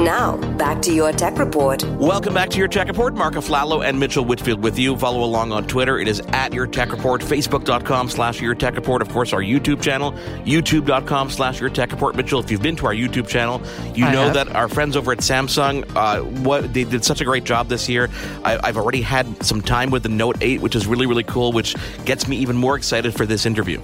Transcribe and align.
Now, 0.00 0.38
back 0.56 0.80
to 0.82 0.94
your 0.94 1.12
tech 1.12 1.38
report. 1.38 1.84
Welcome 1.84 2.32
back 2.32 2.48
to 2.50 2.58
your 2.58 2.68
tech 2.68 2.88
report. 2.88 3.14
Mark 3.14 3.34
Aflalo 3.34 3.84
and 3.86 4.00
Mitchell 4.00 4.24
Whitfield 4.24 4.62
with 4.62 4.78
you. 4.78 4.96
Follow 4.96 5.22
along 5.22 5.52
on 5.52 5.66
Twitter. 5.66 5.98
It 5.98 6.08
is 6.08 6.20
at 6.28 6.54
your 6.54 6.66
tech 6.66 6.90
report, 6.90 7.20
facebook.com 7.20 8.08
slash 8.08 8.40
your 8.40 8.54
tech 8.54 8.76
report. 8.76 9.02
Of 9.02 9.10
course, 9.10 9.34
our 9.34 9.42
YouTube 9.42 9.82
channel, 9.82 10.12
youtube.com 10.46 11.28
slash 11.28 11.60
your 11.60 11.68
tech 11.68 11.92
report. 11.92 12.16
Mitchell, 12.16 12.40
if 12.40 12.50
you've 12.50 12.62
been 12.62 12.76
to 12.76 12.86
our 12.86 12.94
YouTube 12.94 13.28
channel, 13.28 13.60
you 13.94 14.06
I 14.06 14.12
know 14.12 14.24
have. 14.24 14.34
that 14.34 14.56
our 14.56 14.68
friends 14.68 14.96
over 14.96 15.12
at 15.12 15.18
Samsung, 15.18 15.84
uh, 15.94 16.22
what 16.40 16.72
they 16.72 16.84
did 16.84 17.04
such 17.04 17.20
a 17.20 17.24
great 17.26 17.44
job 17.44 17.68
this 17.68 17.86
year. 17.86 18.08
I, 18.42 18.58
I've 18.64 18.78
already 18.78 19.02
had 19.02 19.44
some 19.44 19.60
time 19.60 19.90
with 19.90 20.02
the 20.02 20.08
Note 20.08 20.38
8, 20.40 20.62
which 20.62 20.76
is 20.76 20.86
really, 20.86 21.04
really 21.04 21.24
cool, 21.24 21.52
which 21.52 21.76
gets 22.06 22.26
me 22.26 22.38
even 22.38 22.56
more 22.56 22.74
excited 22.74 23.12
for 23.14 23.26
this 23.26 23.44
interview. 23.44 23.82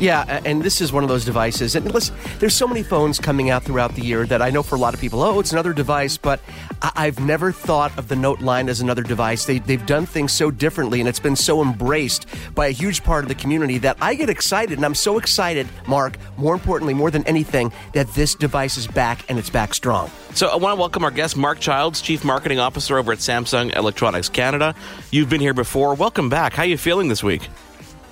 Yeah, 0.00 0.40
and 0.44 0.62
this 0.62 0.80
is 0.80 0.92
one 0.92 1.02
of 1.02 1.08
those 1.08 1.24
devices. 1.24 1.74
And 1.74 1.92
listen, 1.92 2.14
there's 2.38 2.54
so 2.54 2.68
many 2.68 2.84
phones 2.84 3.18
coming 3.18 3.50
out 3.50 3.64
throughout 3.64 3.96
the 3.96 4.02
year 4.02 4.26
that 4.26 4.40
I 4.40 4.50
know 4.50 4.62
for 4.62 4.76
a 4.76 4.78
lot 4.78 4.94
of 4.94 5.00
people, 5.00 5.20
oh, 5.22 5.40
it's 5.40 5.50
another 5.52 5.72
device, 5.72 6.16
but 6.16 6.38
I- 6.82 6.92
I've 6.94 7.18
never 7.18 7.50
thought 7.50 7.96
of 7.98 8.06
the 8.06 8.14
Note 8.14 8.40
line 8.40 8.68
as 8.68 8.80
another 8.80 9.02
device. 9.02 9.44
They- 9.44 9.58
they've 9.58 9.84
done 9.84 10.06
things 10.06 10.32
so 10.32 10.52
differently, 10.52 11.00
and 11.00 11.08
it's 11.08 11.18
been 11.18 11.34
so 11.34 11.62
embraced 11.62 12.26
by 12.54 12.68
a 12.68 12.70
huge 12.70 13.02
part 13.02 13.24
of 13.24 13.28
the 13.28 13.34
community 13.34 13.78
that 13.78 13.96
I 14.00 14.14
get 14.14 14.30
excited, 14.30 14.78
and 14.78 14.84
I'm 14.84 14.94
so 14.94 15.18
excited, 15.18 15.66
Mark, 15.88 16.16
more 16.36 16.54
importantly, 16.54 16.94
more 16.94 17.10
than 17.10 17.24
anything, 17.24 17.72
that 17.94 18.14
this 18.14 18.36
device 18.36 18.76
is 18.76 18.86
back 18.86 19.24
and 19.28 19.36
it's 19.36 19.50
back 19.50 19.74
strong. 19.74 20.12
So 20.32 20.46
I 20.46 20.54
want 20.56 20.76
to 20.76 20.80
welcome 20.80 21.02
our 21.02 21.10
guest, 21.10 21.36
Mark 21.36 21.58
Childs, 21.58 22.00
Chief 22.00 22.22
Marketing 22.22 22.60
Officer 22.60 22.98
over 22.98 23.10
at 23.10 23.18
Samsung 23.18 23.74
Electronics 23.76 24.28
Canada. 24.28 24.76
You've 25.10 25.28
been 25.28 25.40
here 25.40 25.54
before. 25.54 25.94
Welcome 25.94 26.28
back. 26.28 26.54
How 26.54 26.62
are 26.62 26.66
you 26.66 26.78
feeling 26.78 27.08
this 27.08 27.24
week? 27.24 27.48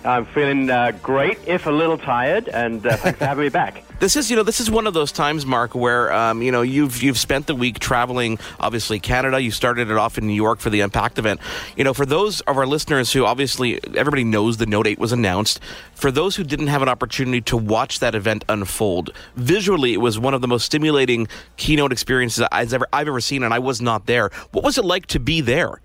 I'm 0.07 0.25
feeling 0.27 0.71
uh, 0.71 0.93
great, 1.03 1.39
if 1.47 1.67
a 1.67 1.71
little 1.71 1.99
tired, 1.99 2.49
and 2.49 2.87
uh, 2.87 2.97
thanks 2.97 3.19
for 3.19 3.25
having 3.25 3.45
me 3.45 3.51
back. 3.51 3.83
This 3.99 4.15
is, 4.15 4.29
you 4.29 4.37
know, 4.37 4.43
this 4.43 4.61
is 4.61 4.71
one 4.71 4.87
of 4.87 4.93
those 4.93 5.11
times, 5.11 5.47
Mark, 5.47 5.75
where 5.75 6.13
um, 6.13 6.43
you 6.43 6.53
know 6.53 6.61
you've 6.61 7.03
you've 7.03 7.17
spent 7.17 7.47
the 7.47 7.55
week 7.55 7.79
traveling. 7.79 8.39
Obviously, 8.61 9.01
Canada. 9.01 9.41
You 9.41 9.51
started 9.51 9.91
it 9.91 9.97
off 9.97 10.19
in 10.19 10.27
New 10.27 10.35
York 10.35 10.61
for 10.61 10.69
the 10.69 10.83
Unpacked 10.83 11.19
event. 11.19 11.41
You 11.79 11.85
know, 11.85 11.95
for 11.95 12.05
those 12.05 12.43
of 12.43 12.59
our 12.59 12.67
listeners 12.67 13.11
who 13.15 13.25
obviously 13.25 13.81
everybody 13.97 14.23
knows 14.23 14.59
the 14.59 14.67
Note 14.67 14.87
8 14.87 14.99
was 14.99 15.13
announced. 15.13 15.61
For 15.95 16.11
those 16.11 16.37
who 16.37 16.45
didn't 16.45 16.67
have 16.67 16.83
an 16.83 16.91
opportunity 16.91 17.41
to 17.41 17.57
watch 17.57 18.01
that 18.01 18.15
event 18.15 18.45
unfold, 18.51 19.13
visually 19.35 19.95
it 19.95 20.01
was 20.03 20.19
one 20.19 20.35
of 20.35 20.43
the 20.43 20.49
most 20.49 20.67
stimulating 20.67 21.27
keynote 21.57 21.91
experiences 21.91 22.47
I've 22.53 22.75
ever 22.75 22.87
I've 22.93 23.09
ever 23.09 23.23
seen, 23.23 23.43
and 23.43 23.55
I 23.55 23.61
was 23.61 23.81
not 23.81 24.05
there. 24.05 24.29
What 24.53 24.63
was 24.63 24.77
it 24.77 24.85
like 24.85 25.07
to 25.07 25.19
be 25.19 25.41
there? 25.41 25.81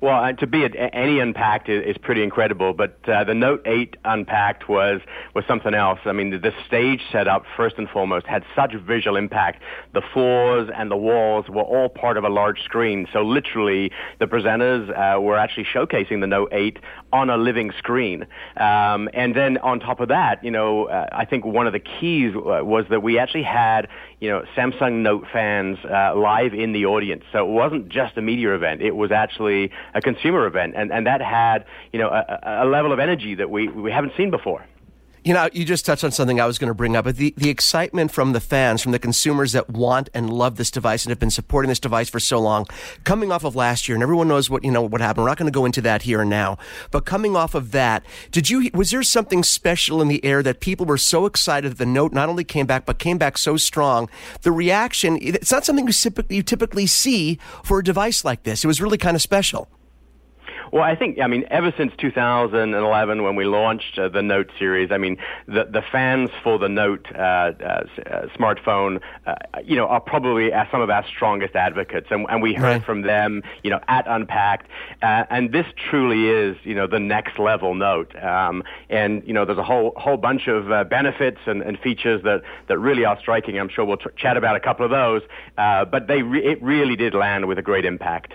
Well, 0.00 0.34
to 0.34 0.46
be 0.46 0.64
at 0.64 0.72
any 0.94 1.20
Unpacked 1.20 1.68
is, 1.68 1.84
is 1.84 1.98
pretty 1.98 2.22
incredible, 2.22 2.72
but 2.72 2.96
uh, 3.06 3.24
the 3.24 3.34
Note 3.34 3.60
8 3.66 3.98
Unpacked 4.06 4.66
was 4.66 5.02
was 5.34 5.44
something 5.46 5.74
else. 5.74 5.98
I 6.06 6.12
mean, 6.12 6.30
the, 6.30 6.38
the 6.38 6.52
stage 6.66 7.02
setup, 7.12 7.44
first 7.54 7.76
and 7.76 7.86
foremost, 7.86 8.26
had 8.26 8.42
such 8.56 8.72
visual 8.74 9.16
impact. 9.16 9.62
The 9.92 10.00
floors 10.14 10.70
and 10.74 10.90
the 10.90 10.96
walls 10.96 11.50
were 11.50 11.62
all 11.62 11.90
part 11.90 12.16
of 12.16 12.24
a 12.24 12.30
large 12.30 12.62
screen, 12.62 13.08
so 13.12 13.20
literally 13.20 13.92
the 14.18 14.26
presenters 14.26 14.88
uh, 14.88 15.20
were 15.20 15.36
actually 15.36 15.64
showcasing 15.64 16.22
the 16.22 16.26
Note 16.26 16.48
8 16.50 16.78
on 17.12 17.28
a 17.28 17.36
living 17.36 17.70
screen. 17.76 18.26
Um, 18.56 19.10
and 19.12 19.34
then 19.34 19.58
on 19.58 19.80
top 19.80 20.00
of 20.00 20.08
that, 20.08 20.42
you 20.42 20.50
know, 20.50 20.86
uh, 20.86 21.08
I 21.12 21.26
think 21.26 21.44
one 21.44 21.66
of 21.66 21.74
the 21.74 21.80
keys 21.80 22.34
uh, 22.34 22.64
was 22.64 22.86
that 22.88 23.02
we 23.02 23.18
actually 23.18 23.42
had, 23.42 23.88
you 24.20 24.28
know, 24.28 24.44
Samsung 24.56 25.02
Note 25.02 25.24
fans 25.32 25.78
uh, 25.84 26.14
live 26.14 26.52
in 26.52 26.72
the 26.72 26.86
audience. 26.86 27.24
So 27.32 27.46
it 27.46 27.50
wasn't 27.50 27.88
just 27.88 28.16
a 28.16 28.22
media 28.22 28.54
event; 28.54 28.82
it 28.82 28.94
was 28.94 29.10
actually 29.10 29.70
a 29.94 30.00
consumer 30.00 30.46
event, 30.46 30.74
and 30.76 30.92
and 30.92 31.06
that 31.06 31.22
had, 31.22 31.64
you 31.92 31.98
know, 31.98 32.08
a, 32.08 32.64
a 32.64 32.66
level 32.66 32.92
of 32.92 32.98
energy 32.98 33.34
that 33.34 33.50
we 33.50 33.68
we 33.68 33.90
haven't 33.90 34.12
seen 34.16 34.30
before. 34.30 34.64
You 35.22 35.34
know, 35.34 35.48
you 35.52 35.64
just 35.64 35.84
touched 35.84 36.04
on 36.04 36.12
something 36.12 36.40
I 36.40 36.46
was 36.46 36.58
going 36.58 36.68
to 36.68 36.74
bring 36.74 36.96
up. 36.96 37.04
But 37.04 37.16
the, 37.16 37.34
the 37.36 37.50
excitement 37.50 38.10
from 38.10 38.32
the 38.32 38.40
fans, 38.40 38.82
from 38.82 38.92
the 38.92 38.98
consumers 38.98 39.52
that 39.52 39.68
want 39.68 40.08
and 40.14 40.32
love 40.32 40.56
this 40.56 40.70
device 40.70 41.04
and 41.04 41.10
have 41.10 41.18
been 41.18 41.30
supporting 41.30 41.68
this 41.68 41.80
device 41.80 42.08
for 42.08 42.20
so 42.20 42.38
long, 42.38 42.66
coming 43.04 43.30
off 43.30 43.44
of 43.44 43.54
last 43.54 43.88
year, 43.88 43.96
and 43.96 44.02
everyone 44.02 44.28
knows 44.28 44.48
what 44.48 44.64
you 44.64 44.70
know 44.70 44.82
what 44.82 45.00
happened. 45.00 45.24
We're 45.24 45.30
not 45.30 45.38
going 45.38 45.52
to 45.52 45.56
go 45.56 45.64
into 45.64 45.82
that 45.82 46.02
here 46.02 46.20
and 46.22 46.30
now. 46.30 46.58
But 46.90 47.04
coming 47.04 47.36
off 47.36 47.54
of 47.54 47.72
that, 47.72 48.04
did 48.30 48.48
you 48.48 48.70
was 48.72 48.90
there 48.90 49.02
something 49.02 49.42
special 49.42 50.00
in 50.00 50.08
the 50.08 50.24
air 50.24 50.42
that 50.42 50.60
people 50.60 50.86
were 50.86 50.98
so 50.98 51.26
excited 51.26 51.72
that 51.72 51.78
the 51.78 51.86
note 51.86 52.12
not 52.12 52.28
only 52.28 52.44
came 52.44 52.66
back 52.66 52.86
but 52.86 52.98
came 52.98 53.18
back 53.18 53.36
so 53.36 53.56
strong? 53.56 54.08
The 54.42 54.52
reaction, 54.52 55.18
it's 55.20 55.52
not 55.52 55.64
something 55.64 55.86
you 55.86 55.92
typically, 55.92 56.36
you 56.36 56.42
typically 56.42 56.86
see 56.86 57.38
for 57.62 57.80
a 57.80 57.84
device 57.84 58.24
like 58.24 58.44
this. 58.44 58.64
It 58.64 58.66
was 58.66 58.80
really 58.80 58.98
kind 58.98 59.14
of 59.14 59.22
special. 59.22 59.68
Well, 60.72 60.84
I 60.84 60.94
think, 60.94 61.18
I 61.20 61.26
mean, 61.26 61.44
ever 61.50 61.72
since 61.76 61.92
2011 61.98 63.22
when 63.24 63.34
we 63.34 63.44
launched 63.44 63.98
uh, 63.98 64.08
the 64.08 64.22
Note 64.22 64.50
series, 64.56 64.92
I 64.92 64.98
mean, 64.98 65.16
the, 65.46 65.64
the 65.64 65.82
fans 65.90 66.30
for 66.44 66.60
the 66.60 66.68
Note 66.68 67.06
uh, 67.12 67.18
uh, 67.18 67.52
uh, 67.58 68.26
smartphone, 68.38 69.00
uh, 69.26 69.34
you 69.64 69.74
know, 69.74 69.86
are 69.86 70.00
probably 70.00 70.52
uh, 70.52 70.66
some 70.70 70.80
of 70.80 70.88
our 70.88 71.04
strongest 71.08 71.56
advocates. 71.56 72.06
And, 72.10 72.24
and 72.28 72.40
we 72.40 72.54
heard 72.54 72.62
Right. 72.70 72.84
from 72.84 73.02
them, 73.02 73.42
you 73.64 73.70
know, 73.70 73.80
at 73.88 74.06
Unpacked. 74.06 74.68
Uh, 75.02 75.24
and 75.28 75.50
this 75.50 75.66
truly 75.90 76.28
is, 76.28 76.56
you 76.62 76.74
know, 76.76 76.86
the 76.86 77.00
next 77.00 77.38
level 77.40 77.74
Note. 77.74 78.14
Um, 78.22 78.62
and, 78.88 79.26
you 79.26 79.32
know, 79.32 79.44
there's 79.44 79.58
a 79.58 79.64
whole, 79.64 79.92
whole 79.96 80.18
bunch 80.18 80.46
of 80.46 80.70
uh, 80.70 80.84
benefits 80.84 81.38
and, 81.46 81.62
and 81.62 81.80
features 81.80 82.22
that, 82.22 82.42
that 82.68 82.78
really 82.78 83.04
are 83.04 83.18
striking. 83.18 83.58
I'm 83.58 83.70
sure 83.70 83.84
we'll 83.84 83.96
t- 83.96 84.10
chat 84.16 84.36
about 84.36 84.54
a 84.54 84.60
couple 84.60 84.84
of 84.84 84.92
those. 84.92 85.22
Uh, 85.58 85.84
but 85.84 86.06
they 86.06 86.22
re- 86.22 86.44
it 86.44 86.62
really 86.62 86.94
did 86.94 87.12
land 87.14 87.46
with 87.48 87.58
a 87.58 87.62
great 87.62 87.84
impact. 87.84 88.34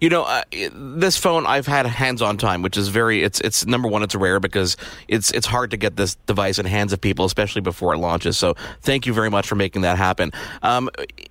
You 0.00 0.08
know, 0.08 0.24
uh, 0.24 0.42
this 0.72 1.16
phone 1.16 1.46
I've 1.46 1.66
had 1.66 1.86
hands-on 1.86 2.38
time, 2.38 2.62
which 2.62 2.76
is 2.76 2.88
very. 2.88 3.22
It's 3.22 3.40
it's 3.40 3.66
number 3.66 3.88
one. 3.88 4.02
It's 4.02 4.14
rare 4.14 4.40
because 4.40 4.76
it's 5.08 5.30
it's 5.32 5.46
hard 5.46 5.70
to 5.72 5.76
get 5.76 5.96
this 5.96 6.14
device 6.26 6.58
in 6.58 6.66
hands 6.66 6.92
of 6.92 7.00
people, 7.00 7.24
especially 7.24 7.62
before 7.62 7.94
it 7.94 7.98
launches. 7.98 8.36
So, 8.36 8.54
thank 8.82 9.06
you 9.06 9.12
very 9.12 9.30
much 9.30 9.46
for 9.46 9.54
making 9.54 9.82
that 9.82 9.96
happen. 9.96 10.32
Um, 10.62 10.90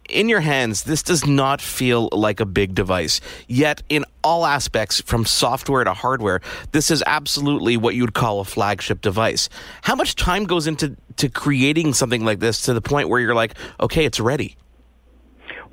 in 0.09 0.29
your 0.29 0.41
hands, 0.41 0.83
this 0.83 1.03
does 1.03 1.25
not 1.25 1.61
feel 1.61 2.09
like 2.11 2.39
a 2.39 2.45
big 2.45 2.75
device. 2.75 3.21
Yet, 3.47 3.83
in 3.89 4.05
all 4.23 4.45
aspects, 4.45 5.01
from 5.01 5.25
software 5.25 5.83
to 5.83 5.93
hardware, 5.93 6.41
this 6.71 6.91
is 6.91 7.03
absolutely 7.05 7.77
what 7.77 7.95
you 7.95 8.03
would 8.03 8.13
call 8.13 8.39
a 8.39 8.45
flagship 8.45 9.01
device. 9.01 9.49
How 9.81 9.95
much 9.95 10.15
time 10.15 10.45
goes 10.45 10.67
into 10.67 10.95
to 11.17 11.29
creating 11.29 11.93
something 11.93 12.23
like 12.23 12.39
this 12.39 12.63
to 12.63 12.73
the 12.73 12.81
point 12.81 13.09
where 13.09 13.19
you're 13.19 13.35
like, 13.35 13.55
okay, 13.79 14.05
it's 14.05 14.19
ready? 14.19 14.55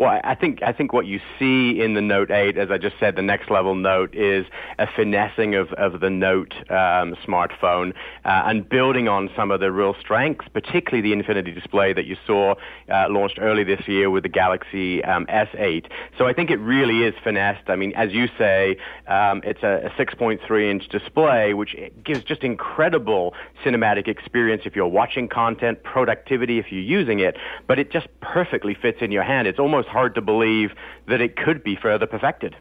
Well, 0.00 0.18
I 0.24 0.34
think 0.34 0.62
I 0.62 0.72
think 0.72 0.94
what 0.94 1.04
you 1.04 1.20
see 1.38 1.78
in 1.78 1.92
the 1.92 2.00
Note 2.00 2.30
8, 2.30 2.56
as 2.56 2.70
I 2.70 2.78
just 2.78 2.98
said, 2.98 3.16
the 3.16 3.22
next 3.22 3.50
level 3.50 3.74
Note 3.74 4.14
is 4.14 4.46
a 4.78 4.86
finessing 4.86 5.54
of, 5.54 5.74
of 5.74 6.00
the 6.00 6.08
Note 6.08 6.54
um, 6.70 7.16
smartphone 7.22 7.92
uh, 8.24 8.44
and 8.46 8.66
building 8.66 9.08
on 9.08 9.28
some 9.36 9.50
of 9.50 9.60
the 9.60 9.70
real 9.70 9.94
strengths, 10.00 10.48
particularly 10.54 11.02
the 11.02 11.12
Infinity 11.12 11.52
display 11.52 11.92
that 11.92 12.06
you 12.06 12.16
saw 12.26 12.54
uh, 12.88 13.08
launched 13.10 13.38
early 13.42 13.62
this 13.62 13.86
year 13.86 14.08
with 14.08 14.22
the 14.22 14.30
Galaxy 14.30 15.04
um, 15.04 15.26
S8. 15.26 15.84
So 16.16 16.26
I 16.26 16.32
think 16.32 16.50
it 16.50 16.60
really 16.60 17.04
is 17.04 17.12
finessed. 17.22 17.68
I 17.68 17.76
mean, 17.76 17.92
as 17.92 18.10
you 18.10 18.28
say, 18.38 18.78
um, 19.06 19.42
it's 19.44 19.62
a, 19.62 19.82
a 19.84 19.90
6.3 20.02 20.70
inch 20.70 20.88
display, 20.88 21.52
which 21.52 21.76
gives 22.02 22.24
just 22.24 22.42
incredible 22.42 23.34
cinematic 23.62 24.08
experience 24.08 24.62
if 24.64 24.74
you're 24.74 24.86
watching 24.86 25.28
content, 25.28 25.82
productivity 25.82 26.58
if 26.58 26.72
you're 26.72 26.80
using 26.80 27.20
it, 27.20 27.36
but 27.66 27.78
it 27.78 27.90
just 27.92 28.08
perfectly 28.22 28.72
fits 28.72 29.02
in 29.02 29.12
your 29.12 29.24
hand. 29.24 29.46
It's 29.46 29.58
almost 29.58 29.89
hard 29.90 30.14
to 30.14 30.20
believe 30.20 30.70
that 31.08 31.20
it 31.20 31.36
could 31.36 31.62
be 31.62 31.76
further 31.76 32.06
perfected. 32.06 32.56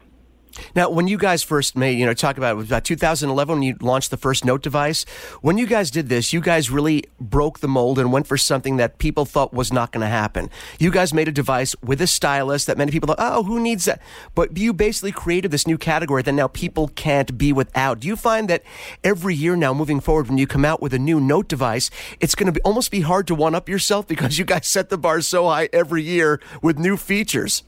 Now, 0.74 0.90
when 0.90 1.08
you 1.08 1.18
guys 1.18 1.42
first 1.42 1.76
made, 1.76 1.98
you 1.98 2.06
know, 2.06 2.14
talk 2.14 2.36
about 2.36 2.52
it 2.52 2.56
was 2.56 2.66
about 2.66 2.84
2011 2.84 3.54
when 3.56 3.62
you 3.62 3.76
launched 3.80 4.10
the 4.10 4.16
first 4.16 4.44
Note 4.44 4.62
device. 4.62 5.04
When 5.40 5.58
you 5.58 5.66
guys 5.66 5.90
did 5.90 6.08
this, 6.08 6.32
you 6.32 6.40
guys 6.40 6.70
really 6.70 7.04
broke 7.20 7.60
the 7.60 7.68
mold 7.68 7.98
and 7.98 8.12
went 8.12 8.26
for 8.26 8.36
something 8.36 8.76
that 8.76 8.98
people 8.98 9.24
thought 9.24 9.52
was 9.52 9.72
not 9.72 9.92
going 9.92 10.02
to 10.02 10.08
happen. 10.08 10.50
You 10.78 10.90
guys 10.90 11.14
made 11.14 11.28
a 11.28 11.32
device 11.32 11.74
with 11.82 12.00
a 12.00 12.06
stylus 12.06 12.64
that 12.64 12.78
many 12.78 12.90
people 12.90 13.06
thought, 13.06 13.18
oh, 13.18 13.42
who 13.42 13.60
needs 13.60 13.84
that? 13.84 14.00
But 14.34 14.56
you 14.56 14.72
basically 14.72 15.12
created 15.12 15.50
this 15.50 15.66
new 15.66 15.78
category 15.78 16.22
that 16.22 16.32
now 16.32 16.48
people 16.48 16.88
can't 16.88 17.36
be 17.36 17.52
without. 17.52 18.00
Do 18.00 18.08
you 18.08 18.16
find 18.16 18.48
that 18.48 18.62
every 19.04 19.34
year 19.34 19.56
now, 19.56 19.74
moving 19.74 20.00
forward, 20.00 20.28
when 20.28 20.38
you 20.38 20.46
come 20.46 20.64
out 20.64 20.80
with 20.82 20.94
a 20.94 20.98
new 20.98 21.20
Note 21.20 21.48
device, 21.48 21.90
it's 22.18 22.34
going 22.34 22.46
to 22.46 22.52
be 22.52 22.60
almost 22.62 22.90
be 22.90 23.02
hard 23.02 23.26
to 23.28 23.34
one 23.34 23.54
up 23.54 23.68
yourself 23.68 24.06
because 24.08 24.38
you 24.38 24.44
guys 24.44 24.66
set 24.66 24.88
the 24.88 24.98
bar 24.98 25.20
so 25.20 25.48
high 25.48 25.68
every 25.72 26.02
year 26.02 26.40
with 26.62 26.78
new 26.78 26.96
features? 26.96 27.62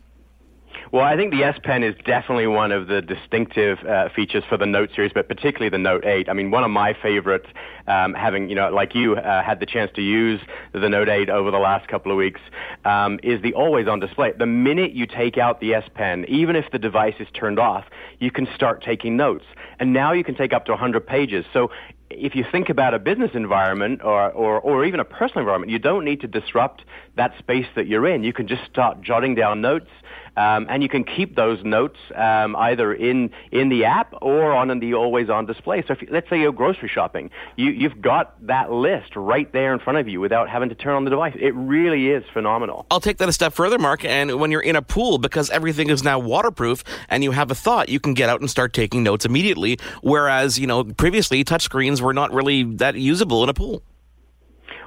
Well, 0.92 1.04
I 1.04 1.16
think 1.16 1.32
the 1.32 1.42
S 1.42 1.58
Pen 1.64 1.82
is 1.82 1.94
definitely 2.04 2.46
one 2.46 2.70
of 2.70 2.86
the 2.86 3.00
distinctive 3.00 3.78
uh, 3.78 4.10
features 4.10 4.44
for 4.46 4.58
the 4.58 4.66
Note 4.66 4.90
series, 4.94 5.10
but 5.10 5.26
particularly 5.26 5.70
the 5.70 5.78
Note 5.78 6.04
8. 6.04 6.28
I 6.28 6.34
mean, 6.34 6.50
one 6.50 6.64
of 6.64 6.70
my 6.70 6.92
favorites, 6.92 7.46
um, 7.86 8.12
having, 8.12 8.50
you 8.50 8.54
know, 8.54 8.68
like 8.68 8.94
you 8.94 9.16
uh, 9.16 9.42
had 9.42 9.58
the 9.58 9.64
chance 9.64 9.90
to 9.94 10.02
use 10.02 10.38
the 10.72 10.90
Note 10.90 11.08
8 11.08 11.30
over 11.30 11.50
the 11.50 11.56
last 11.58 11.88
couple 11.88 12.12
of 12.12 12.18
weeks, 12.18 12.42
um, 12.84 13.18
is 13.22 13.40
the 13.40 13.54
always 13.54 13.88
on 13.88 14.00
display. 14.00 14.34
The 14.38 14.44
minute 14.44 14.92
you 14.92 15.06
take 15.06 15.38
out 15.38 15.60
the 15.60 15.72
S 15.72 15.88
Pen, 15.94 16.26
even 16.28 16.56
if 16.56 16.70
the 16.70 16.78
device 16.78 17.14
is 17.18 17.28
turned 17.32 17.58
off, 17.58 17.86
you 18.18 18.30
can 18.30 18.46
start 18.54 18.82
taking 18.82 19.16
notes. 19.16 19.46
And 19.80 19.94
now 19.94 20.12
you 20.12 20.22
can 20.22 20.34
take 20.34 20.52
up 20.52 20.66
to 20.66 20.72
100 20.72 21.06
pages. 21.06 21.46
So 21.54 21.70
if 22.10 22.34
you 22.34 22.44
think 22.52 22.68
about 22.68 22.92
a 22.92 22.98
business 22.98 23.30
environment 23.32 24.02
or, 24.04 24.30
or, 24.32 24.60
or 24.60 24.84
even 24.84 25.00
a 25.00 25.04
personal 25.06 25.40
environment, 25.40 25.72
you 25.72 25.78
don't 25.78 26.04
need 26.04 26.20
to 26.20 26.26
disrupt 26.26 26.82
that 27.16 27.32
space 27.38 27.66
that 27.76 27.86
you're 27.86 28.06
in. 28.06 28.22
You 28.24 28.34
can 28.34 28.46
just 28.46 28.66
start 28.66 29.00
jotting 29.00 29.34
down 29.34 29.62
notes 29.62 29.88
um, 30.36 30.66
and 30.68 30.82
you 30.82 30.88
can 30.88 31.04
keep 31.04 31.36
those 31.36 31.62
notes 31.64 31.98
um, 32.14 32.56
either 32.56 32.92
in, 32.92 33.30
in 33.50 33.68
the 33.68 33.84
app 33.84 34.14
or 34.22 34.52
on 34.52 34.78
the 34.78 34.94
always 34.94 35.28
on 35.28 35.46
display. 35.46 35.82
So 35.86 35.94
if, 35.94 36.10
let's 36.10 36.28
say 36.30 36.40
you're 36.40 36.52
grocery 36.52 36.88
shopping, 36.88 37.30
you, 37.56 37.70
you've 37.70 38.00
got 38.00 38.34
that 38.46 38.72
list 38.72 39.14
right 39.16 39.52
there 39.52 39.72
in 39.72 39.80
front 39.80 39.98
of 39.98 40.08
you 40.08 40.20
without 40.20 40.48
having 40.48 40.68
to 40.70 40.74
turn 40.74 40.94
on 40.94 41.04
the 41.04 41.10
device. 41.10 41.34
It 41.38 41.54
really 41.54 42.08
is 42.08 42.24
phenomenal. 42.32 42.86
I'll 42.90 43.00
take 43.00 43.18
that 43.18 43.28
a 43.28 43.32
step 43.32 43.52
further, 43.52 43.78
Mark. 43.78 44.04
And 44.04 44.40
when 44.40 44.50
you're 44.50 44.62
in 44.62 44.76
a 44.76 44.82
pool, 44.82 45.18
because 45.18 45.50
everything 45.50 45.90
is 45.90 46.02
now 46.02 46.18
waterproof 46.18 46.82
and 47.08 47.22
you 47.22 47.32
have 47.32 47.50
a 47.50 47.54
thought, 47.54 47.88
you 47.88 48.00
can 48.00 48.14
get 48.14 48.28
out 48.28 48.40
and 48.40 48.50
start 48.50 48.72
taking 48.72 49.02
notes 49.02 49.24
immediately. 49.24 49.78
Whereas, 50.02 50.58
you 50.58 50.66
know, 50.66 50.84
previously 50.84 51.44
touchscreens 51.44 52.00
were 52.00 52.14
not 52.14 52.32
really 52.32 52.62
that 52.62 52.94
usable 52.94 53.42
in 53.42 53.48
a 53.48 53.54
pool. 53.54 53.82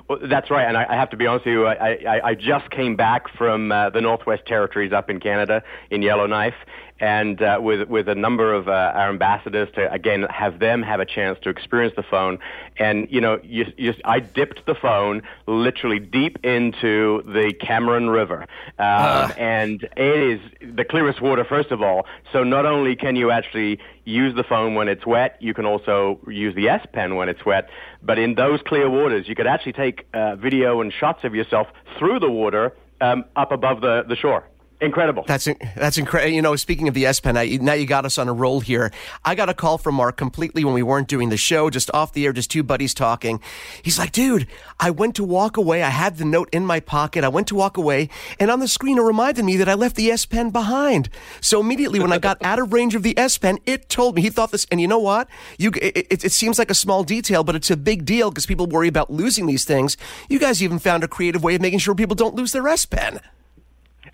Well, 0.07 0.19
that's 0.29 0.51
right, 0.51 0.67
and 0.67 0.77
I, 0.77 0.85
I 0.87 0.95
have 0.95 1.09
to 1.11 1.17
be 1.17 1.25
honest 1.25 1.45
with 1.45 1.53
you. 1.53 1.65
I, 1.65 1.97
I, 2.07 2.29
I 2.29 2.35
just 2.35 2.69
came 2.69 2.95
back 2.95 3.23
from 3.35 3.71
uh, 3.71 3.89
the 3.89 4.01
Northwest 4.01 4.45
Territories 4.45 4.93
up 4.93 5.09
in 5.09 5.19
Canada 5.19 5.63
in 5.89 6.03
Yellowknife, 6.03 6.53
and 6.99 7.41
uh, 7.41 7.59
with 7.61 7.89
with 7.89 8.07
a 8.07 8.15
number 8.15 8.53
of 8.53 8.67
uh, 8.67 8.71
our 8.71 9.09
ambassadors 9.09 9.69
to 9.75 9.91
again 9.91 10.23
have 10.29 10.59
them 10.59 10.81
have 10.81 10.99
a 10.99 11.05
chance 11.05 11.37
to 11.43 11.49
experience 11.49 11.93
the 11.95 12.03
phone. 12.03 12.39
And 12.77 13.07
you 13.09 13.21
know, 13.21 13.39
you, 13.43 13.65
you, 13.77 13.93
I 14.05 14.19
dipped 14.19 14.65
the 14.65 14.75
phone 14.75 15.21
literally 15.47 15.99
deep 15.99 16.43
into 16.43 17.21
the 17.23 17.53
Cameron 17.59 18.09
River, 18.09 18.41
um, 18.41 18.47
uh. 18.79 19.31
and 19.37 19.83
it 19.97 20.39
is 20.41 20.75
the 20.75 20.85
clearest 20.85 21.21
water. 21.21 21.43
First 21.43 21.71
of 21.71 21.81
all, 21.81 22.05
so 22.31 22.43
not 22.43 22.65
only 22.65 22.95
can 22.95 23.15
you 23.15 23.31
actually 23.31 23.79
use 24.05 24.35
the 24.35 24.43
phone 24.43 24.75
when 24.75 24.87
it's 24.87 25.05
wet, 25.05 25.37
you 25.39 25.53
can 25.53 25.65
also 25.65 26.19
use 26.27 26.55
the 26.55 26.69
S 26.69 26.85
Pen 26.93 27.15
when 27.15 27.27
it's 27.27 27.45
wet. 27.45 27.69
But 28.03 28.19
in 28.19 28.35
those 28.35 28.61
clear 28.65 28.89
waters, 28.89 29.27
you 29.27 29.35
could 29.35 29.47
actually 29.47 29.73
take 29.73 30.05
uh, 30.13 30.35
video 30.35 30.79
and 30.81 30.93
shots 30.93 31.23
of 31.23 31.33
yourself 31.33 31.67
through 31.97 32.19
the 32.19 32.29
water 32.29 32.73
um, 33.01 33.25
up 33.35 33.51
above 33.51 33.81
the, 33.81 34.03
the 34.07 34.15
shore. 34.15 34.47
Incredible. 34.85 35.23
That's 35.27 35.47
that's 35.75 35.97
incredible. 35.97 36.31
You 36.31 36.43
know, 36.43 36.55
speaking 36.55 36.87
of 36.87 36.93
the 36.93 37.07
S 37.07 37.19
Pen, 37.19 37.33
now 37.33 37.73
you 37.73 37.87
got 37.87 38.05
us 38.05 38.19
on 38.19 38.27
a 38.29 38.33
roll 38.33 38.59
here. 38.59 38.91
I 39.23 39.33
got 39.33 39.49
a 39.49 39.53
call 39.55 39.79
from 39.79 39.95
Mark 39.95 40.15
completely 40.15 40.63
when 40.63 40.75
we 40.75 40.83
weren't 40.83 41.07
doing 41.07 41.29
the 41.29 41.37
show, 41.37 41.71
just 41.71 41.89
off 41.91 42.13
the 42.13 42.23
air, 42.23 42.31
just 42.31 42.51
two 42.51 42.61
buddies 42.61 42.93
talking. 42.93 43.41
He's 43.81 43.97
like, 43.97 44.11
"Dude, 44.11 44.45
I 44.79 44.91
went 44.91 45.15
to 45.15 45.23
walk 45.23 45.57
away. 45.57 45.81
I 45.81 45.89
had 45.89 46.17
the 46.17 46.25
note 46.25 46.49
in 46.51 46.67
my 46.67 46.79
pocket. 46.79 47.23
I 47.23 47.29
went 47.29 47.47
to 47.47 47.55
walk 47.55 47.77
away, 47.77 48.09
and 48.39 48.51
on 48.51 48.59
the 48.59 48.67
screen 48.67 48.99
it 48.99 49.01
reminded 49.01 49.43
me 49.43 49.57
that 49.57 49.67
I 49.67 49.73
left 49.73 49.95
the 49.95 50.11
S 50.11 50.27
Pen 50.27 50.51
behind. 50.51 51.09
So 51.41 51.59
immediately 51.59 51.99
when 51.99 52.13
I 52.13 52.19
got 52.19 52.37
out 52.43 52.59
of 52.59 52.71
range 52.71 52.93
of 52.93 53.01
the 53.01 53.17
S 53.17 53.39
Pen, 53.39 53.57
it 53.65 53.89
told 53.89 54.15
me 54.15 54.21
he 54.21 54.29
thought 54.29 54.51
this. 54.51 54.67
And 54.69 54.79
you 54.79 54.87
know 54.87 54.99
what? 54.99 55.27
You 55.57 55.71
it, 55.81 55.97
it, 56.11 56.25
it 56.25 56.31
seems 56.31 56.59
like 56.59 56.69
a 56.69 56.75
small 56.75 57.03
detail, 57.03 57.43
but 57.43 57.55
it's 57.55 57.71
a 57.71 57.77
big 57.77 58.05
deal 58.05 58.29
because 58.29 58.45
people 58.45 58.67
worry 58.67 58.87
about 58.87 59.09
losing 59.09 59.47
these 59.47 59.65
things. 59.65 59.97
You 60.29 60.37
guys 60.37 60.61
even 60.61 60.77
found 60.77 61.03
a 61.03 61.07
creative 61.07 61.43
way 61.43 61.55
of 61.55 61.61
making 61.61 61.79
sure 61.79 61.95
people 61.95 62.15
don't 62.15 62.35
lose 62.35 62.51
their 62.51 62.67
S 62.67 62.85
Pen." 62.85 63.19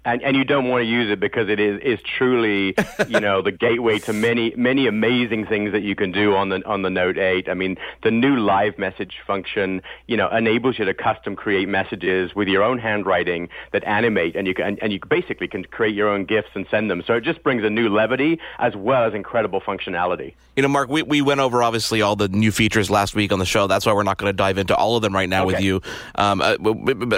And 0.05 0.21
and 0.23 0.35
you 0.35 0.43
don't 0.43 0.67
want 0.67 0.81
to 0.81 0.87
use 0.87 1.11
it 1.11 1.19
because 1.19 1.49
it 1.49 1.59
is 1.59 1.79
is 1.81 1.99
truly 2.01 2.75
you 3.07 3.19
know 3.19 3.41
the 3.41 3.51
gateway 3.67 3.99
to 3.99 4.13
many 4.13 4.53
many 4.55 4.87
amazing 4.87 5.45
things 5.45 5.71
that 5.71 5.83
you 5.83 5.95
can 5.95 6.11
do 6.11 6.35
on 6.35 6.49
the 6.49 6.65
on 6.65 6.81
the 6.81 6.89
Note 6.89 7.17
8. 7.17 7.47
I 7.49 7.53
mean, 7.53 7.77
the 8.03 8.11
new 8.11 8.37
live 8.37 8.77
message 8.77 9.19
function, 9.25 9.81
you 10.07 10.17
know, 10.17 10.29
enables 10.29 10.79
you 10.79 10.85
to 10.85 10.93
custom 10.93 11.35
create 11.35 11.67
messages 11.67 12.35
with 12.35 12.47
your 12.47 12.63
own 12.63 12.79
handwriting 12.79 13.49
that 13.71 13.83
animate, 13.83 14.35
and 14.35 14.47
you 14.47 14.53
can 14.53 14.65
and, 14.65 14.79
and 14.81 14.93
you 14.93 14.99
basically 15.07 15.47
can 15.47 15.63
create 15.65 15.95
your 15.95 16.09
own 16.09 16.25
gifts 16.25 16.49
and 16.55 16.65
send 16.71 16.89
them. 16.89 17.03
So 17.05 17.13
it 17.13 17.23
just 17.23 17.43
brings 17.43 17.63
a 17.63 17.69
new 17.69 17.89
levity 17.89 18.39
as 18.59 18.75
well 18.75 19.03
as 19.03 19.13
incredible 19.13 19.61
functionality. 19.61 20.33
You 20.55 20.63
know, 20.63 20.67
Mark, 20.67 20.89
we, 20.89 21.01
we 21.03 21.21
went 21.21 21.39
over 21.39 21.63
obviously 21.63 22.01
all 22.01 22.17
the 22.17 22.27
new 22.27 22.51
features 22.51 22.89
last 22.89 23.15
week 23.15 23.31
on 23.31 23.39
the 23.39 23.45
show. 23.45 23.67
That's 23.67 23.85
why 23.85 23.93
we're 23.93 24.03
not 24.03 24.17
going 24.17 24.29
to 24.29 24.35
dive 24.35 24.57
into 24.57 24.75
all 24.75 24.97
of 24.97 25.01
them 25.01 25.13
right 25.13 25.29
now 25.29 25.43
okay. 25.43 25.53
with 25.53 25.61
you. 25.61 25.81
Um, 26.15 26.41
uh, 26.41 26.57
but 26.57 26.73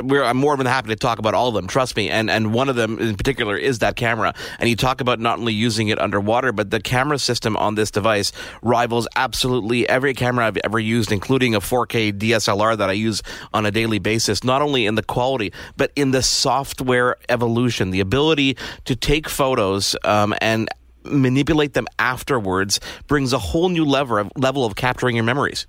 we're, 0.06 0.24
I'm 0.24 0.38
more 0.38 0.56
than 0.56 0.68
happy 0.68 0.90
to 0.90 0.96
talk 0.96 1.18
about 1.18 1.34
all 1.34 1.48
of 1.48 1.56
them. 1.56 1.66
Trust 1.66 1.96
me. 1.96 2.10
And 2.10 2.30
and 2.30 2.54
one 2.54 2.70
of 2.74 2.90
them 2.90 3.00
in 3.00 3.16
particular 3.16 3.56
is 3.56 3.80
that 3.80 3.96
camera. 3.96 4.34
And 4.60 4.70
you 4.70 4.76
talk 4.76 5.02
about 5.02 5.20
not 5.20 5.40
only 5.40 5.54
using 5.54 5.88
it 5.88 6.00
underwater, 6.00 6.52
but 6.52 6.70
the 6.70 6.80
camera 6.80 7.20
system 7.20 7.56
on 7.58 7.76
this 7.76 7.92
device 7.92 8.32
rivals 8.62 9.08
absolutely 9.16 9.88
every 9.88 10.14
camera 10.14 10.48
I've 10.48 10.58
ever 10.58 10.80
used, 10.80 11.12
including 11.12 11.56
a 11.56 11.60
4K 11.60 12.14
DSLR 12.14 12.78
that 12.78 12.90
I 12.90 12.94
use 12.94 13.22
on 13.54 13.66
a 13.66 13.72
daily 13.72 14.00
basis, 14.00 14.44
not 14.44 14.62
only 14.62 14.86
in 14.86 14.96
the 14.96 15.04
quality, 15.04 15.54
but 15.78 15.92
in 15.96 16.12
the 16.12 16.24
software 16.24 17.18
evolution, 17.30 17.92
the 17.92 18.00
ability 18.00 18.58
to 18.86 18.96
take 18.96 19.30
photos 19.30 19.96
um, 20.04 20.34
and 20.42 20.70
manipulate 21.06 21.74
them 21.74 21.88
afterwards 22.00 22.80
brings 23.08 23.34
a 23.34 23.40
whole 23.40 23.70
new 23.70 23.86
level 23.86 24.18
of, 24.18 24.32
level 24.36 24.66
of 24.66 24.76
capturing 24.76 25.16
your 25.16 25.26
memories. 25.26 25.68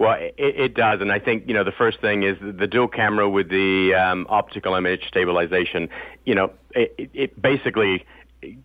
Well, 0.00 0.16
it, 0.18 0.34
it, 0.38 0.74
does, 0.74 1.02
and 1.02 1.12
I 1.12 1.18
think 1.18 1.46
you 1.46 1.52
know 1.52 1.62
the 1.62 1.72
first 1.72 2.00
thing 2.00 2.22
is 2.22 2.38
the 2.40 2.66
dual 2.66 2.88
camera 2.88 3.28
with 3.28 3.50
the 3.50 3.92
um, 3.92 4.26
optical 4.30 4.74
image 4.74 5.02
stabilization. 5.06 5.90
You 6.24 6.34
know, 6.36 6.52
it, 6.70 7.10
it 7.12 7.42
basically 7.42 8.06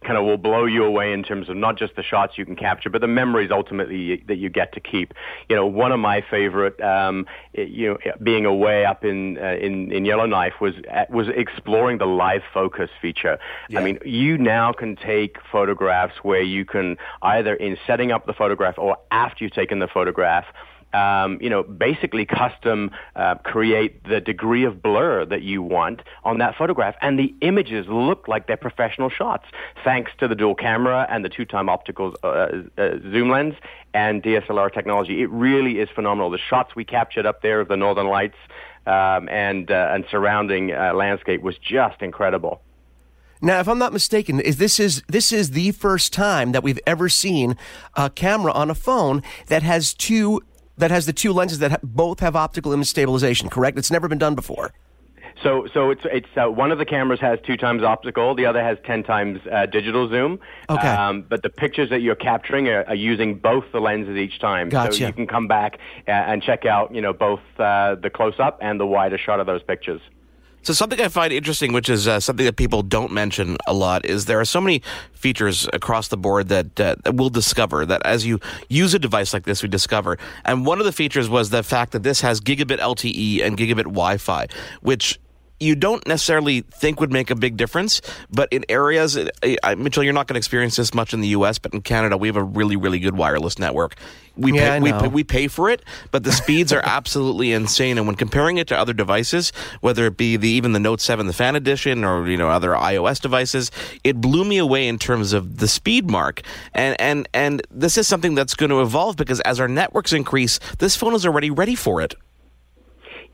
kind 0.06 0.18
of 0.18 0.24
will 0.24 0.38
blow 0.38 0.64
you 0.64 0.86
away 0.86 1.12
in 1.12 1.24
terms 1.24 1.50
of 1.50 1.58
not 1.58 1.78
just 1.78 1.98
the 1.98 2.04
shots 2.04 2.38
you 2.38 2.46
can 2.46 2.56
capture, 2.56 2.90
but 2.90 3.02
the 3.02 3.08
memories 3.08 3.50
ultimately 3.52 4.24
that 4.28 4.38
you 4.38 4.48
get 4.48 4.72
to 4.76 4.80
keep. 4.80 5.14
You 5.50 5.58
know, 5.58 5.66
one 5.66 5.92
of 5.92 6.00
my 6.00 6.22
favorite, 6.22 6.80
um, 6.80 7.26
you 7.52 7.90
know, 7.90 7.98
being 8.24 8.46
away 8.46 8.86
up 8.86 9.04
in 9.04 9.38
uh, 9.38 9.58
in 9.60 9.92
in 9.92 10.06
Yellowknife 10.06 10.62
was 10.62 10.76
uh, 10.90 11.04
was 11.10 11.28
exploring 11.36 11.98
the 11.98 12.06
live 12.06 12.44
focus 12.54 12.90
feature. 13.02 13.40
Yeah. 13.68 13.82
I 13.82 13.84
mean, 13.84 14.00
you 14.06 14.38
now 14.38 14.72
can 14.72 14.96
take 14.96 15.36
photographs 15.52 16.16
where 16.24 16.42
you 16.42 16.64
can 16.64 16.96
either 17.22 17.56
in 17.56 17.78
setting 17.86 18.14
up 18.14 18.26
the 18.26 18.34
photograph 18.34 18.78
or 18.78 18.96
after 19.12 19.44
you've 19.44 19.54
taken 19.54 19.80
the 19.80 19.90
photograph 19.90 20.46
um, 20.96 21.40
you 21.42 21.50
know, 21.50 21.62
basically 21.62 22.26
custom 22.26 22.92
uh, 23.16 23.36
create 23.36 24.02
the 24.06 24.22
degree 24.22 24.64
of 24.64 24.82
blur 24.82 25.26
that 25.26 25.42
you 25.42 25.62
want 25.62 26.02
on 26.24 26.38
that 26.38 26.56
photograph. 26.56 26.96
And 27.02 27.20
the 27.20 27.36
images 27.42 27.86
look 27.90 28.30
like 28.30 28.48
they're 28.48 28.56
professional 28.56 29.10
shots 29.10 29.46
thanks 29.84 30.12
to 30.20 30.28
the 30.28 30.36
dual 30.36 30.56
camera 30.56 31.06
and 31.10 31.26
the 31.26 31.30
two-time 31.30 31.68
optical 31.68 32.16
uh, 32.24 32.28
uh, 32.28 32.98
zoom 33.12 33.30
lens 33.30 33.56
and 33.94 34.24
DSLR 34.24 34.74
technology. 34.74 35.22
It 35.22 35.30
really 35.30 35.80
is 35.80 35.90
phenomenal. 35.90 36.30
The 36.30 36.38
shots 36.38 36.76
we 36.76 36.86
captured 36.86 37.26
up 37.26 37.42
there 37.42 37.60
of 37.60 37.68
the 37.68 37.78
Northern 37.78 38.08
Lights 38.08 38.38
um, 38.86 39.28
and, 39.28 39.70
uh, 39.70 39.90
and 39.92 40.06
surrounding 40.10 40.72
uh, 40.72 40.94
landscape 40.94 41.42
was 41.42 41.58
just 41.58 42.02
incredible. 42.02 42.62
Now, 43.42 43.60
if 43.60 43.68
I'm 43.68 43.78
not 43.78 43.92
mistaken, 43.92 44.40
is 44.40 44.58
this 44.58 44.80
is 44.80 45.04
this 45.10 45.34
is 45.34 45.52
the 45.52 45.72
first 45.72 46.14
time 46.14 46.54
that 46.54 46.64
we've 46.64 46.80
ever 46.88 47.10
seen 47.10 47.58
a 47.94 48.10
camera 48.10 48.54
on 48.54 48.70
a 48.70 48.76
phone 48.76 49.22
that 49.48 49.62
has 49.62 49.94
two 49.94 50.42
that 50.78 50.92
has 50.92 51.06
the 51.06 51.14
two 51.14 51.34
lenses 51.34 51.60
that 51.60 51.72
ha- 51.72 51.78
both 51.84 52.20
have 52.20 52.36
optical 52.36 52.74
image 52.74 52.88
stabilization, 52.88 53.50
correct? 53.50 53.78
It's 53.78 53.92
never 53.92 54.08
been 54.08 54.18
done 54.18 54.36
before. 54.36 54.74
So, 55.44 55.68
so 55.74 55.92
it's 55.92 56.02
it's 56.06 56.30
uh, 56.38 56.50
one 56.50 56.72
of 56.72 56.78
the 56.78 56.86
cameras 56.86 57.20
has 57.20 57.40
two 57.46 57.58
times 57.58 57.84
optical, 57.84 58.36
the 58.36 58.46
other 58.46 58.64
has 58.64 58.78
ten 58.86 59.04
times 59.04 59.40
uh, 59.52 59.66
digital 59.66 60.10
zoom. 60.10 60.40
Okay. 60.70 60.88
Um, 60.88 61.24
but 61.28 61.44
the 61.44 61.50
pictures 61.50 61.90
that 61.90 62.02
you're 62.02 62.16
capturing 62.16 62.68
are, 62.70 62.86
are, 62.86 62.96
using 62.96 63.36
both 63.36 63.66
the 63.74 63.80
lenses 63.80 64.16
each 64.16 64.40
time. 64.40 64.70
Gotcha. 64.70 64.94
So 64.94 65.08
you 65.08 65.14
can 65.14 65.28
come 65.28 65.48
back 65.48 65.78
uh, 66.08 66.12
and 66.12 66.42
check 66.42 66.66
out, 66.66 66.96
you 66.96 67.02
know, 67.02 67.12
both 67.12 67.42
uh, 67.60 67.96
the 67.96 68.10
close 68.10 68.40
up 68.40 68.60
and 68.62 68.80
the 68.80 68.88
wider 68.88 69.18
shot 69.18 69.40
of 69.40 69.46
those 69.46 69.62
pictures. 69.62 70.02
So 70.66 70.74
something 70.74 71.00
I 71.00 71.10
find 71.10 71.32
interesting, 71.32 71.74
which 71.74 71.90
is 71.90 72.08
uh, 72.08 72.20
something 72.20 72.44
that 72.48 72.56
people 72.56 72.82
don't 72.82 73.12
mention 73.12 73.56
a 73.68 73.74
lot, 73.74 74.04
is 74.04 74.26
there 74.26 74.40
are 74.40 74.46
so 74.46 74.60
many 74.60 74.82
features 75.14 75.70
across 75.74 76.08
the 76.08 76.18
board 76.18 76.48
that, 76.48 76.80
uh, 76.80 76.96
that 77.04 77.14
we'll 77.14 77.30
discover 77.30 77.86
that 77.86 78.04
as 78.04 78.26
you 78.26 78.40
use 78.68 78.96
a 78.96 78.98
device 78.98 79.32
like 79.32 79.44
this, 79.44 79.62
we 79.62 79.70
discover. 79.70 80.18
And 80.44 80.66
one 80.66 80.80
of 80.80 80.86
the 80.86 80.92
features 80.92 81.30
was 81.30 81.52
the 81.52 81.62
fact 81.62 81.92
that 81.92 82.02
this 82.02 82.22
has 82.22 82.42
gigabit 82.42 82.80
LTE 82.80 83.44
and 83.44 83.56
gigabit 83.56 83.84
Wi-Fi, 83.84 84.48
which 84.82 85.20
you 85.60 85.76
don't 85.76 86.06
necessarily 86.08 86.62
think 86.62 87.00
would 87.00 87.12
make 87.12 87.30
a 87.30 87.36
big 87.36 87.58
difference, 87.58 88.02
but 88.30 88.50
in 88.52 88.66
areas, 88.68 89.18
I, 89.64 89.76
Mitchell, 89.76 90.04
you're 90.04 90.14
not 90.14 90.28
going 90.28 90.36
to 90.36 90.40
experience 90.40 90.76
this 90.76 90.94
much 90.94 91.14
in 91.14 91.22
the 91.22 91.30
U.S., 91.30 91.60
but 91.60 91.74
in 91.74 91.82
Canada, 91.82 92.18
we 92.18 92.28
have 92.28 92.36
a 92.36 92.44
really, 92.44 92.76
really 92.76 93.00
good 93.00 93.16
wireless 93.16 93.58
network. 93.58 93.96
We 94.38 94.54
yeah, 94.54 94.80
pay, 94.80 94.80
we, 94.82 94.92
pay, 94.92 95.08
we 95.08 95.24
pay 95.24 95.48
for 95.48 95.70
it, 95.70 95.82
but 96.12 96.26
the 96.26 96.34
speeds 96.34 96.74
are 96.74 96.82
absolutely 96.86 97.54
insane. 97.54 97.98
And 97.98 98.06
when 98.06 98.18
comparing 98.18 98.58
it 98.58 98.68
to 98.68 98.78
other 98.78 98.92
devices, 98.92 99.54
whether 99.80 100.06
it 100.08 100.18
be 100.18 100.36
the 100.36 100.50
even 100.50 100.74
the 100.74 100.80
Note 100.80 101.00
7, 101.00 101.26
the 101.26 101.34
Fan 101.34 101.56
Edition, 101.56 102.04
or 102.04 102.28
you 102.28 102.36
know 102.36 102.50
other 102.50 102.72
iOS 102.72 103.22
devices, 103.22 103.72
it 104.04 104.20
blew 104.20 104.44
me 104.44 104.58
away 104.58 104.90
in 104.90 105.00
terms 105.00 105.32
of 105.32 105.60
the 105.60 105.70
speed 105.70 106.10
mark. 106.10 106.42
And 106.74 107.00
and 107.00 107.30
and 107.34 107.62
this 107.72 107.98
is 107.98 108.10
something 108.10 108.36
that's 108.36 108.56
going 108.56 108.72
to 108.72 108.82
evolve 108.82 109.16
because 109.16 109.40
as 109.42 109.62
our 109.62 109.70
networks 109.70 110.12
increase, 110.12 110.60
this 110.80 110.98
phone 110.98 111.14
is 111.14 111.26
already 111.26 111.50
ready 111.50 111.76
for 111.76 112.02
it. 112.02 112.14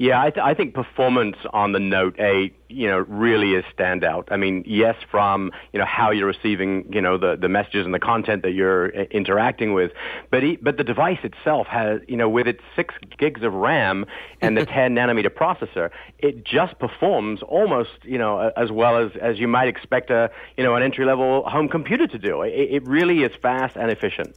Yeah, 0.01 0.19
I, 0.19 0.31
th- 0.31 0.43
I 0.43 0.55
think 0.55 0.73
performance 0.73 1.35
on 1.53 1.73
the 1.73 1.79
Note 1.79 2.19
8, 2.19 2.55
you 2.69 2.87
know, 2.87 3.05
really 3.07 3.53
is 3.53 3.63
standout. 3.77 4.29
I 4.31 4.35
mean, 4.35 4.63
yes, 4.65 4.95
from 5.11 5.51
you 5.73 5.79
know 5.79 5.85
how 5.85 6.09
you're 6.09 6.25
receiving, 6.25 6.91
you 6.91 7.01
know, 7.01 7.19
the, 7.19 7.35
the 7.39 7.47
messages 7.47 7.85
and 7.85 7.93
the 7.93 7.99
content 7.99 8.41
that 8.41 8.53
you're 8.53 8.87
uh, 8.87 9.03
interacting 9.11 9.73
with, 9.75 9.91
but 10.31 10.41
he, 10.41 10.55
but 10.55 10.77
the 10.77 10.83
device 10.83 11.19
itself 11.21 11.67
has, 11.67 12.01
you 12.07 12.17
know, 12.17 12.27
with 12.27 12.47
its 12.47 12.61
six 12.75 12.95
gigs 13.19 13.43
of 13.43 13.53
RAM 13.53 14.07
and 14.41 14.57
the 14.57 14.65
10 14.79 14.95
nanometer 14.95 15.29
processor, 15.29 15.91
it 16.17 16.43
just 16.43 16.79
performs 16.79 17.43
almost, 17.43 17.91
you 18.01 18.17
know, 18.17 18.51
as 18.57 18.71
well 18.71 18.97
as 18.97 19.11
as 19.21 19.37
you 19.37 19.47
might 19.47 19.67
expect 19.67 20.09
a, 20.09 20.31
you 20.57 20.63
know, 20.63 20.73
an 20.73 20.81
entry 20.81 21.05
level 21.05 21.47
home 21.47 21.69
computer 21.69 22.07
to 22.07 22.17
do. 22.17 22.41
It, 22.41 22.53
it 22.53 22.87
really 22.87 23.21
is 23.21 23.31
fast 23.39 23.75
and 23.75 23.91
efficient 23.91 24.35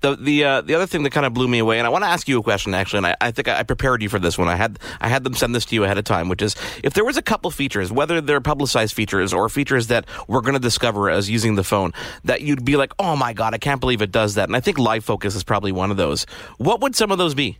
the 0.00 0.16
the 0.16 0.44
uh, 0.44 0.60
the 0.62 0.74
other 0.74 0.86
thing 0.86 1.02
that 1.02 1.10
kind 1.10 1.26
of 1.26 1.34
blew 1.34 1.48
me 1.48 1.58
away, 1.58 1.78
and 1.78 1.86
I 1.86 1.90
want 1.90 2.04
to 2.04 2.08
ask 2.08 2.28
you 2.28 2.38
a 2.38 2.42
question 2.42 2.74
actually, 2.74 2.98
and 2.98 3.06
I, 3.08 3.16
I 3.20 3.30
think 3.30 3.48
I 3.48 3.62
prepared 3.62 4.02
you 4.02 4.08
for 4.08 4.18
this 4.18 4.38
one. 4.38 4.48
I 4.48 4.56
had 4.56 4.78
I 5.00 5.08
had 5.08 5.24
them 5.24 5.34
send 5.34 5.54
this 5.54 5.64
to 5.66 5.74
you 5.74 5.84
ahead 5.84 5.98
of 5.98 6.04
time, 6.04 6.28
which 6.28 6.42
is 6.42 6.56
if 6.82 6.94
there 6.94 7.04
was 7.04 7.16
a 7.16 7.22
couple 7.22 7.50
features, 7.50 7.92
whether 7.92 8.20
they're 8.20 8.40
publicized 8.40 8.94
features 8.94 9.32
or 9.32 9.48
features 9.48 9.88
that 9.88 10.06
we're 10.28 10.40
going 10.40 10.54
to 10.54 10.60
discover 10.60 11.10
as 11.10 11.28
using 11.28 11.54
the 11.54 11.64
phone, 11.64 11.92
that 12.24 12.42
you'd 12.42 12.64
be 12.64 12.76
like, 12.76 12.92
oh 12.98 13.16
my 13.16 13.32
god, 13.32 13.54
I 13.54 13.58
can't 13.58 13.80
believe 13.80 14.02
it 14.02 14.12
does 14.12 14.34
that. 14.34 14.48
And 14.48 14.56
I 14.56 14.60
think 14.60 14.78
Live 14.78 15.04
Focus 15.04 15.34
is 15.34 15.44
probably 15.44 15.72
one 15.72 15.90
of 15.90 15.96
those. 15.96 16.24
What 16.58 16.80
would 16.80 16.96
some 16.96 17.10
of 17.10 17.18
those 17.18 17.34
be? 17.34 17.58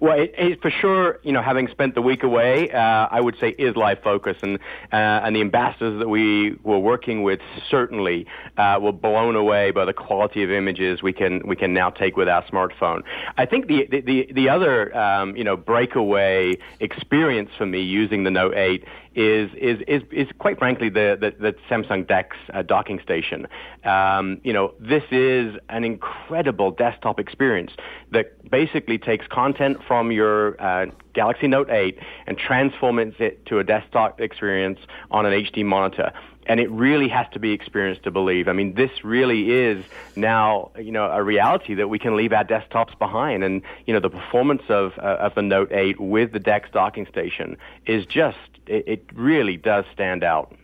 Well, 0.00 0.18
it, 0.18 0.34
it, 0.36 0.62
for 0.62 0.70
sure, 0.70 1.18
you 1.22 1.32
know, 1.32 1.42
having 1.42 1.68
spent 1.68 1.94
the 1.94 2.02
week 2.02 2.22
away, 2.22 2.70
uh, 2.70 2.78
I 2.78 3.20
would 3.20 3.36
say 3.40 3.50
is 3.50 3.76
live 3.76 4.02
focus, 4.02 4.36
and 4.42 4.58
uh, 4.92 4.96
and 5.24 5.34
the 5.34 5.40
ambassadors 5.40 5.98
that 5.98 6.08
we 6.08 6.56
were 6.62 6.78
working 6.78 7.22
with 7.22 7.40
certainly 7.70 8.26
uh, 8.56 8.78
were 8.80 8.92
blown 8.92 9.36
away 9.36 9.70
by 9.70 9.84
the 9.84 9.92
quality 9.92 10.42
of 10.42 10.50
images 10.50 11.02
we 11.02 11.12
can 11.12 11.42
we 11.46 11.56
can 11.56 11.72
now 11.72 11.90
take 11.90 12.16
with 12.16 12.28
our 12.28 12.44
smartphone. 12.46 13.02
I 13.36 13.46
think 13.46 13.66
the 13.68 13.86
the 13.86 14.28
the 14.32 14.48
other 14.48 14.96
um, 14.96 15.36
you 15.36 15.44
know 15.44 15.56
breakaway 15.56 16.58
experience 16.80 17.50
for 17.56 17.66
me 17.66 17.80
using 17.80 18.24
the 18.24 18.30
Note 18.30 18.54
8 18.54 18.84
is 19.16 19.50
is 19.54 19.80
is, 19.88 20.02
is 20.12 20.28
quite 20.38 20.58
frankly 20.58 20.88
the 20.90 21.16
the, 21.18 21.34
the 21.40 21.54
Samsung 21.68 22.06
DeX 22.06 22.36
uh, 22.52 22.62
docking 22.62 23.00
station. 23.00 23.48
Um, 23.84 24.40
you 24.44 24.52
know, 24.52 24.74
this 24.78 25.02
is 25.10 25.56
an 25.70 25.84
incredible 25.84 26.70
desktop 26.70 27.18
experience 27.18 27.72
that 28.12 28.48
basically 28.50 28.98
takes 28.98 29.26
content 29.26 29.78
from 29.86 30.12
your 30.12 30.60
uh, 30.62 30.86
Galaxy 31.14 31.48
Note 31.48 31.70
8 31.70 31.98
and 32.26 32.36
transforms 32.36 33.14
it 33.18 33.44
to 33.46 33.58
a 33.58 33.64
desktop 33.64 34.20
experience 34.20 34.78
on 35.10 35.24
an 35.24 35.32
HD 35.32 35.64
monitor 35.64 36.12
and 36.48 36.60
it 36.60 36.70
really 36.70 37.08
has 37.08 37.26
to 37.32 37.38
be 37.38 37.52
experienced 37.52 38.04
to 38.04 38.10
believe. 38.10 38.48
I 38.48 38.52
mean, 38.52 38.74
this 38.74 39.04
really 39.04 39.50
is 39.50 39.84
now, 40.14 40.70
you 40.78 40.92
know, 40.92 41.06
a 41.10 41.22
reality 41.22 41.74
that 41.74 41.88
we 41.88 41.98
can 41.98 42.16
leave 42.16 42.32
our 42.32 42.44
desktops 42.44 42.98
behind. 42.98 43.44
And, 43.44 43.62
you 43.86 43.94
know, 43.94 44.00
the 44.00 44.10
performance 44.10 44.62
of, 44.68 44.92
uh, 44.98 45.02
of 45.20 45.34
the 45.34 45.42
Note 45.42 45.72
8 45.72 46.00
with 46.00 46.32
the 46.32 46.38
DeX 46.38 46.70
docking 46.72 47.06
station 47.06 47.56
is 47.86 48.06
just, 48.06 48.38
it, 48.66 48.84
it 48.86 49.04
really 49.14 49.56
does 49.56 49.84
stand 49.92 50.22
out. 50.22 50.54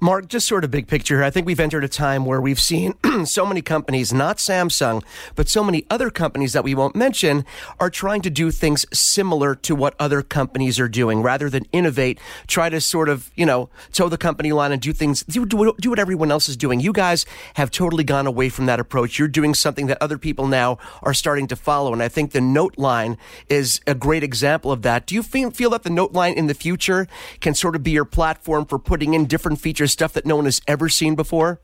Mark, 0.00 0.28
just 0.28 0.46
sort 0.46 0.64
of 0.64 0.70
big 0.70 0.86
picture 0.86 1.16
here. 1.16 1.24
I 1.24 1.30
think 1.30 1.46
we've 1.46 1.60
entered 1.60 1.84
a 1.84 1.88
time 1.88 2.24
where 2.24 2.40
we've 2.40 2.60
seen 2.60 2.94
so 3.24 3.44
many 3.46 3.62
companies, 3.62 4.12
not 4.12 4.38
Samsung, 4.38 5.02
but 5.34 5.48
so 5.48 5.62
many 5.62 5.86
other 5.90 6.10
companies 6.10 6.52
that 6.52 6.64
we 6.64 6.74
won't 6.74 6.94
mention, 6.94 7.44
are 7.78 7.90
trying 7.90 8.22
to 8.22 8.30
do 8.30 8.50
things 8.50 8.86
similar 8.92 9.54
to 9.54 9.74
what 9.74 9.94
other 9.98 10.22
companies 10.22 10.78
are 10.78 10.88
doing. 10.88 11.22
Rather 11.22 11.50
than 11.50 11.64
innovate, 11.72 12.18
try 12.46 12.68
to 12.68 12.80
sort 12.80 13.08
of, 13.08 13.30
you 13.34 13.46
know, 13.46 13.68
toe 13.92 14.08
the 14.08 14.18
company 14.18 14.52
line 14.52 14.72
and 14.72 14.80
do 14.82 14.92
things, 14.92 15.22
do, 15.24 15.46
do, 15.46 15.74
do 15.80 15.90
what 15.90 15.98
everyone 15.98 16.30
else 16.30 16.48
is 16.48 16.56
doing. 16.56 16.80
You 16.80 16.92
guys 16.92 17.26
have 17.54 17.70
totally 17.70 18.04
gone 18.04 18.26
away 18.26 18.48
from 18.48 18.66
that 18.66 18.80
approach. 18.80 19.18
You're 19.18 19.28
doing 19.28 19.54
something 19.54 19.86
that 19.86 19.98
other 20.00 20.18
people 20.18 20.46
now 20.46 20.78
are 21.02 21.14
starting 21.14 21.46
to 21.48 21.56
follow. 21.56 21.92
And 21.92 22.02
I 22.02 22.08
think 22.08 22.32
the 22.32 22.40
Note 22.40 22.78
line 22.78 23.16
is 23.48 23.80
a 23.86 23.94
great 23.94 24.22
example 24.22 24.72
of 24.72 24.82
that. 24.82 25.06
Do 25.06 25.14
you 25.14 25.22
feel, 25.22 25.50
feel 25.50 25.70
that 25.70 25.82
the 25.82 25.90
Note 25.90 26.12
line 26.12 26.34
in 26.34 26.46
the 26.46 26.54
future 26.54 27.06
can 27.40 27.54
sort 27.54 27.76
of 27.76 27.82
be 27.82 27.92
your 27.92 28.04
platform 28.04 28.66
for 28.66 28.78
putting 28.78 29.14
in 29.14 29.26
different 29.26 29.60
features? 29.60 29.69
Features, 29.70 29.92
stuff 29.92 30.12
that 30.14 30.26
no 30.26 30.34
one 30.34 30.46
has 30.46 30.60
ever 30.66 30.88
seen 30.88 31.14
before? 31.14 31.60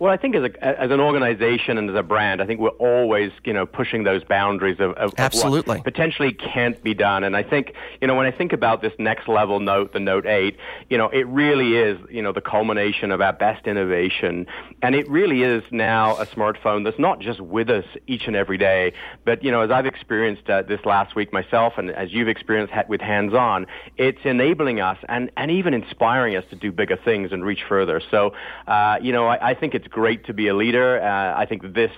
Well, 0.00 0.10
I 0.10 0.16
think 0.16 0.34
as, 0.34 0.44
a, 0.44 0.80
as 0.80 0.90
an 0.90 0.98
organization 0.98 1.76
and 1.76 1.90
as 1.90 1.94
a 1.94 2.02
brand, 2.02 2.40
I 2.40 2.46
think 2.46 2.58
we're 2.58 2.70
always, 2.70 3.32
you 3.44 3.52
know, 3.52 3.66
pushing 3.66 4.04
those 4.04 4.24
boundaries 4.24 4.80
of, 4.80 4.92
of, 4.92 5.12
Absolutely. 5.18 5.74
Of 5.74 5.80
what 5.80 5.84
potentially 5.84 6.32
can't 6.32 6.82
be 6.82 6.94
done. 6.94 7.22
And 7.22 7.36
I 7.36 7.42
think, 7.42 7.74
you 8.00 8.06
know, 8.08 8.14
when 8.14 8.24
I 8.24 8.30
think 8.30 8.54
about 8.54 8.80
this 8.80 8.94
next 8.98 9.28
level 9.28 9.60
note, 9.60 9.92
the 9.92 10.00
Note 10.00 10.24
8, 10.24 10.56
you 10.88 10.96
know, 10.96 11.10
it 11.10 11.26
really 11.26 11.76
is, 11.76 11.98
you 12.08 12.22
know, 12.22 12.32
the 12.32 12.40
culmination 12.40 13.12
of 13.12 13.20
our 13.20 13.34
best 13.34 13.66
innovation. 13.66 14.46
And 14.80 14.94
it 14.94 15.06
really 15.06 15.42
is 15.42 15.62
now 15.70 16.16
a 16.16 16.24
smartphone 16.24 16.82
that's 16.82 16.98
not 16.98 17.20
just 17.20 17.42
with 17.42 17.68
us 17.68 17.84
each 18.06 18.26
and 18.26 18.34
every 18.34 18.56
day, 18.56 18.94
but, 19.26 19.44
you 19.44 19.50
know, 19.50 19.60
as 19.60 19.70
I've 19.70 19.84
experienced 19.84 20.48
uh, 20.48 20.62
this 20.62 20.80
last 20.86 21.14
week 21.14 21.30
myself 21.30 21.74
and 21.76 21.90
as 21.90 22.10
you've 22.10 22.28
experienced 22.28 22.72
with 22.88 23.02
hands-on, 23.02 23.66
it's 23.98 24.20
enabling 24.24 24.80
us 24.80 24.96
and, 25.10 25.30
and 25.36 25.50
even 25.50 25.74
inspiring 25.74 26.36
us 26.36 26.44
to 26.48 26.56
do 26.56 26.72
bigger 26.72 26.96
things 26.96 27.32
and 27.32 27.44
reach 27.44 27.64
further. 27.68 28.00
So, 28.10 28.32
uh, 28.66 28.96
you 29.02 29.12
know, 29.12 29.26
I, 29.26 29.50
I 29.50 29.54
think 29.54 29.74
it's 29.74 29.89
great 29.90 30.26
to 30.26 30.32
be 30.32 30.48
a 30.48 30.54
leader. 30.54 31.00
Uh, 31.02 31.38
I 31.38 31.46
think 31.46 31.74
this, 31.74 31.92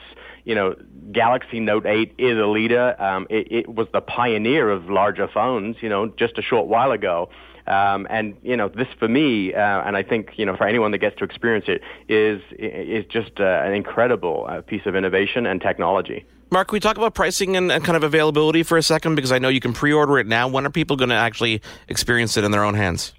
you 0.45 0.55
know, 0.55 0.75
Galaxy 1.13 1.61
Note 1.61 1.87
8 1.87 2.15
is 2.19 2.39
a 2.39 2.47
leader. 2.47 3.01
Um, 3.01 3.27
it, 3.31 3.51
it 3.51 3.69
was 3.69 3.87
the 3.93 4.01
pioneer 4.01 4.71
of 4.71 4.91
larger 4.91 5.29
phones, 5.29 5.77
you 5.81 5.89
know, 5.89 6.09
just 6.09 6.39
a 6.39 6.43
short 6.43 6.67
while 6.67 6.93
ago. 6.93 7.29
Um, 7.67 8.09
and 8.11 8.37
you 8.43 8.57
know, 8.57 8.69
this 8.69 8.89
for 8.99 9.07
me, 9.07 9.55
uh, 9.55 9.59
and 9.59 9.97
I 9.97 10.03
think 10.03 10.31
you 10.37 10.45
know, 10.45 10.57
for 10.57 10.67
anyone 10.67 10.91
that 10.91 10.99
gets 10.99 11.17
to 11.19 11.25
experience 11.25 11.67
it, 11.69 11.81
is 12.09 12.43
is 12.59 13.05
just 13.07 13.39
uh, 13.39 13.45
an 13.45 13.73
incredible 13.73 14.47
uh, 14.49 14.63
piece 14.63 14.83
of 14.85 14.97
innovation 14.97 15.47
and 15.47 15.61
technology. 15.61 16.27
Mark, 16.51 16.73
we 16.73 16.81
talk 16.81 16.99
about 16.99 17.15
pricing 17.15 17.57
and, 17.57 17.73
and 17.73 17.83
kind 17.85 17.97
of 17.97 18.03
availability 18.03 18.63
for 18.63 18.77
a 18.77 18.83
second? 18.83 19.15
Because 19.15 19.33
I 19.33 19.39
know 19.39 19.49
you 19.49 19.61
can 19.61 19.73
pre-order 19.73 20.19
it 20.19 20.27
now. 20.27 20.49
When 20.49 20.67
are 20.67 20.71
people 20.71 20.97
going 20.97 21.09
to 21.09 21.15
actually 21.15 21.63
experience 21.89 22.37
it 22.37 22.45
in 22.45 22.51
their 22.51 22.65
own 22.65 22.75
hands? 22.75 23.15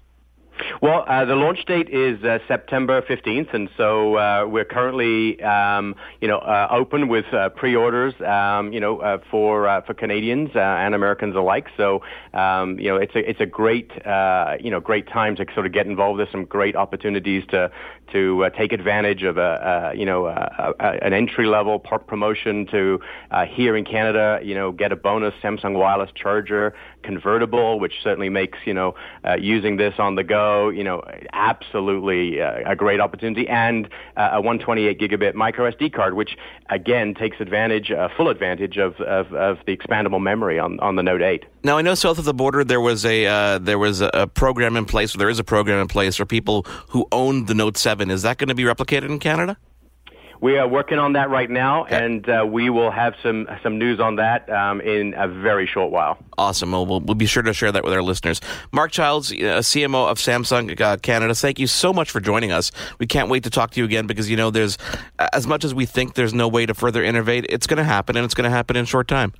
Well, 0.80 1.04
uh, 1.06 1.24
the 1.24 1.34
launch 1.34 1.64
date 1.66 1.88
is 1.88 2.22
uh, 2.22 2.38
September 2.46 3.02
15th, 3.02 3.54
and 3.54 3.68
so 3.76 4.16
uh, 4.16 4.46
we're 4.48 4.64
currently, 4.64 5.42
um, 5.42 5.94
you 6.20 6.28
know, 6.28 6.38
uh, 6.38 6.68
open 6.70 7.08
with 7.08 7.24
uh, 7.32 7.48
pre-orders, 7.50 8.14
um, 8.20 8.72
you 8.72 8.80
know, 8.80 8.98
uh, 8.98 9.18
for 9.30 9.82
for 9.86 9.94
Canadians 9.94 10.50
and 10.54 10.94
Americans 10.94 11.34
alike. 11.36 11.66
So, 11.76 12.02
um, 12.32 12.78
you 12.78 12.88
know, 12.88 12.96
it's 12.96 13.14
a 13.14 13.28
it's 13.28 13.40
a 13.40 13.46
great, 13.46 13.90
you 14.60 14.70
know, 14.70 14.80
great 14.82 15.08
time 15.08 15.36
to 15.36 15.46
sort 15.54 15.66
of 15.66 15.72
get 15.72 15.86
involved. 15.86 16.18
There's 16.18 16.30
some 16.30 16.44
great 16.44 16.76
opportunities 16.76 17.44
to 17.48 17.70
to 18.12 18.48
take 18.56 18.72
advantage 18.72 19.22
of 19.22 19.38
a, 19.38 19.92
you 19.96 20.04
know, 20.04 20.26
a, 20.26 20.74
a, 20.78 21.04
an 21.04 21.12
entry 21.12 21.46
level 21.46 21.78
promotion 21.78 22.66
to 22.66 23.00
here 23.48 23.76
in 23.76 23.84
Canada, 23.84 24.40
you 24.42 24.54
know, 24.54 24.72
get 24.72 24.92
a 24.92 24.96
bonus 24.96 25.34
Samsung 25.42 25.74
wireless 25.78 26.10
charger 26.14 26.74
convertible, 27.02 27.78
which 27.78 27.92
certainly 28.02 28.28
makes 28.28 28.58
you 28.64 28.74
know 28.74 28.94
using 29.38 29.76
this 29.76 29.94
on 29.98 30.14
the 30.14 30.24
go 30.24 30.64
you 30.74 30.84
know, 30.84 31.02
absolutely 31.32 32.40
uh, 32.40 32.60
a 32.66 32.76
great 32.76 33.00
opportunity, 33.00 33.48
and 33.48 33.86
uh, 34.16 34.30
a 34.32 34.40
128 34.40 34.98
gigabit 34.98 35.34
micro 35.34 35.70
SD 35.70 35.92
card, 35.92 36.14
which 36.14 36.36
again 36.70 37.14
takes 37.14 37.40
advantage, 37.40 37.90
uh, 37.90 38.08
full 38.16 38.28
advantage 38.28 38.76
of, 38.76 38.94
of, 39.00 39.32
of, 39.32 39.58
the 39.66 39.76
expandable 39.76 40.20
memory 40.20 40.58
on, 40.58 40.80
on 40.80 40.96
the 40.96 41.02
Note 41.02 41.22
8. 41.22 41.44
Now 41.62 41.78
I 41.78 41.82
know 41.82 41.94
south 41.94 42.18
of 42.18 42.24
the 42.24 42.34
border 42.34 42.64
there 42.64 42.80
was 42.80 43.04
a 43.04 43.26
uh, 43.26 43.58
there 43.58 43.78
was 43.78 44.00
a 44.00 44.28
program 44.34 44.76
in 44.76 44.84
place, 44.84 45.14
or 45.14 45.18
there 45.18 45.30
is 45.30 45.38
a 45.38 45.44
program 45.44 45.80
in 45.80 45.88
place 45.88 46.16
for 46.16 46.26
people 46.26 46.66
who 46.88 47.06
owned 47.12 47.46
the 47.46 47.54
Note 47.54 47.76
7. 47.76 47.93
Is 48.00 48.22
that 48.22 48.38
going 48.38 48.48
to 48.48 48.54
be 48.54 48.64
replicated 48.64 49.10
in 49.10 49.18
Canada? 49.18 49.56
We 50.40 50.58
are 50.58 50.68
working 50.68 50.98
on 50.98 51.14
that 51.14 51.30
right 51.30 51.48
now, 51.48 51.84
okay. 51.84 52.04
and 52.04 52.28
uh, 52.28 52.44
we 52.46 52.68
will 52.68 52.90
have 52.90 53.14
some 53.22 53.48
some 53.62 53.78
news 53.78 53.98
on 53.98 54.16
that 54.16 54.50
um, 54.50 54.80
in 54.82 55.14
a 55.16 55.26
very 55.26 55.66
short 55.66 55.90
while. 55.90 56.18
Awesome. 56.36 56.72
Well, 56.72 56.84
we'll, 56.84 57.00
we'll 57.00 57.14
be 57.14 57.24
sure 57.24 57.42
to 57.42 57.54
share 57.54 57.72
that 57.72 57.82
with 57.82 57.94
our 57.94 58.02
listeners. 58.02 58.42
Mark 58.70 58.90
Childs, 58.90 59.32
uh, 59.32 59.64
CMO 59.64 60.10
of 60.10 60.18
Samsung 60.18 60.78
uh, 60.78 60.96
Canada, 60.98 61.34
thank 61.34 61.58
you 61.58 61.66
so 61.66 61.94
much 61.94 62.10
for 62.10 62.20
joining 62.20 62.52
us. 62.52 62.72
We 62.98 63.06
can't 63.06 63.30
wait 63.30 63.44
to 63.44 63.50
talk 63.50 63.70
to 63.70 63.80
you 63.80 63.86
again 63.86 64.06
because 64.06 64.28
you 64.28 64.36
know 64.36 64.50
there's 64.50 64.76
as 65.32 65.46
much 65.46 65.64
as 65.64 65.72
we 65.72 65.86
think 65.86 66.12
there's 66.12 66.34
no 66.34 66.48
way 66.48 66.66
to 66.66 66.74
further 66.74 67.02
innovate, 67.02 67.46
it's 67.48 67.66
going 67.66 67.78
to 67.78 67.84
happen, 67.84 68.16
and 68.16 68.24
it's 68.24 68.34
going 68.34 68.44
to 68.44 68.54
happen 68.54 68.76
in 68.76 68.84
short 68.84 69.08
time. 69.08 69.32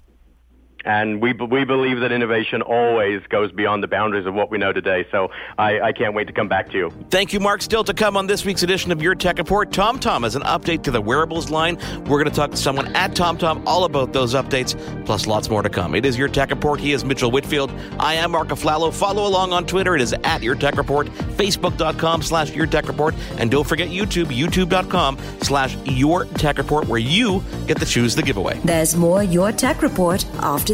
And 0.84 1.20
we, 1.20 1.32
we 1.32 1.64
believe 1.64 2.00
that 2.00 2.12
innovation 2.12 2.62
always 2.62 3.22
goes 3.28 3.52
beyond 3.52 3.82
the 3.82 3.88
boundaries 3.88 4.26
of 4.26 4.34
what 4.34 4.50
we 4.50 4.58
know 4.58 4.72
today. 4.72 5.06
So 5.10 5.30
I, 5.58 5.80
I 5.80 5.92
can't 5.92 6.14
wait 6.14 6.26
to 6.26 6.32
come 6.32 6.48
back 6.48 6.70
to 6.70 6.76
you. 6.76 6.90
Thank 7.10 7.32
you, 7.32 7.40
Mark. 7.40 7.62
Still 7.62 7.84
to 7.84 7.94
come 7.94 8.16
on 8.16 8.26
this 8.26 8.44
week's 8.44 8.62
edition 8.62 8.92
of 8.92 9.00
Your 9.02 9.14
Tech 9.14 9.38
Report, 9.38 9.70
TomTom 9.70 10.24
has 10.24 10.36
an 10.36 10.42
update 10.42 10.82
to 10.84 10.90
the 10.90 11.00
wearables 11.00 11.50
line. 11.50 11.78
We're 12.00 12.22
going 12.22 12.28
to 12.28 12.34
talk 12.34 12.50
to 12.50 12.56
someone 12.56 12.94
at 12.94 13.12
TomTom 13.12 13.62
all 13.66 13.84
about 13.84 14.12
those 14.12 14.34
updates, 14.34 14.74
plus 15.06 15.26
lots 15.26 15.48
more 15.48 15.62
to 15.62 15.70
come. 15.70 15.94
It 15.94 16.04
is 16.04 16.18
Your 16.18 16.28
Tech 16.28 16.50
Report. 16.50 16.80
He 16.80 16.92
is 16.92 17.04
Mitchell 17.04 17.30
Whitfield. 17.30 17.72
I 17.98 18.14
am 18.14 18.32
Mark 18.32 18.48
Aflalo. 18.48 18.92
Follow 18.92 19.26
along 19.26 19.52
on 19.52 19.66
Twitter. 19.66 19.94
It 19.96 20.02
is 20.02 20.14
at 20.24 20.42
Your 20.42 20.54
Tech 20.54 20.76
Report, 20.76 21.06
Facebook.com 21.06 22.22
slash 22.22 22.52
Your 22.52 22.66
Tech 22.66 22.88
Report. 22.88 23.14
And 23.38 23.50
don't 23.50 23.66
forget 23.66 23.88
YouTube, 23.88 24.26
YouTube.com 24.26 25.18
slash 25.40 25.76
Your 25.86 26.26
Tech 26.26 26.58
Report, 26.58 26.88
where 26.88 27.00
you 27.00 27.42
get 27.66 27.78
to 27.78 27.86
choose 27.86 28.14
the 28.14 28.22
giveaway. 28.22 28.58
There's 28.64 28.96
more 28.96 29.22
Your 29.22 29.52
Tech 29.52 29.80
Report 29.80 30.24
after 30.40 30.73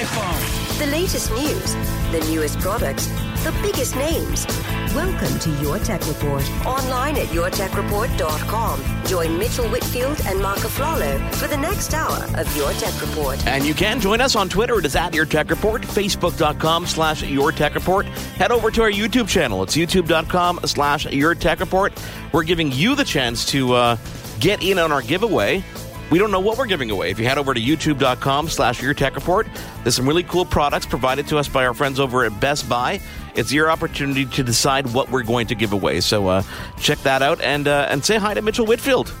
iPhone. 0.00 0.78
The 0.78 0.86
latest 0.86 1.30
news, 1.30 1.74
the 2.10 2.26
newest 2.32 2.58
products, 2.58 3.06
the 3.44 3.54
biggest 3.60 3.94
names. 3.96 4.46
Welcome 4.94 5.38
to 5.40 5.50
Your 5.62 5.78
Tech 5.78 6.06
Report. 6.08 6.42
Online 6.64 7.18
at 7.18 7.26
yourtechreport.com. 7.26 9.04
Join 9.04 9.38
Mitchell 9.38 9.68
Whitfield 9.68 10.18
and 10.24 10.40
Marco 10.40 10.68
Aflalo 10.68 11.34
for 11.34 11.48
the 11.48 11.56
next 11.58 11.92
hour 11.92 12.24
of 12.38 12.56
Your 12.56 12.72
Tech 12.72 12.98
Report. 13.02 13.46
And 13.46 13.66
you 13.66 13.74
can 13.74 14.00
join 14.00 14.22
us 14.22 14.36
on 14.36 14.48
Twitter. 14.48 14.78
It 14.78 14.86
is 14.86 14.96
at 14.96 15.14
Your 15.14 15.26
Tech 15.26 15.50
Report, 15.50 15.82
Facebook.com 15.82 16.86
slash 16.86 17.22
Your 17.22 17.52
Tech 17.52 17.74
Report. 17.74 18.06
Head 18.06 18.52
over 18.52 18.70
to 18.70 18.80
our 18.82 18.90
YouTube 18.90 19.28
channel. 19.28 19.62
It's 19.62 19.76
YouTube.com 19.76 20.60
slash 20.64 21.04
Your 21.12 21.34
Tech 21.34 21.60
Report. 21.60 21.92
We're 22.32 22.44
giving 22.44 22.72
you 22.72 22.94
the 22.94 23.04
chance 23.04 23.44
to 23.46 23.74
uh, 23.74 23.96
get 24.38 24.62
in 24.62 24.78
on 24.78 24.92
our 24.92 25.02
giveaway. 25.02 25.62
We 26.10 26.18
don't 26.18 26.32
know 26.32 26.40
what 26.40 26.58
we're 26.58 26.66
giving 26.66 26.90
away. 26.90 27.10
If 27.10 27.20
you 27.20 27.26
head 27.26 27.38
over 27.38 27.54
to 27.54 27.60
youtube.com 27.60 28.48
slash 28.48 28.82
your 28.82 28.94
tech 28.94 29.14
report, 29.14 29.46
there's 29.82 29.94
some 29.94 30.08
really 30.08 30.24
cool 30.24 30.44
products 30.44 30.84
provided 30.84 31.28
to 31.28 31.38
us 31.38 31.46
by 31.48 31.66
our 31.66 31.74
friends 31.74 32.00
over 32.00 32.24
at 32.24 32.40
Best 32.40 32.68
Buy. 32.68 33.00
It's 33.36 33.52
your 33.52 33.70
opportunity 33.70 34.26
to 34.26 34.42
decide 34.42 34.92
what 34.92 35.08
we're 35.10 35.22
going 35.22 35.46
to 35.46 35.54
give 35.54 35.72
away. 35.72 36.00
So 36.00 36.26
uh, 36.26 36.42
check 36.78 36.98
that 37.04 37.22
out 37.22 37.40
and 37.40 37.68
uh, 37.68 37.86
and 37.88 38.04
say 38.04 38.18
hi 38.18 38.34
to 38.34 38.42
Mitchell 38.42 38.66
Whitfield. 38.66 39.14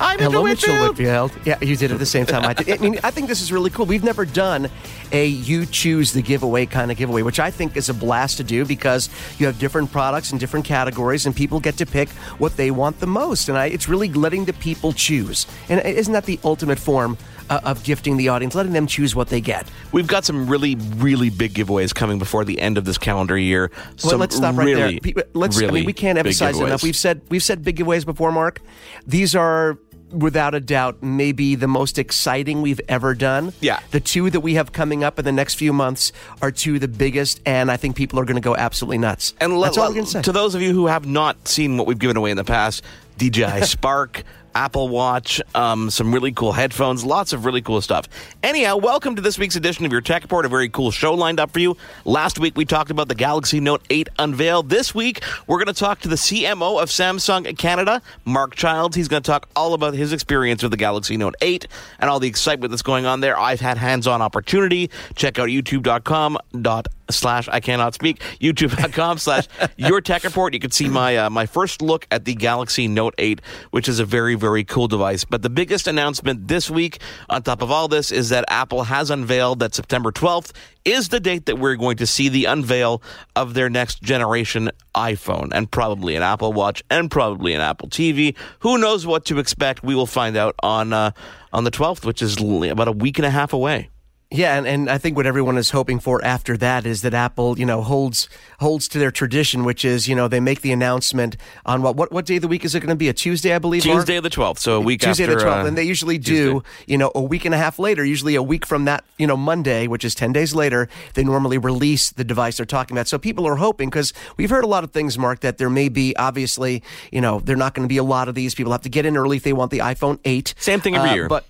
Hi, 0.00 0.16
Mitchell 0.16 0.32
Hello, 0.32 0.42
Whitfield. 0.44 0.78
Mitchell 0.78 0.88
Whitfield. 0.88 1.32
Yeah, 1.44 1.58
you 1.60 1.76
did 1.76 1.90
it 1.90 1.94
at 1.94 1.98
the 1.98 2.06
same 2.06 2.24
time 2.24 2.42
I 2.44 2.54
did. 2.54 2.70
I 2.70 2.82
mean, 2.82 2.98
I 3.04 3.10
think 3.10 3.28
this 3.28 3.42
is 3.42 3.52
really 3.52 3.68
cool. 3.68 3.84
We've 3.84 4.02
never 4.02 4.24
done 4.24 4.70
a 5.12 5.26
you 5.26 5.66
choose 5.66 6.14
the 6.14 6.22
giveaway 6.22 6.64
kind 6.64 6.90
of 6.90 6.96
giveaway, 6.96 7.20
which 7.20 7.38
I 7.38 7.50
think 7.50 7.76
is 7.76 7.90
a 7.90 7.94
blast 7.94 8.38
to 8.38 8.42
do 8.42 8.64
because 8.64 9.10
you 9.38 9.44
have 9.44 9.58
different 9.58 9.92
products 9.92 10.32
in 10.32 10.38
different 10.38 10.64
categories 10.64 11.26
and 11.26 11.36
people 11.36 11.60
get 11.60 11.76
to 11.76 11.84
pick 11.84 12.08
what 12.38 12.56
they 12.56 12.70
want 12.70 12.98
the 13.00 13.06
most. 13.06 13.50
And 13.50 13.58
I, 13.58 13.66
it's 13.66 13.90
really 13.90 14.08
letting 14.08 14.46
the 14.46 14.54
people 14.54 14.94
choose. 14.94 15.46
And 15.68 15.84
isn't 15.84 16.14
that 16.14 16.24
the 16.24 16.40
ultimate 16.44 16.78
form 16.78 17.18
uh, 17.50 17.60
of 17.64 17.84
gifting 17.84 18.16
the 18.16 18.30
audience, 18.30 18.54
letting 18.54 18.72
them 18.72 18.86
choose 18.86 19.14
what 19.14 19.28
they 19.28 19.42
get? 19.42 19.70
We've 19.92 20.06
got 20.06 20.24
some 20.24 20.48
really, 20.48 20.76
really 20.96 21.28
big 21.28 21.52
giveaways 21.52 21.94
coming 21.94 22.18
before 22.18 22.46
the 22.46 22.58
end 22.58 22.78
of 22.78 22.86
this 22.86 22.96
calendar 22.96 23.36
year. 23.36 23.70
Well, 24.02 24.16
let's 24.16 24.34
stop 24.34 24.56
right 24.56 24.64
really, 24.64 24.98
there. 24.98 25.24
Let's. 25.34 25.60
I 25.62 25.70
mean, 25.70 25.84
we 25.84 25.92
can't 25.92 26.16
emphasize 26.16 26.58
enough. 26.58 26.82
We've 26.82 26.96
said 26.96 27.20
we've 27.28 27.42
said 27.42 27.62
big 27.62 27.76
giveaways 27.76 28.06
before, 28.06 28.32
Mark. 28.32 28.62
These 29.06 29.34
are 29.34 29.78
without 30.12 30.54
a 30.54 30.60
doubt 30.60 31.02
maybe 31.02 31.54
the 31.54 31.68
most 31.68 31.98
exciting 31.98 32.62
we've 32.62 32.80
ever 32.88 33.14
done. 33.14 33.52
Yeah. 33.60 33.80
The 33.90 34.00
two 34.00 34.30
that 34.30 34.40
we 34.40 34.54
have 34.54 34.72
coming 34.72 35.04
up 35.04 35.18
in 35.18 35.24
the 35.24 35.32
next 35.32 35.54
few 35.54 35.72
months 35.72 36.12
are 36.42 36.50
two 36.50 36.76
of 36.76 36.80
the 36.80 36.88
biggest, 36.88 37.40
and 37.46 37.70
I 37.70 37.76
think 37.76 37.96
people 37.96 38.18
are 38.18 38.24
going 38.24 38.36
to 38.36 38.40
go 38.40 38.56
absolutely 38.56 38.98
nuts. 38.98 39.34
And 39.40 39.52
that's 39.62 39.76
all 39.78 39.84
let- 39.84 39.90
we're 39.90 39.94
going 39.94 40.06
to 40.06 40.10
say. 40.10 40.22
To 40.22 40.32
those 40.32 40.54
of 40.54 40.62
you 40.62 40.72
who 40.72 40.86
have 40.86 41.06
not 41.06 41.46
seen 41.48 41.76
what 41.76 41.86
we've 41.86 41.98
given 41.98 42.16
away 42.16 42.30
in 42.30 42.36
the 42.36 42.44
past, 42.44 42.84
DJI 43.18 43.62
Spark, 43.62 44.24
Apple 44.54 44.88
Watch, 44.88 45.40
um, 45.54 45.90
some 45.90 46.12
really 46.12 46.32
cool 46.32 46.52
headphones, 46.52 47.04
lots 47.04 47.32
of 47.32 47.44
really 47.44 47.62
cool 47.62 47.80
stuff. 47.80 48.08
Anyhow, 48.42 48.76
welcome 48.76 49.16
to 49.16 49.22
this 49.22 49.38
week's 49.38 49.56
edition 49.56 49.84
of 49.84 49.92
your 49.92 50.00
Tech 50.00 50.22
Report. 50.22 50.44
A 50.44 50.48
very 50.48 50.68
cool 50.68 50.90
show 50.90 51.14
lined 51.14 51.40
up 51.40 51.50
for 51.50 51.60
you. 51.60 51.76
Last 52.04 52.38
week 52.38 52.56
we 52.56 52.64
talked 52.64 52.90
about 52.90 53.08
the 53.08 53.14
Galaxy 53.14 53.60
Note 53.60 53.82
8 53.90 54.08
unveil. 54.18 54.62
This 54.62 54.94
week 54.94 55.22
we're 55.46 55.58
going 55.58 55.72
to 55.72 55.78
talk 55.78 56.00
to 56.00 56.08
the 56.08 56.16
CMO 56.16 56.82
of 56.82 56.88
Samsung 56.88 57.56
Canada, 57.58 58.02
Mark 58.24 58.54
Childs. 58.54 58.96
He's 58.96 59.08
going 59.08 59.22
to 59.22 59.30
talk 59.30 59.48
all 59.54 59.74
about 59.74 59.94
his 59.94 60.12
experience 60.12 60.62
with 60.62 60.70
the 60.70 60.76
Galaxy 60.76 61.16
Note 61.16 61.34
8 61.40 61.66
and 61.98 62.10
all 62.10 62.20
the 62.20 62.28
excitement 62.28 62.70
that's 62.70 62.82
going 62.82 63.06
on 63.06 63.20
there. 63.20 63.38
I've 63.38 63.60
had 63.60 63.78
hands-on 63.78 64.22
opportunity. 64.22 64.90
Check 65.14 65.38
out 65.38 65.48
youtube.com 65.48 66.38
dot 66.60 66.88
slash 67.12 67.48
I 67.48 67.60
cannot 67.60 67.94
speak 67.94 68.20
youtube.com 68.40 69.18
slash 69.18 69.46
your 69.76 70.00
tech 70.00 70.24
report. 70.24 70.54
You 70.54 70.60
can 70.60 70.70
see 70.70 70.88
my 70.88 71.16
uh, 71.16 71.30
my 71.30 71.46
first 71.46 71.82
look 71.82 72.06
at 72.10 72.24
the 72.24 72.34
Galaxy 72.34 72.88
Note 72.88 73.14
8 73.18 73.40
which 73.70 73.88
is 73.88 73.98
a 73.98 74.04
very 74.04 74.34
very 74.34 74.64
cool 74.64 74.88
device. 74.88 75.24
But 75.24 75.42
the 75.42 75.50
biggest 75.50 75.86
announcement 75.86 76.48
this 76.48 76.70
week 76.70 77.00
on 77.28 77.42
top 77.42 77.62
of 77.62 77.70
all 77.70 77.88
this 77.88 78.10
is 78.10 78.28
that 78.30 78.44
Apple 78.48 78.84
has 78.84 79.10
unveiled 79.10 79.60
that 79.60 79.74
September 79.74 80.12
12th 80.12 80.52
is 80.84 81.08
the 81.08 81.20
date 81.20 81.46
that 81.46 81.58
we're 81.58 81.76
going 81.76 81.96
to 81.98 82.06
see 82.06 82.28
the 82.28 82.46
unveil 82.46 83.02
of 83.36 83.54
their 83.54 83.68
next 83.68 84.02
generation 84.02 84.70
iPhone 84.94 85.50
and 85.52 85.70
probably 85.70 86.16
an 86.16 86.22
Apple 86.22 86.52
Watch 86.52 86.82
and 86.90 87.10
probably 87.10 87.52
an 87.54 87.60
Apple 87.60 87.88
TV 87.88 88.36
who 88.60 88.78
knows 88.78 89.06
what 89.06 89.24
to 89.26 89.38
expect? 89.38 89.82
We 89.82 89.94
will 89.94 90.06
find 90.06 90.36
out 90.36 90.54
on 90.62 90.92
uh, 90.92 91.12
on 91.52 91.64
the 91.64 91.70
12th 91.70 92.04
which 92.04 92.22
is 92.22 92.36
about 92.40 92.88
a 92.88 92.92
week 92.92 93.18
and 93.18 93.26
a 93.26 93.30
half 93.30 93.52
away 93.52 93.90
Yeah, 94.32 94.56
and, 94.56 94.64
and 94.64 94.88
I 94.88 94.96
think 94.98 95.16
what 95.16 95.26
everyone 95.26 95.58
is 95.58 95.70
hoping 95.70 95.98
for 95.98 96.24
after 96.24 96.56
that 96.58 96.86
is 96.86 97.02
that 97.02 97.14
Apple, 97.14 97.58
you 97.58 97.66
know, 97.66 97.82
holds 97.82 98.28
holds 98.60 98.86
to 98.88 98.98
their 99.00 99.10
tradition, 99.10 99.64
which 99.64 99.84
is, 99.84 100.06
you 100.06 100.14
know, 100.14 100.28
they 100.28 100.38
make 100.38 100.60
the 100.60 100.70
announcement 100.70 101.36
on 101.66 101.82
what 101.82 101.96
what, 101.96 102.12
what 102.12 102.26
day 102.26 102.36
of 102.36 102.42
the 102.42 102.46
week 102.46 102.64
is 102.64 102.76
it 102.76 102.78
going 102.78 102.90
to 102.90 102.94
be? 102.94 103.08
A 103.08 103.12
Tuesday, 103.12 103.52
I 103.52 103.58
believe. 103.58 103.82
Tuesday 103.82 104.20
the 104.20 104.30
12th 104.30 104.58
so 104.58 104.76
a 104.76 104.80
week 104.80 105.00
Tuesday 105.00 105.24
after 105.24 105.34
the 105.36 105.44
12th. 105.44 105.64
uh, 105.64 105.66
and 105.66 105.76
they 105.76 105.82
usually 105.82 106.16
do, 106.16 106.62
you 106.86 106.96
know, 106.96 107.10
a 107.16 107.20
week 107.20 107.44
and 107.44 107.52
a 107.56 107.58
half 107.58 107.80
later, 107.80 108.04
usually 108.04 108.36
a 108.36 108.42
week 108.42 108.64
from 108.64 108.84
that, 108.84 109.02
you 109.18 109.26
know, 109.26 109.36
Monday, 109.36 109.88
which 109.88 110.04
is 110.04 110.14
10 110.14 110.32
days 110.32 110.54
later, 110.54 110.88
they 111.14 111.24
normally 111.24 111.58
release 111.58 112.10
the 112.12 112.22
device 112.22 112.58
they're 112.58 112.66
talking 112.66 112.96
about. 112.96 113.08
So 113.08 113.18
people 113.18 113.48
are 113.48 113.56
hoping, 113.56 113.90
because 113.90 114.12
we've 114.36 114.50
heard 114.50 114.62
a 114.62 114.68
lot 114.68 114.84
of 114.84 114.92
things, 114.92 115.18
Mark, 115.18 115.40
that 115.40 115.58
there 115.58 115.70
may 115.70 115.88
be, 115.88 116.14
obviously, 116.16 116.84
you 117.10 117.20
know, 117.20 117.40
there 117.40 117.54
are 117.56 117.58
not 117.58 117.74
going 117.74 117.88
to 117.88 117.92
be 117.92 117.96
a 117.98 118.04
lot 118.04 118.28
of 118.28 118.36
these. 118.36 118.54
People 118.54 118.70
have 118.70 118.82
to 118.82 118.88
get 118.88 119.04
in 119.06 119.16
early 119.16 119.38
if 119.38 119.42
they 119.42 119.52
want 119.52 119.72
the 119.72 119.78
iPhone 119.80 120.20
8. 120.24 120.54
Same 120.56 120.78
thing 120.80 120.94
every 120.94 121.10
Uh, 121.10 121.14
year. 121.14 121.28
But 121.28 121.46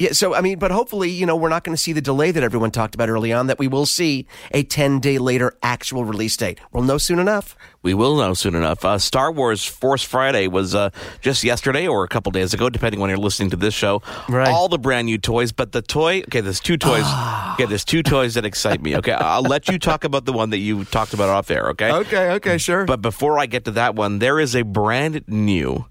yeah, 0.00 0.12
so 0.12 0.34
I 0.34 0.40
mean, 0.40 0.58
but 0.58 0.70
hopefully, 0.70 1.10
you 1.10 1.26
know, 1.26 1.36
we're 1.36 1.50
not 1.50 1.62
going 1.62 1.76
to 1.76 1.82
see 1.82 1.92
the 1.92 2.00
delay 2.00 2.30
that 2.30 2.42
everyone 2.42 2.70
talked 2.70 2.94
about 2.94 3.10
early 3.10 3.34
on. 3.34 3.48
That 3.48 3.58
we 3.58 3.68
will 3.68 3.84
see 3.84 4.26
a 4.50 4.62
ten 4.62 4.98
day 4.98 5.18
later 5.18 5.52
actual 5.62 6.06
release 6.06 6.34
date. 6.38 6.58
We'll 6.72 6.84
know 6.84 6.96
soon 6.96 7.18
enough. 7.18 7.54
We 7.82 7.92
will 7.92 8.16
know 8.16 8.32
soon 8.32 8.54
enough. 8.54 8.82
Uh, 8.82 8.96
Star 8.96 9.30
Wars 9.30 9.62
Force 9.62 10.02
Friday 10.02 10.48
was 10.48 10.74
uh, 10.74 10.88
just 11.20 11.44
yesterday 11.44 11.86
or 11.86 12.02
a 12.02 12.08
couple 12.08 12.32
days 12.32 12.54
ago, 12.54 12.70
depending 12.70 12.98
when 12.98 13.10
you're 13.10 13.18
listening 13.18 13.50
to 13.50 13.56
this 13.56 13.74
show. 13.74 14.00
Right. 14.26 14.48
All 14.48 14.68
the 14.68 14.78
brand 14.78 15.04
new 15.04 15.18
toys, 15.18 15.52
but 15.52 15.72
the 15.72 15.82
toy. 15.82 16.20
Okay, 16.20 16.40
there's 16.40 16.60
two 16.60 16.78
toys. 16.78 17.04
okay, 17.52 17.66
there's 17.66 17.84
two 17.84 18.02
toys 18.02 18.34
that 18.34 18.46
excite 18.46 18.80
me. 18.80 18.96
Okay, 18.96 19.12
I'll 19.12 19.42
let 19.42 19.68
you 19.68 19.78
talk 19.78 20.04
about 20.04 20.24
the 20.24 20.32
one 20.32 20.48
that 20.48 20.58
you 20.58 20.86
talked 20.86 21.12
about 21.12 21.28
off 21.28 21.50
air. 21.50 21.68
Okay. 21.70 21.92
Okay, 21.92 22.30
okay, 22.32 22.56
sure. 22.56 22.86
But 22.86 23.02
before 23.02 23.38
I 23.38 23.44
get 23.44 23.66
to 23.66 23.72
that 23.72 23.96
one, 23.96 24.18
there 24.18 24.40
is 24.40 24.56
a 24.56 24.62
brand 24.62 25.24
new 25.28 25.84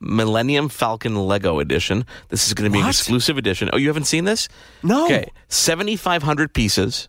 Millennium 0.00 0.68
Falcon 0.68 1.14
Lego 1.16 1.58
edition. 1.60 2.04
This 2.28 2.46
is 2.46 2.54
going 2.54 2.70
to 2.70 2.72
be 2.76 2.82
an 2.82 2.88
exclusive 2.88 3.38
edition. 3.38 3.70
Oh, 3.72 3.76
you 3.78 3.88
haven't 3.88 4.04
seen 4.04 4.24
this? 4.24 4.48
No. 4.82 5.04
Okay, 5.06 5.30
7,500 5.48 6.52
pieces. 6.52 7.08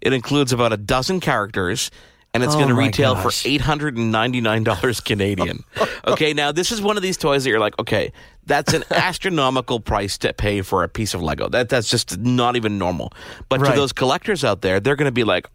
It 0.00 0.12
includes 0.12 0.52
about 0.52 0.72
a 0.72 0.76
dozen 0.76 1.20
characters. 1.20 1.90
And 2.34 2.42
it's 2.42 2.54
Oh 2.54 2.56
going 2.56 2.68
to 2.70 2.74
retail 2.74 3.12
gosh. 3.14 3.42
for 3.42 3.48
$899 3.48 5.04
Canadian. 5.04 5.64
okay, 6.06 6.32
now 6.32 6.50
this 6.50 6.72
is 6.72 6.80
one 6.80 6.96
of 6.96 7.02
these 7.02 7.18
toys 7.18 7.44
that 7.44 7.50
you're 7.50 7.60
like, 7.60 7.78
okay, 7.78 8.10
that's 8.46 8.72
an 8.72 8.84
astronomical 8.90 9.80
price 9.80 10.16
to 10.18 10.32
pay 10.32 10.62
for 10.62 10.82
a 10.82 10.88
piece 10.88 11.12
of 11.12 11.20
Lego. 11.20 11.50
That 11.50 11.68
That's 11.68 11.88
just 11.90 12.18
not 12.18 12.56
even 12.56 12.78
normal. 12.78 13.12
But 13.50 13.60
Right. 13.60 13.70
to 13.72 13.76
those 13.76 13.92
collectors 13.92 14.44
out 14.44 14.62
there, 14.62 14.80
they're 14.80 14.96
going 14.96 15.08
to 15.08 15.12
be 15.12 15.24
like, 15.24 15.46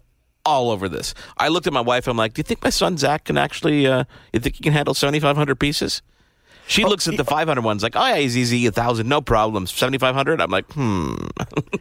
all 0.45 0.69
over 0.69 0.87
this. 0.87 1.15
I 1.37 1.47
looked 1.49 1.65
at 1.67 1.73
my 1.73 1.81
wife. 1.81 2.07
I'm 2.07 2.15
like, 2.15 2.33
"Do 2.35 2.39
you 2.39 2.43
think 2.43 2.63
my 2.63 2.69
son 2.69 2.95
Zach 2.95 3.25
can 3.25 3.37
actually? 3.37 3.85
Uh, 3.85 4.05
you 4.31 4.39
think 4.39 4.55
he 4.55 4.63
can 4.63 4.71
handle 4.71 4.93
7,500 4.93 5.59
pieces?" 5.59 6.01
She 6.67 6.83
Oh, 6.83 6.89
looks 6.89 7.07
at 7.07 7.17
the 7.17 7.23
500 7.25 7.61
ones 7.63 7.81
like, 7.81 7.95
"Oh 7.95 8.05
yeah, 8.05 8.17
he's 8.17 8.37
easy, 8.37 8.65
a 8.67 8.71
thousand, 8.71 9.07
no 9.07 9.21
problem. 9.21 9.65
7,500." 9.67 10.41
I'm 10.41 10.51
like, 10.51 10.71
"Hmm." 10.73 11.15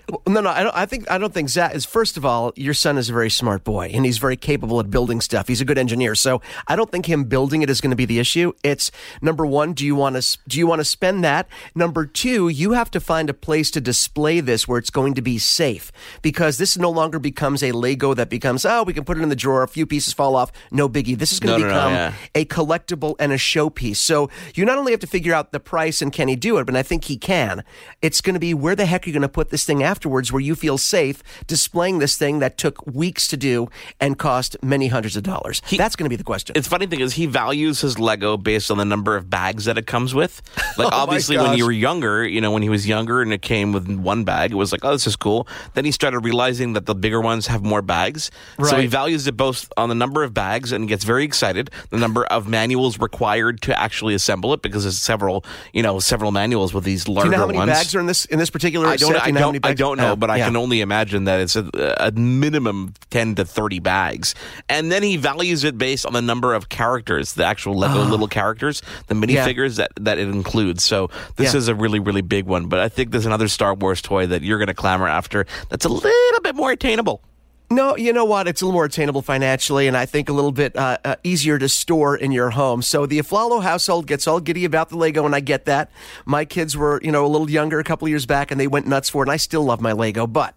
Well, 0.08 0.22
no, 0.28 0.40
no, 0.40 0.50
I 0.50 0.62
don't. 0.62 0.74
I 0.76 0.86
think 0.86 1.10
I 1.10 1.18
don't 1.18 1.32
think 1.34 1.48
Zach 1.48 1.74
is. 1.74 1.84
First 1.84 2.16
of 2.16 2.24
all, 2.24 2.52
your 2.56 2.74
son 2.74 2.96
is 2.98 3.10
a 3.10 3.12
very 3.12 3.30
smart 3.30 3.64
boy, 3.64 3.90
and 3.92 4.04
he's 4.04 4.18
very 4.18 4.36
capable 4.36 4.78
at 4.80 4.90
building 4.90 5.20
stuff. 5.20 5.48
He's 5.48 5.60
a 5.60 5.64
good 5.64 5.78
engineer, 5.78 6.14
so 6.14 6.40
I 6.68 6.76
don't 6.76 6.90
think 6.90 7.06
him 7.06 7.24
building 7.24 7.62
it 7.62 7.70
is 7.70 7.80
going 7.80 7.90
to 7.90 7.96
be 7.96 8.04
the 8.06 8.18
issue. 8.18 8.52
It's 8.62 8.90
number 9.20 9.44
one. 9.44 9.72
Do 9.72 9.84
you 9.84 9.94
want 9.96 10.20
to 10.20 10.38
do 10.48 10.58
you 10.58 10.66
want 10.66 10.80
to 10.80 10.84
spend 10.84 11.22
that? 11.24 11.48
Number 11.74 12.06
two, 12.06 12.48
you 12.48 12.72
have 12.72 12.90
to 12.92 13.00
find 13.00 13.28
a 13.28 13.34
place 13.34 13.70
to 13.72 13.80
display 13.80 14.40
this 14.40 14.66
where 14.68 14.78
it's 14.78 14.90
going 14.90 15.14
to 15.14 15.22
be 15.22 15.38
safe, 15.38 15.90
because 16.22 16.58
this 16.58 16.76
no 16.76 16.90
longer 16.90 17.18
becomes 17.18 17.62
a 17.62 17.72
Lego 17.72 18.14
that 18.14 18.28
becomes 18.30 18.64
oh 18.64 18.82
we 18.84 18.92
can 18.92 19.04
put 19.04 19.18
it 19.18 19.22
in 19.22 19.28
the 19.28 19.36
drawer, 19.36 19.62
a 19.62 19.68
few 19.68 19.86
pieces 19.86 20.12
fall 20.12 20.36
off, 20.36 20.52
no 20.70 20.88
biggie. 20.88 21.16
This 21.18 21.32
is 21.32 21.40
going 21.40 21.60
No, 21.60 21.66
to 21.68 21.72
no, 21.74 21.74
no, 21.74 21.80
become 21.80 21.92
yeah. 21.92 22.12
a 22.34 22.44
collectible 22.44 23.14
and 23.18 23.32
a 23.32 23.36
showpiece. 23.36 23.96
So 23.96 24.30
you're 24.54 24.66
not 24.66 24.75
not 24.76 24.80
only 24.80 24.92
have 24.92 25.00
to 25.00 25.06
figure 25.06 25.32
out 25.32 25.52
the 25.52 25.60
price 25.60 26.02
and 26.02 26.12
can 26.12 26.28
he 26.28 26.36
do 26.36 26.58
it, 26.58 26.64
but 26.64 26.76
I 26.76 26.82
think 26.82 27.04
he 27.04 27.16
can. 27.16 27.64
It's 28.02 28.20
going 28.20 28.34
to 28.34 28.40
be 28.40 28.52
where 28.52 28.76
the 28.76 28.84
heck 28.84 29.06
are 29.06 29.08
you 29.08 29.12
going 29.14 29.22
to 29.22 29.28
put 29.28 29.48
this 29.48 29.64
thing 29.64 29.82
afterwards 29.82 30.30
where 30.30 30.40
you 30.40 30.54
feel 30.54 30.76
safe 30.76 31.22
displaying 31.46 31.98
this 31.98 32.18
thing 32.18 32.40
that 32.40 32.58
took 32.58 32.86
weeks 32.86 33.26
to 33.28 33.36
do 33.38 33.68
and 34.00 34.18
cost 34.18 34.56
many 34.62 34.88
hundreds 34.88 35.16
of 35.16 35.22
dollars. 35.22 35.62
He, 35.66 35.78
That's 35.78 35.96
going 35.96 36.04
to 36.04 36.10
be 36.10 36.16
the 36.16 36.24
question. 36.24 36.54
It's 36.56 36.68
funny 36.68 36.86
thing 36.86 37.00
is 37.00 37.14
he 37.14 37.24
values 37.24 37.80
his 37.80 37.98
Lego 37.98 38.36
based 38.36 38.70
on 38.70 38.76
the 38.76 38.84
number 38.84 39.16
of 39.16 39.30
bags 39.30 39.64
that 39.64 39.78
it 39.78 39.86
comes 39.86 40.14
with. 40.14 40.42
Like 40.76 40.92
oh 40.92 40.96
obviously 40.96 41.38
when 41.38 41.56
you 41.56 41.64
were 41.64 41.72
younger, 41.72 42.26
you 42.26 42.38
know, 42.38 42.50
when 42.50 42.60
he 42.60 42.68
was 42.68 42.86
younger 42.86 43.22
and 43.22 43.32
it 43.32 43.40
came 43.40 43.72
with 43.72 43.88
one 43.88 44.24
bag, 44.24 44.52
it 44.52 44.56
was 44.56 44.72
like, 44.72 44.84
oh, 44.84 44.92
this 44.92 45.06
is 45.06 45.16
cool. 45.16 45.48
Then 45.72 45.86
he 45.86 45.90
started 45.90 46.18
realizing 46.20 46.74
that 46.74 46.84
the 46.84 46.94
bigger 46.94 47.22
ones 47.22 47.46
have 47.46 47.62
more 47.62 47.80
bags. 47.80 48.30
Right. 48.58 48.68
So 48.68 48.76
he 48.76 48.86
values 48.86 49.26
it 49.26 49.38
both 49.38 49.72
on 49.78 49.88
the 49.88 49.94
number 49.94 50.22
of 50.22 50.34
bags 50.34 50.72
and 50.72 50.86
gets 50.86 51.02
very 51.02 51.24
excited. 51.24 51.70
The 51.88 51.96
number 51.96 52.26
of 52.26 52.46
manuals 52.46 52.98
required 52.98 53.62
to 53.62 53.78
actually 53.78 54.14
assemble 54.14 54.52
it 54.52 54.60
because 54.68 54.84
there's 54.84 54.98
several, 54.98 55.44
you 55.72 55.82
know, 55.82 55.98
several 55.98 56.32
manuals 56.32 56.72
with 56.74 56.84
these 56.84 57.08
larger 57.08 57.30
Do 57.30 57.32
you 57.32 57.36
know 57.36 57.42
how 57.42 57.46
many 57.46 57.58
ones. 57.58 57.70
bags 57.70 57.94
are 57.94 58.00
in 58.00 58.06
this 58.06 58.24
in 58.26 58.38
this 58.38 58.50
particular 58.50 58.86
I 58.86 58.96
don't, 58.96 59.12
set? 59.12 59.22
I 59.22 59.30
Do 59.30 59.38
don't, 59.38 59.66
I 59.66 59.74
don't 59.74 59.96
know, 59.98 60.12
uh, 60.12 60.16
but 60.16 60.30
I 60.30 60.38
can 60.38 60.56
only 60.56 60.80
imagine 60.80 61.24
that 61.24 61.40
it's 61.40 61.56
a, 61.56 61.68
a 61.98 62.10
minimum 62.12 62.94
10 63.10 63.34
to 63.36 63.44
30 63.44 63.78
bags. 63.80 64.34
And 64.68 64.90
then 64.92 65.02
he 65.02 65.16
values 65.16 65.64
it 65.64 65.78
based 65.78 66.06
on 66.06 66.12
the 66.12 66.22
number 66.22 66.54
of 66.54 66.68
characters, 66.68 67.34
the 67.34 67.44
actual 67.44 67.76
Lego 67.76 68.00
Oh. 68.00 68.04
little 68.08 68.28
characters, 68.28 68.82
the 69.06 69.14
minifigures 69.14 69.76
that, 69.76 69.90
that 70.00 70.18
it 70.18 70.28
includes. 70.28 70.82
So 70.84 71.08
this 71.36 71.52
Yeah. 71.54 71.58
is 71.58 71.68
a 71.68 71.74
really, 71.74 71.98
really 71.98 72.22
big 72.22 72.46
one. 72.46 72.66
But 72.66 72.80
I 72.80 72.88
think 72.88 73.10
there's 73.10 73.26
another 73.26 73.48
Star 73.48 73.74
Wars 73.74 74.02
toy 74.02 74.26
that 74.26 74.42
you're 74.42 74.58
going 74.58 74.66
to 74.68 74.74
clamor 74.74 75.08
after 75.08 75.46
that's 75.68 75.84
a 75.84 75.88
little 75.88 76.40
bit 76.42 76.54
more 76.54 76.70
attainable. 76.72 77.22
No, 77.68 77.96
you 77.96 78.12
know 78.12 78.24
what? 78.24 78.46
It's 78.46 78.62
a 78.62 78.64
little 78.64 78.74
more 78.74 78.84
attainable 78.84 79.22
financially, 79.22 79.88
and 79.88 79.96
I 79.96 80.06
think 80.06 80.28
a 80.28 80.32
little 80.32 80.52
bit 80.52 80.76
uh, 80.76 80.98
uh, 81.04 81.16
easier 81.24 81.58
to 81.58 81.68
store 81.68 82.14
in 82.16 82.30
your 82.30 82.50
home. 82.50 82.80
So 82.80 83.06
the 83.06 83.18
Aflalo 83.18 83.60
household 83.60 84.06
gets 84.06 84.28
all 84.28 84.38
giddy 84.38 84.64
about 84.64 84.88
the 84.90 84.96
Lego, 84.96 85.26
and 85.26 85.34
I 85.34 85.40
get 85.40 85.64
that. 85.64 85.90
My 86.24 86.44
kids 86.44 86.76
were, 86.76 87.00
you 87.02 87.10
know, 87.10 87.26
a 87.26 87.28
little 87.28 87.50
younger 87.50 87.80
a 87.80 87.84
couple 87.84 88.06
years 88.08 88.24
back, 88.24 88.52
and 88.52 88.60
they 88.60 88.68
went 88.68 88.86
nuts 88.86 89.08
for 89.10 89.24
it, 89.24 89.26
and 89.26 89.32
I 89.32 89.36
still 89.36 89.64
love 89.64 89.80
my 89.80 89.90
Lego. 89.90 90.28
But 90.28 90.56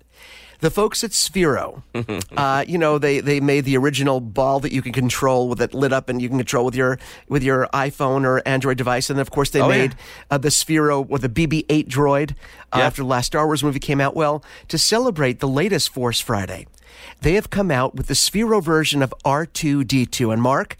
the 0.59 0.69
folks 0.69 1.03
at 1.03 1.09
Sphero, 1.09 1.81
uh, 2.37 2.63
you 2.67 2.77
know, 2.77 2.99
they, 2.99 3.21
they 3.21 3.39
made 3.39 3.65
the 3.65 3.75
original 3.77 4.19
ball 4.19 4.59
that 4.59 4.71
you 4.71 4.83
can 4.83 4.93
control 4.93 5.49
with 5.49 5.61
it 5.61 5.73
lit 5.73 5.91
up, 5.91 6.09
and 6.09 6.21
you 6.21 6.29
can 6.29 6.37
control 6.37 6.63
with 6.65 6.75
your 6.75 6.99
with 7.27 7.41
your 7.41 7.67
iPhone 7.73 8.23
or 8.23 8.47
Android 8.47 8.77
device. 8.77 9.09
And 9.09 9.19
of 9.19 9.31
course, 9.31 9.49
they 9.49 9.61
Oh, 9.61 9.67
made 9.67 9.93
yeah. 9.93 9.97
uh, 10.29 10.37
the 10.37 10.49
Sphero 10.49 11.07
with 11.07 11.25
a 11.25 11.29
BB-8 11.29 11.87
droid 11.87 12.31
uh, 12.71 12.77
Yeah. 12.77 12.85
after 12.85 13.01
the 13.01 13.07
last 13.07 13.25
Star 13.25 13.47
Wars 13.47 13.63
movie 13.63 13.79
came 13.79 13.99
out. 13.99 14.15
Well, 14.15 14.43
to 14.67 14.77
celebrate 14.77 15.39
the 15.39 15.47
latest 15.47 15.91
Force 15.91 16.19
Friday, 16.19 16.67
they 17.21 17.33
have 17.33 17.49
come 17.49 17.71
out 17.71 17.95
with 17.95 18.07
the 18.07 18.13
Sphero 18.13 18.61
version 18.61 19.01
of 19.01 19.13
R2D2. 19.25 20.33
And 20.33 20.41
Mark, 20.41 20.77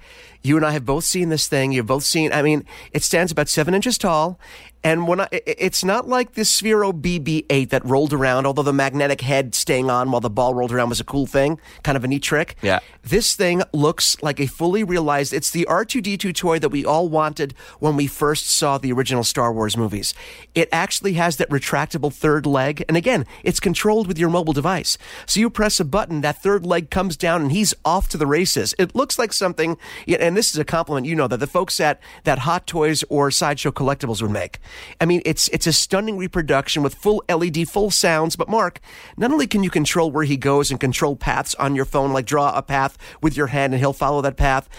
you 0.49 0.57
and 0.57 0.65
I 0.65 0.71
have 0.71 0.85
both 0.85 1.03
seen 1.05 1.29
this 1.29 1.47
thing. 1.47 1.71
You've 1.71 1.85
both 1.85 2.03
seen. 2.03 2.33
I 2.33 2.41
mean, 2.41 2.65
it 2.91 3.03
stands 3.03 3.31
about 3.31 3.47
seven 3.47 3.73
inches 3.73 3.97
tall. 3.97 4.39
And 4.81 5.09
when 5.09 5.19
I, 5.19 5.27
it's 5.31 5.83
not 5.83 6.07
like 6.07 6.33
the 6.33 6.43
Sphero 6.43 6.93
BB-8 6.93 7.69
that 7.69 7.85
rolled 7.85 8.13
around, 8.13 8.45
although 8.45 8.63
the 8.63 8.71
magnetic 8.71 9.19
head 9.19 9.53
staying 9.53 9.89
on 9.89 10.09
while 10.09 10.21
the 10.21 10.29
ball 10.29 10.53
rolled 10.53 10.71
around 10.71 10.87
was 10.87 11.01
a 11.01 11.03
cool 11.03 11.25
thing, 11.25 11.59
kind 11.83 11.97
of 11.97 12.05
a 12.05 12.07
neat 12.07 12.23
trick. 12.23 12.55
Yeah. 12.61 12.79
This 13.03 13.35
thing 13.35 13.61
looks 13.73 14.21
like 14.21 14.39
a 14.39 14.47
fully 14.47 14.85
realized, 14.85 15.33
it's 15.33 15.51
the 15.51 15.67
R2D2 15.69 16.33
toy 16.33 16.59
that 16.59 16.69
we 16.69 16.85
all 16.85 17.09
wanted 17.09 17.53
when 17.79 17.97
we 17.97 18.07
first 18.07 18.49
saw 18.49 18.77
the 18.77 18.93
original 18.93 19.25
Star 19.25 19.51
Wars 19.51 19.75
movies. 19.75 20.13
It 20.55 20.69
actually 20.71 21.13
has 21.13 21.35
that 21.37 21.49
retractable 21.49 22.13
third 22.13 22.45
leg. 22.45 22.85
And 22.87 22.95
again, 22.95 23.25
it's 23.43 23.59
controlled 23.59 24.07
with 24.07 24.17
your 24.17 24.29
mobile 24.29 24.53
device. 24.53 24.97
So 25.25 25.41
you 25.41 25.49
press 25.49 25.81
a 25.81 25.85
button, 25.85 26.21
that 26.21 26.41
third 26.41 26.65
leg 26.65 26.89
comes 26.89 27.17
down 27.17 27.41
and 27.41 27.51
he's 27.51 27.73
off 27.83 28.07
to 28.09 28.17
the 28.17 28.27
races. 28.27 28.73
It 28.79 28.95
looks 28.95 29.19
like 29.19 29.33
something, 29.33 29.77
and 30.07 30.37
this 30.39 30.53
is 30.53 30.57
a 30.57 30.63
compliment, 30.63 31.05
you 31.05 31.17
know, 31.17 31.27
that 31.27 31.41
the 31.41 31.47
folks 31.47 31.81
at 31.81 31.99
that 32.23 32.39
Hot 32.39 32.65
Toys 32.65 33.03
or 33.09 33.29
Sideshow 33.29 33.71
Collectibles 33.71 34.21
would 34.21 34.31
make. 34.31 34.59
I 35.01 35.05
mean, 35.05 35.21
it's, 35.25 35.49
it's 35.49 35.67
a 35.67 35.73
stunning 35.73 36.17
reproduction 36.17 36.81
with 36.81 36.95
full 36.95 37.21
LED, 37.27 37.67
full 37.67 37.91
sounds. 37.91 38.37
But 38.37 38.47
Mark, 38.47 38.79
not 39.17 39.33
only 39.33 39.47
can 39.47 39.63
you 39.63 39.69
control 39.69 40.11
where 40.11 40.23
he 40.23 40.37
goes 40.37 40.71
and 40.71 40.79
control 40.79 41.17
paths 41.17 41.55
on 41.55 41.75
your 41.75 41.83
phone, 41.83 42.13
like 42.13 42.25
draw 42.25 42.57
a 42.57 42.61
path 42.61 42.97
with 43.21 43.35
your 43.35 43.47
hand 43.47 43.73
and 43.73 43.81
he'll 43.81 43.91
follow 43.91 44.21
that 44.21 44.37
path. 44.37 44.69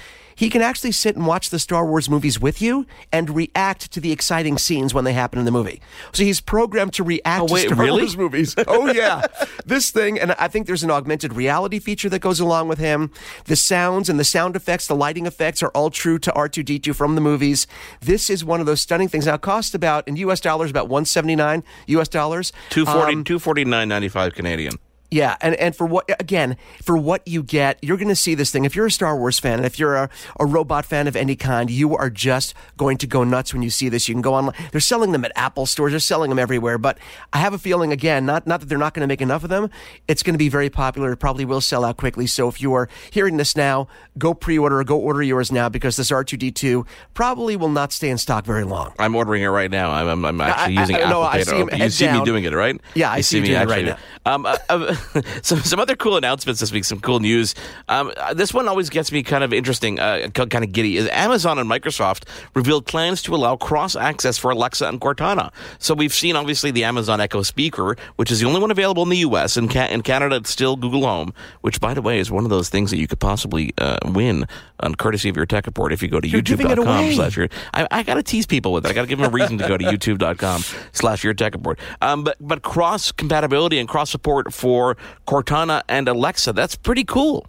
He 0.40 0.48
can 0.48 0.62
actually 0.62 0.92
sit 0.92 1.16
and 1.16 1.26
watch 1.26 1.50
the 1.50 1.59
Star 1.59 1.85
Wars 1.85 2.09
movies 2.09 2.40
with 2.40 2.62
you 2.62 2.87
and 3.12 3.29
react 3.29 3.92
to 3.92 4.00
the 4.00 4.11
exciting 4.11 4.57
scenes 4.57 4.94
when 4.94 5.05
they 5.05 5.12
happen 5.12 5.38
in 5.38 5.44
the 5.44 5.50
movie. 5.50 5.83
So 6.14 6.24
he's 6.24 6.40
programmed 6.40 6.94
to 6.94 7.05
react 7.05 7.42
Oh, 7.42 7.53
wait, 7.53 7.68
to 7.68 7.74
Star 7.74 7.85
really? 7.85 8.00
Wars 8.05 8.16
movies. 8.16 8.55
Oh 8.66 8.90
yeah, 8.90 9.26
this 9.66 9.90
thing, 9.90 10.18
and 10.18 10.33
I 10.33 10.48
think 10.48 10.66
there's 10.66 10.83
an 10.83 10.90
augmented 10.90 11.35
reality 11.35 11.79
feature 11.79 12.09
that 12.09 12.20
goes 12.20 12.40
along 12.40 12.68
with 12.68 12.79
him. 12.79 13.11
The 13.44 13.55
sounds 13.57 14.09
and 14.09 14.18
the 14.18 14.24
sound 14.24 14.57
effects, 14.57 14.87
the 14.87 14.96
lighting 14.96 15.26
effects 15.26 15.62
are 15.62 15.68
all 15.74 15.90
true 15.90 16.18
to 16.20 16.31
R2D2 16.33 16.94
from 16.94 17.16
the 17.16 17.20
movies. 17.20 17.66
This 18.00 18.31
is 18.31 18.42
one 18.42 18.61
of 18.61 18.66
those 18.66 18.81
stunning 18.81 19.09
things. 19.09 19.26
Now, 19.26 19.35
it 19.35 19.42
costs 19.42 19.74
about 19.74 20.09
in 20.09 20.16
U.S. 20.16 20.40
dollars 20.40 20.70
about 20.70 20.88
179 20.88 21.62
U.S. 21.88 22.09
dollars. 22.09 22.50
240, 22.70 23.12
Um, 23.12 23.24
249.95 23.24 24.33
Canadian. 24.33 24.72
Yeah, 25.11 25.37
and, 25.40 25.55
and 25.57 25.75
for 25.75 25.87
what 25.87 26.09
again 26.20 26.57
for 26.83 26.96
what 26.96 27.27
you 27.27 27.42
get, 27.42 27.79
you're 27.83 27.96
going 27.96 28.09
to 28.09 28.14
see 28.16 28.35
this 28.35 28.51
thing. 28.51 28.64
If 28.64 28.77
you're 28.77 28.87
a 28.87 28.90
Star 28.90 29.16
Wars 29.16 29.38
fan, 29.38 29.55
and 29.59 29.66
if 29.66 29.79
you're 29.79 29.96
a, 29.96 30.11
a 30.38 30.46
robot 30.46 30.85
fan 30.85 31.07
of 31.09 31.16
any 31.16 31.37
kind, 31.37 31.70
you 31.70 31.96
are 31.96 32.11
just 32.11 32.55
going 32.77 32.96
to 32.99 33.07
go 33.07 33.25
nuts 33.25 33.53
when 33.53 33.62
you 33.62 33.70
see 33.70 33.88
this. 33.88 34.09
You 34.09 34.14
can 34.14 34.23
go 34.23 34.35
online; 34.35 34.55
they're 34.73 34.81
selling 34.81 35.12
them 35.12 35.25
at 35.25 35.33
Apple 35.37 35.66
stores, 35.66 35.92
they're 35.92 36.01
selling 36.01 36.29
them 36.31 36.38
everywhere. 36.38 36.79
But 36.79 36.99
I 37.33 37.38
have 37.38 37.55
a 37.55 37.59
feeling, 37.59 37.92
again, 37.92 38.25
not 38.27 38.46
not 38.46 38.61
that 38.61 38.66
they're 38.66 38.79
not 38.79 38.94
going 38.94 39.03
to 39.03 39.07
make 39.12 39.20
enough 39.20 39.42
of 39.44 39.51
them. 39.51 39.68
It's 40.09 40.23
going 40.23 40.35
to 40.35 40.38
be 40.38 40.49
very 40.49 40.70
popular. 40.70 41.12
It 41.12 41.16
probably 41.16 41.44
will 41.44 41.61
sell 41.61 41.85
out 41.85 41.96
quickly. 41.96 42.27
So 42.27 42.49
if 42.49 42.61
you 42.61 42.73
are 42.75 42.88
hearing 43.11 43.37
this 43.37 43.57
now, 43.57 43.88
go 44.18 44.35
pre-order 44.35 44.81
or 44.81 44.85
go 44.85 44.99
order 44.99 45.23
yours 45.23 45.51
now 45.51 45.68
because 45.68 45.96
this 45.96 46.11
R2D2 46.11 46.87
probably 47.14 47.57
will 47.57 47.68
not 47.68 47.92
stay 47.92 48.11
in 48.11 48.18
stock 48.18 48.44
very 48.44 48.64
long. 48.64 48.92
I'm 48.99 49.14
ordering 49.16 49.42
it 49.42 49.49
right 49.49 49.70
now. 49.70 49.90
I'm, 49.90 50.07
I'm, 50.09 50.25
I'm 50.25 50.40
actually 50.40 50.77
I- 50.77 50.81
using 50.81 50.96
I- 50.96 51.01
Apple 51.01 51.11
no, 51.11 51.23
I 51.23 51.37
Pay. 51.38 51.44
see 51.44 51.57
him 51.57 51.68
you 51.81 51.90
see 51.90 52.12
me 52.12 52.25
doing 52.25 52.44
it, 52.44 52.53
right? 52.55 52.81
Yeah, 52.94 53.11
I 53.11 53.16
you 53.18 53.23
see 53.23 53.37
you 53.37 53.42
me 53.42 53.49
doing 53.49 53.61
it 53.61 53.70
actually. 53.70 53.90
right 53.90 53.99
Um, 54.27 54.46
uh, 54.46 54.57
uh, 54.68 54.96
some 55.42 55.60
some 55.60 55.80
other 55.80 55.96
cool 55.96 56.16
announcements 56.16 56.60
this 56.60 56.72
week. 56.72 56.84
Some 56.84 57.00
cool 57.00 57.20
news. 57.20 57.54
Um, 57.88 58.12
uh, 58.16 58.34
this 58.34 58.52
one 58.54 58.68
always 58.68 58.90
gets 58.90 59.12
me 59.12 59.22
kind 59.22 59.44
of 59.44 59.52
interesting, 59.52 59.98
uh, 59.98 60.28
kind 60.34 60.64
of 60.64 60.72
giddy. 60.72 60.96
Is 60.96 61.08
Amazon 61.08 61.58
and 61.58 61.68
Microsoft 61.68 62.24
revealed 62.54 62.86
plans 62.86 63.22
to 63.22 63.34
allow 63.34 63.56
cross 63.56 63.96
access 63.96 64.38
for 64.38 64.50
Alexa 64.50 64.86
and 64.86 65.00
Cortana. 65.00 65.52
So 65.78 65.94
we've 65.94 66.14
seen 66.14 66.36
obviously 66.36 66.70
the 66.70 66.84
Amazon 66.84 67.20
Echo 67.20 67.42
speaker, 67.42 67.96
which 68.16 68.30
is 68.30 68.40
the 68.40 68.46
only 68.46 68.60
one 68.60 68.70
available 68.70 69.02
in 69.02 69.08
the 69.08 69.18
U.S. 69.18 69.56
In, 69.56 69.68
Ca- 69.68 69.88
in 69.88 70.02
Canada, 70.02 70.36
it's 70.36 70.50
still 70.50 70.76
Google 70.76 71.02
Home, 71.02 71.32
which 71.60 71.80
by 71.80 71.94
the 71.94 72.02
way 72.02 72.18
is 72.18 72.30
one 72.30 72.44
of 72.44 72.50
those 72.50 72.68
things 72.68 72.90
that 72.90 72.98
you 72.98 73.06
could 73.06 73.20
possibly 73.20 73.72
uh, 73.78 73.98
win 74.04 74.46
on 74.80 74.94
courtesy 74.94 75.28
of 75.28 75.36
your 75.36 75.46
tech 75.46 75.66
report 75.66 75.92
if 75.92 76.02
you 76.02 76.08
go 76.08 76.20
to 76.20 76.28
You're 76.28 76.40
giving 76.42 76.70
it 76.70 76.78
youtube.com 76.78 77.12
slash 77.12 77.36
your 77.36 77.48
I, 77.74 77.86
I 77.90 78.02
got 78.02 78.14
to 78.14 78.22
tease 78.22 78.46
people 78.46 78.72
with 78.72 78.86
it. 78.86 78.90
I 78.90 78.92
got 78.92 79.02
to 79.02 79.06
give 79.06 79.18
them 79.18 79.28
a 79.28 79.32
reason 79.32 79.58
to 79.58 79.68
go 79.68 79.76
to 79.76 79.84
youtube.com 79.92 80.62
slash 80.92 81.24
your 81.24 81.34
tech 81.34 81.54
report. 81.54 81.78
Um, 82.00 82.24
but, 82.24 82.36
but 82.40 82.62
cross 82.62 83.12
compatibility 83.12 83.78
and 83.78 83.88
cross 83.88 84.10
support 84.10 84.52
for 84.52 84.89
Cortana 85.26 85.83
and 85.88 86.09
Alexa, 86.09 86.53
that's 86.53 86.76
pretty 86.76 87.05
cool. 87.05 87.46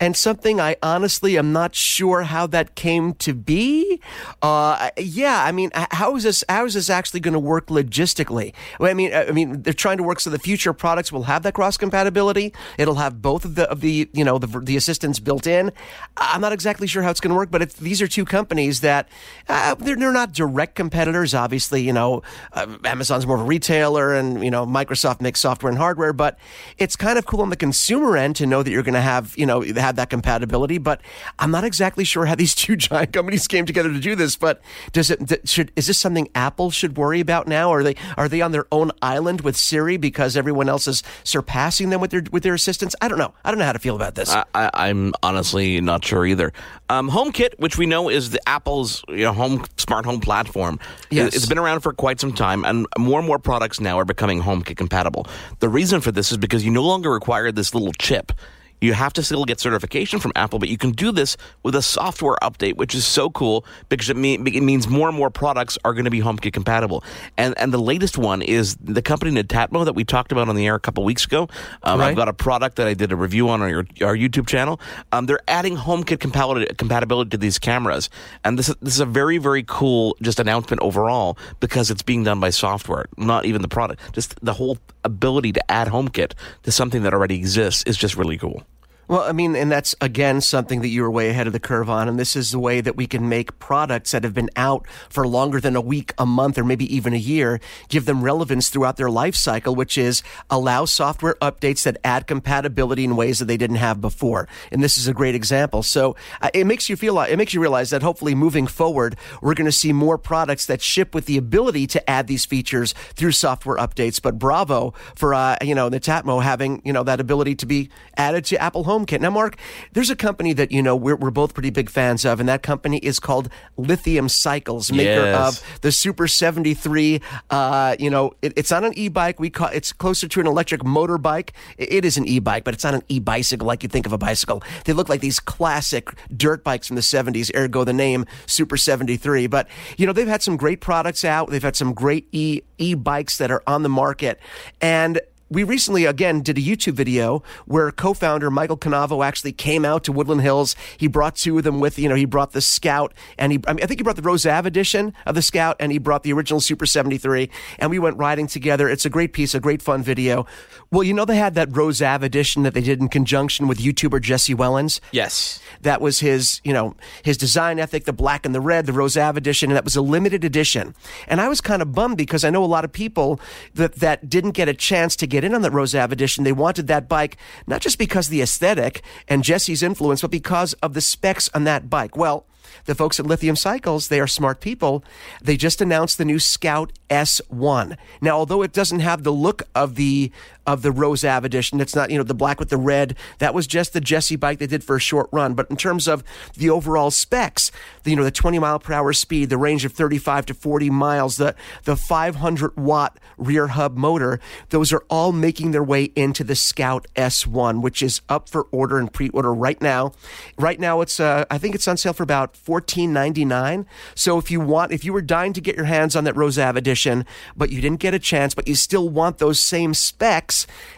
And 0.00 0.16
something 0.16 0.60
I 0.60 0.76
honestly 0.82 1.38
am 1.38 1.52
not 1.52 1.74
sure 1.74 2.22
how 2.22 2.46
that 2.48 2.74
came 2.74 3.14
to 3.14 3.34
be. 3.34 4.00
Uh, 4.42 4.90
yeah, 4.96 5.44
I 5.44 5.52
mean, 5.52 5.70
how 5.74 6.16
is 6.16 6.24
this? 6.24 6.44
How 6.48 6.64
is 6.64 6.74
this 6.74 6.90
actually 6.90 7.20
going 7.20 7.32
to 7.32 7.38
work 7.38 7.66
logistically? 7.66 8.52
I 8.80 8.94
mean, 8.94 9.14
I 9.14 9.30
mean, 9.30 9.62
they're 9.62 9.72
trying 9.72 9.98
to 9.98 10.02
work 10.02 10.20
so 10.20 10.30
the 10.30 10.38
future 10.38 10.72
products 10.72 11.12
will 11.12 11.24
have 11.24 11.42
that 11.42 11.54
cross 11.54 11.76
compatibility. 11.76 12.52
It'll 12.78 12.96
have 12.96 13.20
both 13.22 13.44
of 13.44 13.54
the 13.54 13.70
of 13.70 13.80
the 13.80 14.08
you 14.12 14.24
know 14.24 14.38
the 14.38 14.46
the 14.60 14.76
assistants 14.76 15.18
built 15.18 15.46
in. 15.46 15.72
I'm 16.16 16.40
not 16.40 16.52
exactly 16.52 16.86
sure 16.86 17.02
how 17.02 17.10
it's 17.10 17.20
going 17.20 17.30
to 17.30 17.36
work, 17.36 17.50
but 17.50 17.70
these 17.72 18.00
are 18.02 18.08
two 18.08 18.24
companies 18.24 18.80
that 18.80 19.08
uh, 19.48 19.74
they're 19.74 19.96
they're 19.96 20.12
not 20.12 20.32
direct 20.32 20.74
competitors. 20.74 21.34
Obviously, 21.34 21.82
you 21.82 21.92
know, 21.92 22.22
uh, 22.52 22.66
Amazon's 22.84 23.26
more 23.26 23.36
of 23.36 23.42
a 23.42 23.44
retailer, 23.44 24.14
and 24.14 24.44
you 24.44 24.50
know, 24.50 24.66
Microsoft 24.66 25.20
makes 25.20 25.40
software 25.40 25.70
and 25.70 25.78
hardware. 25.78 26.12
But 26.12 26.38
it's 26.78 26.96
kind 26.96 27.18
of 27.18 27.26
cool 27.26 27.42
on 27.42 27.50
the 27.50 27.56
consumer 27.56 28.16
end 28.16 28.36
to 28.36 28.46
know 28.46 28.62
that 28.62 28.70
you're 28.70 28.82
going 28.82 28.94
to 28.94 29.00
have 29.00 29.36
you 29.36 29.46
know 29.46 29.63
have 29.72 29.96
that 29.96 30.10
compatibility. 30.10 30.78
But 30.78 31.00
I'm 31.38 31.50
not 31.50 31.64
exactly 31.64 32.04
sure 32.04 32.26
how 32.26 32.34
these 32.44 32.54
two 32.54 32.76
giant 32.76 33.12
companies 33.12 33.46
came 33.48 33.66
together 33.66 33.92
to 33.92 34.00
do 34.00 34.14
this. 34.14 34.36
But 34.36 34.60
does 34.92 35.10
it 35.10 35.48
should 35.48 35.72
is 35.76 35.86
this 35.86 35.98
something 35.98 36.28
Apple 36.34 36.70
should 36.70 36.96
worry 36.96 37.20
about 37.20 37.48
now? 37.48 37.70
Are 37.70 37.82
they 37.82 37.96
are 38.16 38.28
they 38.28 38.40
on 38.40 38.52
their 38.52 38.66
own 38.72 38.92
island 39.02 39.40
with 39.42 39.56
Siri 39.56 39.96
because 39.96 40.36
everyone 40.36 40.68
else 40.68 40.86
is 40.86 41.02
surpassing 41.24 41.90
them 41.90 42.00
with 42.00 42.10
their 42.10 42.22
with 42.30 42.42
their 42.42 42.54
assistants? 42.54 42.94
I 43.00 43.08
don't 43.08 43.18
know. 43.18 43.34
I 43.44 43.50
don't 43.50 43.58
know 43.58 43.64
how 43.64 43.72
to 43.72 43.78
feel 43.78 43.96
about 43.96 44.14
this. 44.14 44.30
I, 44.30 44.70
I'm 44.74 45.12
honestly 45.22 45.80
not 45.80 46.04
sure 46.04 46.26
either. 46.26 46.52
Um, 46.90 47.10
HomeKit, 47.10 47.58
which 47.58 47.78
we 47.78 47.86
know 47.86 48.08
is 48.08 48.30
the 48.30 48.46
Apple's 48.48 49.02
you 49.08 49.24
know 49.24 49.32
home 49.32 49.64
smart 49.78 50.04
home 50.04 50.20
platform, 50.20 50.78
Yes. 51.10 51.28
it, 51.28 51.34
has 51.34 51.46
been 51.46 51.58
around 51.58 51.80
for 51.80 51.92
quite 51.92 52.20
some 52.20 52.32
time, 52.32 52.64
and 52.64 52.86
more 52.98 53.18
and 53.18 53.26
more 53.26 53.38
products 53.38 53.80
now 53.80 53.98
are 53.98 54.04
becoming 54.04 54.42
HomeKit 54.42 54.76
compatible. 54.76 55.26
The 55.60 55.68
reason 55.68 56.00
for 56.00 56.12
this 56.12 56.30
is 56.30 56.38
because 56.38 56.64
you 56.64 56.70
no 56.70 56.82
longer 56.82 57.10
require 57.10 57.50
this 57.52 57.74
little 57.74 57.92
chip. 57.92 58.32
You 58.80 58.92
have 58.92 59.12
to 59.14 59.22
still 59.22 59.44
get 59.44 59.60
certification 59.60 60.20
from 60.20 60.32
Apple, 60.36 60.58
but 60.58 60.68
you 60.68 60.76
can 60.76 60.92
do 60.92 61.10
this 61.12 61.36
with 61.62 61.74
a 61.74 61.82
software 61.82 62.36
update, 62.42 62.76
which 62.76 62.94
is 62.94 63.06
so 63.06 63.30
cool 63.30 63.64
because 63.88 64.10
it, 64.10 64.16
mean, 64.16 64.46
it 64.46 64.62
means 64.62 64.88
more 64.88 65.08
and 65.08 65.16
more 65.16 65.30
products 65.30 65.78
are 65.84 65.94
going 65.94 66.04
to 66.04 66.10
be 66.10 66.20
HomeKit 66.20 66.52
compatible. 66.52 67.02
And 67.38 67.54
and 67.58 67.72
the 67.72 67.78
latest 67.78 68.18
one 68.18 68.42
is 68.42 68.76
the 68.76 69.02
company 69.02 69.30
Netatmo 69.30 69.84
that 69.84 69.94
we 69.94 70.04
talked 70.04 70.32
about 70.32 70.48
on 70.48 70.56
the 70.56 70.66
air 70.66 70.74
a 70.74 70.80
couple 70.80 71.04
weeks 71.04 71.24
ago. 71.24 71.48
Um, 71.82 72.00
right. 72.00 72.08
I've 72.08 72.16
got 72.16 72.28
a 72.28 72.32
product 72.32 72.76
that 72.76 72.86
I 72.86 72.94
did 72.94 73.12
a 73.12 73.16
review 73.16 73.48
on 73.48 73.62
our, 73.62 73.86
our 74.02 74.16
YouTube 74.16 74.46
channel. 74.46 74.80
Um, 75.12 75.26
they're 75.26 75.40
adding 75.48 75.76
HomeKit 75.76 76.20
compatibility, 76.20 76.74
compatibility 76.74 77.30
to 77.30 77.38
these 77.38 77.58
cameras, 77.58 78.10
and 78.44 78.58
this 78.58 78.68
is, 78.68 78.76
this 78.82 78.94
is 78.94 79.00
a 79.00 79.06
very 79.06 79.38
very 79.38 79.64
cool 79.66 80.16
just 80.20 80.38
announcement 80.40 80.82
overall 80.82 81.38
because 81.60 81.90
it's 81.90 82.02
being 82.02 82.24
done 82.24 82.40
by 82.40 82.50
software, 82.50 83.06
not 83.16 83.44
even 83.46 83.62
the 83.62 83.68
product. 83.68 84.00
Just 84.12 84.38
the 84.44 84.52
whole 84.52 84.78
ability 85.04 85.52
to 85.52 85.70
add 85.70 85.88
HomeKit 85.88 86.32
to 86.64 86.72
something 86.72 87.02
that 87.02 87.14
already 87.14 87.36
exists 87.36 87.82
is 87.84 87.96
just 87.96 88.16
really 88.16 88.38
cool. 88.38 88.62
Well, 89.06 89.20
I 89.20 89.32
mean, 89.32 89.54
and 89.54 89.70
that's 89.70 89.94
again 90.00 90.40
something 90.40 90.80
that 90.80 90.88
you 90.88 91.02
were 91.02 91.10
way 91.10 91.28
ahead 91.28 91.46
of 91.46 91.52
the 91.52 91.60
curve 91.60 91.90
on. 91.90 92.08
And 92.08 92.18
this 92.18 92.36
is 92.36 92.52
the 92.52 92.58
way 92.58 92.80
that 92.80 92.96
we 92.96 93.06
can 93.06 93.28
make 93.28 93.58
products 93.58 94.12
that 94.12 94.24
have 94.24 94.32
been 94.32 94.50
out 94.56 94.86
for 95.08 95.26
longer 95.26 95.60
than 95.60 95.76
a 95.76 95.80
week, 95.80 96.14
a 96.16 96.24
month, 96.24 96.56
or 96.56 96.64
maybe 96.64 96.94
even 96.94 97.12
a 97.12 97.18
year, 97.18 97.60
give 97.88 98.06
them 98.06 98.22
relevance 98.22 98.68
throughout 98.68 98.96
their 98.96 99.10
life 99.10 99.34
cycle, 99.34 99.74
which 99.74 99.98
is 99.98 100.22
allow 100.48 100.84
software 100.84 101.34
updates 101.42 101.82
that 101.82 101.98
add 102.04 102.26
compatibility 102.26 103.04
in 103.04 103.16
ways 103.16 103.40
that 103.40 103.46
they 103.46 103.56
didn't 103.56 103.76
have 103.76 104.00
before. 104.00 104.48
And 104.70 104.82
this 104.82 104.96
is 104.96 105.08
a 105.08 105.12
great 105.12 105.34
example. 105.34 105.82
So 105.82 106.16
uh, 106.40 106.50
it 106.54 106.64
makes 106.66 106.88
you 106.88 106.96
feel, 106.96 107.18
it 107.20 107.36
makes 107.36 107.52
you 107.52 107.60
realize 107.60 107.90
that 107.90 108.02
hopefully 108.02 108.34
moving 108.34 108.66
forward, 108.66 109.16
we're 109.42 109.54
going 109.54 109.66
to 109.66 109.72
see 109.72 109.92
more 109.92 110.16
products 110.16 110.66
that 110.66 110.80
ship 110.80 111.14
with 111.14 111.26
the 111.26 111.36
ability 111.36 111.86
to 111.88 112.10
add 112.10 112.26
these 112.26 112.44
features 112.44 112.94
through 113.14 113.32
software 113.32 113.76
updates. 113.76 114.22
But 114.22 114.38
bravo 114.38 114.94
for, 115.14 115.34
uh, 115.34 115.56
you 115.60 115.74
know, 115.74 115.88
the 115.88 116.00
Netatmo 116.00 116.42
having, 116.42 116.80
you 116.84 116.92
know, 116.92 117.02
that 117.02 117.20
ability 117.20 117.56
to 117.56 117.66
be 117.66 117.90
added 118.16 118.44
to 118.46 118.60
Apple 118.60 118.84
Home 118.84 118.93
Now, 119.00 119.30
Mark, 119.30 119.56
there's 119.92 120.10
a 120.10 120.16
company 120.16 120.52
that 120.52 120.70
you 120.72 120.82
know 120.82 120.96
we're, 120.96 121.16
we're 121.16 121.30
both 121.30 121.54
pretty 121.54 121.70
big 121.70 121.90
fans 121.90 122.24
of, 122.24 122.40
and 122.40 122.48
that 122.48 122.62
company 122.62 122.98
is 122.98 123.18
called 123.18 123.48
Lithium 123.76 124.28
Cycles, 124.28 124.92
maker 124.92 125.24
yes. 125.24 125.58
of 125.62 125.80
the 125.80 125.92
Super 125.92 126.28
73. 126.28 127.20
Uh, 127.50 127.96
you 127.98 128.10
know, 128.10 128.32
it, 128.42 128.52
it's 128.56 128.70
not 128.70 128.84
an 128.84 128.96
e-bike. 128.96 129.40
We 129.40 129.50
call 129.50 129.68
it's 129.68 129.92
closer 129.92 130.28
to 130.28 130.40
an 130.40 130.46
electric 130.46 130.82
motorbike. 130.82 131.50
It, 131.78 131.92
it 131.92 132.04
is 132.04 132.16
an 132.16 132.26
e-bike, 132.26 132.64
but 132.64 132.74
it's 132.74 132.84
not 132.84 132.94
an 132.94 133.02
e-bicycle 133.08 133.66
like 133.66 133.82
you 133.82 133.88
think 133.88 134.06
of 134.06 134.12
a 134.12 134.18
bicycle. 134.18 134.62
They 134.84 134.92
look 134.92 135.08
like 135.08 135.20
these 135.20 135.40
classic 135.40 136.10
dirt 136.36 136.64
bikes 136.64 136.88
from 136.88 136.96
the 136.96 137.02
70s. 137.02 137.54
Ergo, 137.54 137.84
the 137.84 137.92
name 137.92 138.26
Super 138.46 138.76
73. 138.76 139.46
But 139.46 139.68
you 139.96 140.06
know, 140.06 140.12
they've 140.12 140.28
had 140.28 140.42
some 140.42 140.56
great 140.56 140.80
products 140.80 141.24
out. 141.24 141.50
They've 141.50 141.62
had 141.62 141.76
some 141.76 141.92
great 141.94 142.28
e 142.32 142.60
e-bikes 142.78 143.38
that 143.38 143.50
are 143.50 143.62
on 143.66 143.82
the 143.82 143.88
market, 143.88 144.40
and 144.80 145.20
we 145.54 145.62
recently 145.62 146.04
again 146.04 146.42
did 146.42 146.58
a 146.58 146.60
YouTube 146.60 146.94
video 146.94 147.42
where 147.64 147.90
co-founder 147.92 148.50
Michael 148.50 148.76
Canavo 148.76 149.24
actually 149.24 149.52
came 149.52 149.84
out 149.84 150.02
to 150.04 150.12
Woodland 150.12 150.40
Hills. 150.40 150.74
He 150.96 151.06
brought 151.06 151.36
two 151.36 151.56
of 151.56 151.64
them 151.64 151.78
with, 151.78 151.96
you 151.98 152.08
know, 152.08 152.16
he 152.16 152.24
brought 152.24 152.52
the 152.52 152.60
Scout 152.60 153.14
and 153.38 153.52
he, 153.52 153.60
I, 153.66 153.72
mean, 153.72 153.84
I 153.84 153.86
think 153.86 154.00
he 154.00 154.04
brought 154.04 154.16
the 154.16 154.22
Rose 154.22 154.44
Ave 154.44 154.66
edition 154.66 155.14
of 155.26 155.36
the 155.36 155.42
Scout 155.42 155.76
and 155.78 155.92
he 155.92 155.98
brought 155.98 156.24
the 156.24 156.32
original 156.32 156.60
Super 156.60 156.86
73 156.86 157.48
and 157.78 157.90
we 157.90 158.00
went 158.00 158.18
riding 158.18 158.48
together. 158.48 158.88
It's 158.88 159.04
a 159.04 159.10
great 159.10 159.32
piece, 159.32 159.54
a 159.54 159.60
great 159.60 159.80
fun 159.80 160.02
video. 160.02 160.46
Well, 160.90 161.04
you 161.04 161.14
know, 161.14 161.24
they 161.24 161.36
had 161.36 161.54
that 161.54 161.74
Rose 161.74 162.02
Ave 162.02 162.26
edition 162.26 162.64
that 162.64 162.74
they 162.74 162.80
did 162.80 163.00
in 163.00 163.08
conjunction 163.08 163.68
with 163.68 163.78
YouTuber 163.78 164.22
Jesse 164.22 164.54
Wellens. 164.54 165.00
Yes. 165.12 165.60
That 165.82 166.00
was 166.00 166.18
his, 166.18 166.60
you 166.64 166.72
know, 166.72 166.96
his 167.22 167.36
design 167.36 167.78
ethic, 167.78 168.04
the 168.04 168.12
black 168.12 168.44
and 168.44 168.54
the 168.54 168.60
red, 168.60 168.86
the 168.86 168.92
Rose 168.92 169.16
Ave 169.16 169.38
edition, 169.38 169.70
and 169.70 169.76
that 169.76 169.84
was 169.84 169.94
a 169.94 170.02
limited 170.02 170.42
edition. 170.42 170.94
And 171.28 171.40
I 171.40 171.48
was 171.48 171.60
kind 171.60 171.80
of 171.80 171.92
bummed 171.92 172.16
because 172.16 172.44
I 172.44 172.50
know 172.50 172.64
a 172.64 172.66
lot 172.66 172.84
of 172.84 172.92
people 172.92 173.40
that, 173.74 173.96
that 173.96 174.28
didn't 174.28 174.52
get 174.52 174.68
a 174.68 174.74
chance 174.74 175.14
to 175.16 175.26
get 175.26 175.43
in 175.44 175.54
on 175.54 175.62
that 175.62 175.72
Rose 175.72 175.94
Ave 175.94 176.12
edition. 176.12 176.44
They 176.44 176.52
wanted 176.52 176.86
that 176.86 177.08
bike 177.08 177.36
not 177.66 177.80
just 177.80 177.98
because 177.98 178.28
the 178.28 178.42
aesthetic 178.42 179.02
and 179.28 179.44
Jesse's 179.44 179.82
influence, 179.82 180.22
but 180.22 180.30
because 180.30 180.72
of 180.74 180.94
the 180.94 181.00
specs 181.00 181.50
on 181.54 181.64
that 181.64 181.90
bike. 181.90 182.16
Well, 182.16 182.46
the 182.86 182.94
folks 182.94 183.20
at 183.20 183.26
Lithium 183.26 183.56
Cycles, 183.56 184.08
they 184.08 184.20
are 184.20 184.26
smart 184.26 184.60
people. 184.60 185.04
They 185.42 185.56
just 185.56 185.80
announced 185.80 186.18
the 186.18 186.24
new 186.24 186.38
Scout 186.38 186.92
S1. 187.08 187.96
Now, 188.20 188.36
although 188.36 188.62
it 188.62 188.72
doesn't 188.72 189.00
have 189.00 189.22
the 189.22 189.32
look 189.32 189.62
of 189.74 189.94
the 189.94 190.32
of 190.66 190.82
the 190.82 190.92
Rose 190.92 191.24
Ave 191.24 191.44
edition, 191.46 191.80
it's 191.80 191.94
not 191.94 192.10
you 192.10 192.18
know 192.18 192.24
the 192.24 192.34
black 192.34 192.58
with 192.58 192.70
the 192.70 192.76
red. 192.76 193.16
That 193.38 193.54
was 193.54 193.66
just 193.66 193.92
the 193.92 194.00
Jesse 194.00 194.36
bike 194.36 194.58
they 194.58 194.66
did 194.66 194.84
for 194.84 194.96
a 194.96 195.00
short 195.00 195.28
run. 195.32 195.54
But 195.54 195.70
in 195.70 195.76
terms 195.76 196.08
of 196.08 196.24
the 196.54 196.70
overall 196.70 197.10
specs, 197.10 197.70
the, 198.02 198.10
you 198.10 198.16
know 198.16 198.24
the 198.24 198.30
20 198.30 198.58
mile 198.58 198.78
per 198.78 198.92
hour 198.92 199.12
speed, 199.12 199.50
the 199.50 199.58
range 199.58 199.84
of 199.84 199.92
35 199.92 200.46
to 200.46 200.54
40 200.54 200.90
miles, 200.90 201.36
the 201.36 201.54
the 201.84 201.96
500 201.96 202.76
watt 202.76 203.18
rear 203.36 203.68
hub 203.68 203.96
motor, 203.96 204.40
those 204.70 204.92
are 204.92 205.04
all 205.08 205.32
making 205.32 205.70
their 205.70 205.82
way 205.82 206.04
into 206.16 206.44
the 206.44 206.54
Scout 206.54 207.06
S1, 207.16 207.82
which 207.82 208.02
is 208.02 208.20
up 208.28 208.48
for 208.48 208.62
order 208.70 208.98
and 208.98 209.12
pre-order 209.12 209.52
right 209.52 209.80
now. 209.80 210.12
Right 210.58 210.78
now, 210.78 211.00
it's 211.00 211.20
uh, 211.20 211.44
I 211.50 211.58
think 211.58 211.74
it's 211.74 211.88
on 211.88 211.96
sale 211.96 212.12
for 212.12 212.22
about 212.22 212.54
$14.99. 212.54 213.86
So 214.14 214.38
if 214.38 214.50
you 214.50 214.60
want, 214.60 214.92
if 214.92 215.04
you 215.04 215.12
were 215.12 215.22
dying 215.22 215.52
to 215.52 215.60
get 215.60 215.76
your 215.76 215.86
hands 215.86 216.16
on 216.16 216.24
that 216.24 216.36
Rose 216.36 216.58
Ave 216.58 216.78
edition, 216.78 217.24
but 217.56 217.70
you 217.70 217.80
didn't 217.80 218.00
get 218.00 218.14
a 218.14 218.18
chance, 218.18 218.54
but 218.54 218.68
you 218.68 218.74
still 218.74 219.08
want 219.08 219.38
those 219.38 219.60
same 219.60 219.94
specs, 219.94 220.53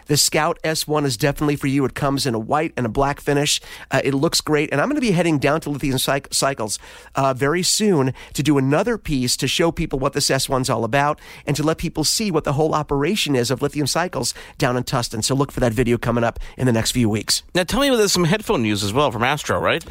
the 0.07 0.17
Scout 0.17 0.59
S1 0.63 1.05
is 1.05 1.17
definitely 1.17 1.55
for 1.55 1.67
you. 1.67 1.85
It 1.85 1.93
comes 1.93 2.25
in 2.25 2.33
a 2.33 2.39
white 2.39 2.73
and 2.77 2.85
a 2.85 2.89
black 2.89 3.19
finish. 3.19 3.59
Uh, 3.91 4.01
it 4.03 4.13
looks 4.13 4.41
great. 4.41 4.71
And 4.71 4.79
I'm 4.79 4.87
going 4.87 4.95
to 4.95 5.01
be 5.01 5.11
heading 5.11 5.39
down 5.39 5.61
to 5.61 5.69
Lithium 5.69 5.97
Cycles 5.97 6.79
uh, 7.15 7.33
very 7.33 7.63
soon 7.63 8.13
to 8.33 8.43
do 8.43 8.57
another 8.57 8.97
piece 8.97 9.37
to 9.37 9.47
show 9.47 9.71
people 9.71 9.99
what 9.99 10.13
this 10.13 10.29
S1's 10.29 10.69
all 10.69 10.83
about 10.83 11.19
and 11.45 11.55
to 11.55 11.63
let 11.63 11.77
people 11.77 12.03
see 12.03 12.31
what 12.31 12.43
the 12.43 12.53
whole 12.53 12.73
operation 12.73 13.35
is 13.35 13.51
of 13.51 13.61
Lithium 13.61 13.87
Cycles 13.87 14.33
down 14.57 14.77
in 14.77 14.83
Tustin. 14.83 15.23
So 15.23 15.35
look 15.35 15.51
for 15.51 15.59
that 15.59 15.73
video 15.73 15.97
coming 15.97 16.23
up 16.23 16.39
in 16.57 16.65
the 16.65 16.73
next 16.73 16.91
few 16.91 17.09
weeks. 17.09 17.43
Now 17.55 17.63
tell 17.63 17.81
me, 17.81 17.89
there's 17.89 18.11
some 18.11 18.25
headphone 18.25 18.61
news 18.61 18.83
as 18.83 18.93
well 18.93 19.11
from 19.11 19.23
Astro, 19.23 19.59
right? 19.59 19.83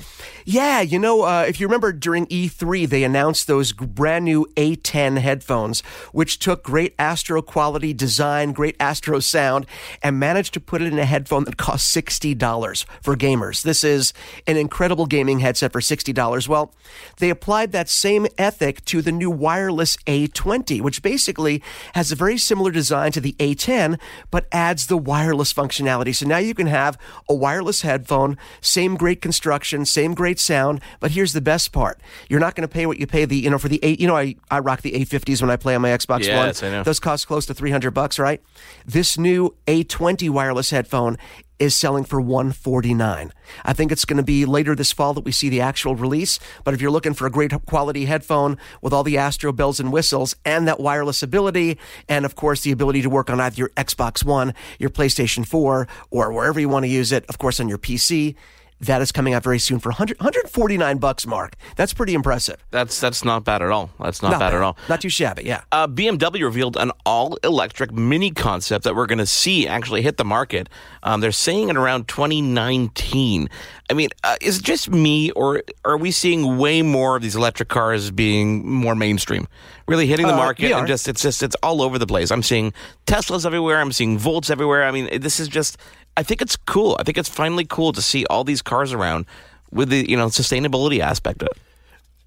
Yeah, 0.44 0.80
you 0.80 0.98
know, 0.98 1.22
uh, 1.22 1.44
if 1.48 1.60
you 1.60 1.66
remember 1.66 1.92
during 1.92 2.26
E3, 2.26 2.88
they 2.88 3.02
announced 3.02 3.46
those 3.46 3.72
brand 3.72 4.24
new 4.24 4.46
A10 4.56 5.18
headphones, 5.18 5.80
which 6.12 6.38
took 6.38 6.62
great 6.62 6.94
Astro 6.98 7.42
quality 7.42 7.92
design, 7.92 8.52
great 8.52 8.76
Astro 8.78 9.20
sound, 9.20 9.55
and 10.02 10.18
managed 10.18 10.52
to 10.54 10.60
put 10.60 10.82
it 10.82 10.92
in 10.92 10.98
a 10.98 11.04
headphone 11.04 11.44
that 11.44 11.56
cost 11.56 11.94
$60 11.94 12.84
for 13.00 13.16
gamers. 13.16 13.62
This 13.62 13.84
is 13.84 14.12
an 14.46 14.56
incredible 14.56 15.06
gaming 15.06 15.40
headset 15.40 15.72
for 15.72 15.80
$60. 15.80 16.48
Well, 16.48 16.74
they 17.18 17.30
applied 17.30 17.72
that 17.72 17.88
same 17.88 18.26
ethic 18.36 18.84
to 18.86 19.00
the 19.00 19.12
new 19.12 19.30
wireless 19.30 19.96
A20, 20.06 20.80
which 20.80 21.02
basically 21.02 21.62
has 21.94 22.12
a 22.12 22.16
very 22.16 22.38
similar 22.38 22.70
design 22.70 23.12
to 23.12 23.20
the 23.20 23.34
A10, 23.34 23.98
but 24.30 24.46
adds 24.52 24.86
the 24.86 24.96
wireless 24.96 25.52
functionality. 25.52 26.14
So 26.14 26.26
now 26.26 26.38
you 26.38 26.54
can 26.54 26.66
have 26.66 26.98
a 27.28 27.34
wireless 27.34 27.82
headphone, 27.82 28.36
same 28.60 28.96
great 28.96 29.20
construction, 29.22 29.84
same 29.84 30.14
great 30.14 30.38
sound, 30.38 30.80
but 31.00 31.12
here's 31.12 31.32
the 31.32 31.40
best 31.40 31.72
part. 31.72 32.00
You're 32.28 32.40
not 32.40 32.54
going 32.54 32.68
to 32.68 32.72
pay 32.72 32.86
what 32.86 32.98
you 32.98 33.06
pay 33.06 33.24
the, 33.24 33.36
you 33.36 33.50
know, 33.50 33.58
for 33.58 33.68
the 33.68 33.80
eight, 33.82 34.00
you 34.00 34.06
know, 34.06 34.16
I, 34.16 34.36
I 34.50 34.58
rock 34.58 34.82
the 34.82 34.92
A50s 34.92 35.40
when 35.40 35.50
I 35.50 35.56
play 35.56 35.74
on 35.74 35.82
my 35.82 35.90
Xbox 35.90 36.24
yes, 36.24 36.62
One. 36.62 36.70
I 36.70 36.74
know. 36.76 36.82
Those 36.82 37.00
cost 37.00 37.26
close 37.26 37.46
to 37.46 37.54
300 37.54 37.92
bucks, 37.92 38.18
right? 38.18 38.42
This 38.84 39.18
new 39.18 39.45
A20 39.66 40.30
wireless 40.30 40.70
headphone 40.70 41.16
is 41.58 41.74
selling 41.74 42.04
for 42.04 42.20
149. 42.20 43.32
I 43.64 43.72
think 43.72 43.90
it's 43.90 44.04
going 44.04 44.18
to 44.18 44.22
be 44.22 44.44
later 44.44 44.74
this 44.74 44.92
fall 44.92 45.14
that 45.14 45.24
we 45.24 45.32
see 45.32 45.48
the 45.48 45.60
actual 45.60 45.96
release, 45.96 46.38
but 46.64 46.74
if 46.74 46.80
you're 46.80 46.90
looking 46.90 47.14
for 47.14 47.26
a 47.26 47.30
great 47.30 47.52
quality 47.66 48.04
headphone 48.04 48.58
with 48.82 48.92
all 48.92 49.02
the 49.02 49.18
Astro 49.18 49.52
bells 49.52 49.80
and 49.80 49.92
whistles 49.92 50.36
and 50.44 50.68
that 50.68 50.80
wireless 50.80 51.22
ability 51.22 51.78
and 52.08 52.24
of 52.24 52.34
course 52.34 52.60
the 52.62 52.72
ability 52.72 53.02
to 53.02 53.10
work 53.10 53.30
on 53.30 53.40
either 53.40 53.56
your 53.56 53.70
Xbox 53.70 54.24
1, 54.24 54.52
your 54.78 54.90
PlayStation 54.90 55.46
4 55.46 55.88
or 56.10 56.32
wherever 56.32 56.60
you 56.60 56.68
want 56.68 56.84
to 56.84 56.90
use 56.90 57.12
it, 57.12 57.24
of 57.28 57.38
course 57.38 57.58
on 57.58 57.68
your 57.68 57.78
PC, 57.78 58.34
that 58.80 59.00
is 59.00 59.10
coming 59.12 59.32
out 59.34 59.42
very 59.42 59.58
soon 59.58 59.78
for 59.78 59.88
100, 59.88 60.18
149 60.20 60.98
bucks, 60.98 61.26
Mark. 61.26 61.54
That's 61.76 61.94
pretty 61.94 62.12
impressive. 62.14 62.64
That's 62.70 63.00
that's 63.00 63.24
not 63.24 63.44
bad 63.44 63.62
at 63.62 63.70
all. 63.70 63.90
That's 63.98 64.22
not, 64.22 64.32
not 64.32 64.40
bad, 64.40 64.50
bad, 64.50 64.54
at 64.56 64.62
all. 64.62 64.76
Not 64.88 65.00
too 65.00 65.08
shabby, 65.08 65.44
yeah. 65.44 65.62
Uh, 65.72 65.86
BMW 65.88 66.42
revealed 66.42 66.76
an 66.76 66.92
all-electric 67.06 67.92
Mini 67.92 68.30
concept 68.30 68.84
that 68.84 68.94
we're 68.94 69.06
going 69.06 69.18
to 69.18 69.26
see 69.26 69.66
actually 69.66 70.02
hit 70.02 70.18
the 70.18 70.24
market. 70.24 70.68
Um, 71.02 71.20
they're 71.20 71.32
saying 71.32 71.68
in 71.70 71.76
around 71.76 72.06
2019. 72.08 73.48
I 73.88 73.94
mean, 73.94 74.08
uh, 74.24 74.36
is 74.40 74.58
it 74.58 74.64
just 74.64 74.90
me, 74.90 75.30
or 75.32 75.62
are 75.84 75.96
we 75.96 76.10
seeing 76.10 76.58
way 76.58 76.82
more 76.82 77.16
of 77.16 77.22
these 77.22 77.36
electric 77.36 77.68
cars 77.68 78.10
being 78.10 78.68
more 78.68 78.94
mainstream, 78.96 79.46
really 79.86 80.06
hitting 80.06 80.26
the 80.26 80.32
Uh, 80.34 80.36
market? 80.36 80.72
And 80.72 80.86
just 80.86 81.06
it's 81.08 81.22
just 81.22 81.42
it's 81.42 81.56
all 81.62 81.80
over 81.82 81.98
the 81.98 82.06
place. 82.06 82.30
I'm 82.30 82.42
seeing 82.42 82.72
Teslas 83.06 83.46
everywhere. 83.46 83.80
I'm 83.80 83.92
seeing 83.92 84.18
Volts 84.18 84.50
everywhere. 84.50 84.84
I 84.84 84.90
mean, 84.90 85.20
this 85.20 85.40
is 85.40 85.48
just. 85.48 85.78
I 86.16 86.22
think 86.22 86.42
it's 86.42 86.56
cool. 86.56 86.96
I 86.98 87.02
think 87.02 87.18
it's 87.18 87.28
finally 87.28 87.64
cool 87.64 87.92
to 87.92 88.02
see 88.02 88.24
all 88.26 88.44
these 88.44 88.62
cars 88.62 88.92
around 88.92 89.26
with 89.70 89.90
the 89.90 90.08
you 90.08 90.16
know 90.16 90.26
sustainability 90.26 91.00
aspect 91.00 91.42
of 91.42 91.48
it. 91.48 91.58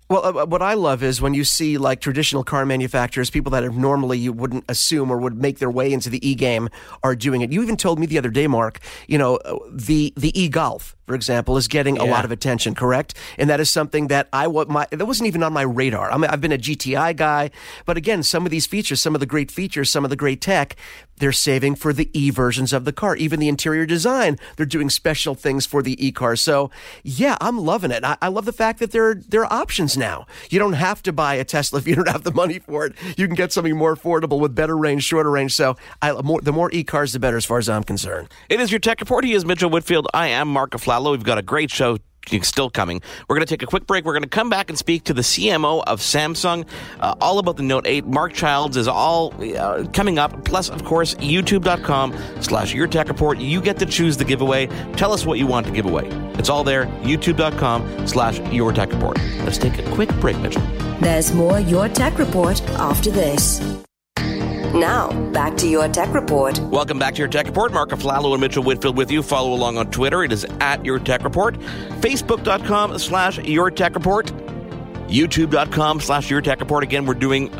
Well, 0.09 0.39
uh, 0.39 0.45
what 0.47 0.63
I 0.63 0.73
love 0.73 1.03
is 1.03 1.21
when 1.21 1.35
you 1.35 1.43
see 1.43 1.77
like 1.77 2.01
traditional 2.01 2.43
car 2.43 2.65
manufacturers, 2.65 3.29
people 3.29 3.51
that 3.51 3.63
normally 3.75 4.17
you 4.17 4.33
wouldn't 4.33 4.65
assume 4.67 5.11
or 5.11 5.19
would 5.19 5.39
make 5.39 5.59
their 5.59 5.69
way 5.69 5.93
into 5.93 6.09
the 6.09 6.27
e 6.27 6.33
game 6.33 6.69
are 7.03 7.15
doing 7.15 7.41
it. 7.41 7.51
You 7.51 7.61
even 7.61 7.77
told 7.77 7.99
me 7.99 8.07
the 8.07 8.17
other 8.17 8.31
day, 8.31 8.47
Mark, 8.47 8.79
you 9.07 9.19
know, 9.19 9.35
uh, 9.37 9.57
the 9.71 10.11
the 10.17 10.37
e 10.39 10.49
golf 10.49 10.95
for 11.09 11.15
example, 11.15 11.57
is 11.57 11.67
getting 11.67 11.95
yeah. 11.95 12.03
a 12.03 12.05
lot 12.05 12.23
of 12.23 12.31
attention, 12.31 12.75
correct? 12.75 13.15
And 13.39 13.49
that 13.49 13.59
is 13.59 13.67
something 13.67 14.09
that 14.09 14.29
I 14.31 14.45
what 14.45 14.69
my 14.69 14.85
that 14.91 15.07
wasn't 15.07 15.25
even 15.25 15.41
on 15.41 15.51
my 15.51 15.63
radar. 15.63 16.11
I 16.11 16.17
mean, 16.17 16.29
I've 16.29 16.39
been 16.39 16.51
a 16.51 16.57
GTI 16.59 17.15
guy, 17.15 17.49
but 17.87 17.97
again, 17.97 18.21
some 18.21 18.45
of 18.45 18.51
these 18.51 18.67
features, 18.67 19.01
some 19.01 19.15
of 19.15 19.19
the 19.19 19.25
great 19.25 19.49
features, 19.49 19.89
some 19.89 20.03
of 20.03 20.11
the 20.11 20.15
great 20.15 20.39
tech, 20.39 20.75
they're 21.17 21.31
saving 21.31 21.75
for 21.75 21.93
the 21.93 22.11
E 22.13 22.29
versions 22.29 22.73
of 22.73 22.85
the 22.85 22.93
car. 22.93 23.15
Even 23.15 23.39
the 23.39 23.47
interior 23.47 23.87
design, 23.87 24.37
they're 24.55 24.67
doing 24.67 24.87
special 24.87 25.33
things 25.33 25.65
for 25.65 25.81
the 25.81 25.95
E 26.05 26.11
car. 26.11 26.35
So 26.35 26.69
yeah, 27.01 27.37
I'm 27.41 27.57
loving 27.57 27.89
it. 27.89 28.03
I, 28.03 28.15
I 28.21 28.27
love 28.27 28.45
the 28.45 28.53
fact 28.53 28.77
that 28.77 28.91
there 28.91 29.15
there 29.15 29.43
are 29.43 29.51
options 29.51 29.97
now. 29.97 30.27
You 30.51 30.59
don't 30.59 30.73
have 30.73 31.01
to 31.03 31.11
buy 31.11 31.33
a 31.33 31.43
Tesla 31.43 31.79
if 31.79 31.87
you 31.87 31.95
don't 31.95 32.07
have 32.07 32.23
the 32.23 32.33
money 32.33 32.59
for 32.59 32.85
it. 32.85 32.93
You 33.17 33.25
can 33.25 33.35
get 33.35 33.51
something 33.51 33.75
more 33.75 33.95
affordable 33.95 34.39
with 34.39 34.53
better 34.53 34.77
range, 34.77 35.05
shorter 35.05 35.31
range. 35.31 35.55
So 35.55 35.75
I, 36.03 36.11
more, 36.21 36.39
the 36.39 36.53
more 36.53 36.69
E 36.71 36.83
cars, 36.83 37.13
the 37.13 37.19
better, 37.19 37.37
as 37.37 37.45
far 37.45 37.57
as 37.57 37.67
I'm 37.67 37.83
concerned. 37.83 38.29
It 38.47 38.59
is 38.61 38.71
your 38.71 38.79
tech 38.79 38.99
report. 38.99 39.25
He 39.25 39.33
is 39.33 39.43
Mitchell 39.43 39.71
Whitfield. 39.71 40.07
I 40.13 40.27
am 40.27 40.47
Mark 40.47 40.71
Aflalo. 40.71 40.98
We've 41.03 41.23
got 41.23 41.37
a 41.37 41.43
great 41.43 41.71
show 41.71 41.97
still 42.41 42.69
coming. 42.69 43.01
We're 43.27 43.35
going 43.35 43.45
to 43.45 43.51
take 43.51 43.63
a 43.63 43.65
quick 43.65 43.87
break. 43.87 44.05
We're 44.05 44.13
going 44.13 44.23
to 44.23 44.29
come 44.29 44.49
back 44.49 44.69
and 44.69 44.77
speak 44.77 45.05
to 45.05 45.13
the 45.13 45.21
CMO 45.21 45.83
of 45.87 45.99
Samsung, 45.99 46.67
uh, 46.99 47.15
all 47.21 47.39
about 47.39 47.57
the 47.57 47.63
Note 47.63 47.87
8. 47.87 48.05
Mark 48.05 48.33
Childs 48.33 48.77
is 48.77 48.87
all 48.87 49.33
uh, 49.57 49.85
coming 49.93 50.19
up. 50.19 50.45
Plus, 50.45 50.69
of 50.69 50.83
course, 50.85 51.15
youtube.com 51.15 52.15
slash 52.41 52.73
your 52.73 52.87
tech 52.87 53.07
report. 53.07 53.39
You 53.39 53.61
get 53.61 53.79
to 53.79 53.85
choose 53.85 54.17
the 54.17 54.25
giveaway. 54.25 54.67
Tell 54.93 55.11
us 55.11 55.25
what 55.25 55.39
you 55.39 55.47
want 55.47 55.65
to 55.67 55.71
give 55.71 55.85
away. 55.85 56.07
It's 56.37 56.49
all 56.49 56.63
there. 56.63 56.85
youtube.com 57.01 58.07
slash 58.07 58.39
your 58.51 58.71
tech 58.73 58.91
report. 58.91 59.17
Let's 59.39 59.57
take 59.57 59.77
a 59.79 59.91
quick 59.91 60.09
break, 60.19 60.37
Mitchell. 60.39 60.65
There's 61.01 61.33
more 61.33 61.59
Your 61.61 61.87
Tech 61.87 62.19
Report 62.19 62.61
after 62.71 63.09
this. 63.09 63.61
Now, 64.73 65.11
back 65.31 65.57
to 65.57 65.67
your 65.67 65.87
tech 65.87 66.13
report. 66.13 66.59
Welcome 66.59 66.99
back 66.99 67.15
to 67.15 67.19
your 67.19 67.27
tech 67.27 67.47
report. 67.47 67.73
Mark 67.73 67.89
Aflalo 67.89 68.31
and 68.33 68.41
Mitchell 68.41 68.63
Whitfield 68.63 68.95
with 68.95 69.09
you. 69.09 69.23
Follow 69.23 69.53
along 69.53 69.77
on 69.77 69.89
Twitter. 69.89 70.23
It 70.23 70.31
is 70.31 70.45
at 70.59 70.85
your 70.85 70.99
tech 70.99 71.23
report. 71.23 71.55
Facebook.com 72.01 72.99
slash 72.99 73.39
your 73.39 73.71
tech 73.71 73.95
report. 73.95 74.27
YouTube.com 75.07 75.99
slash 75.99 76.29
your 76.29 76.41
tech 76.41 76.59
report. 76.59 76.83
Again, 76.83 77.07
we're 77.07 77.15
doing 77.15 77.51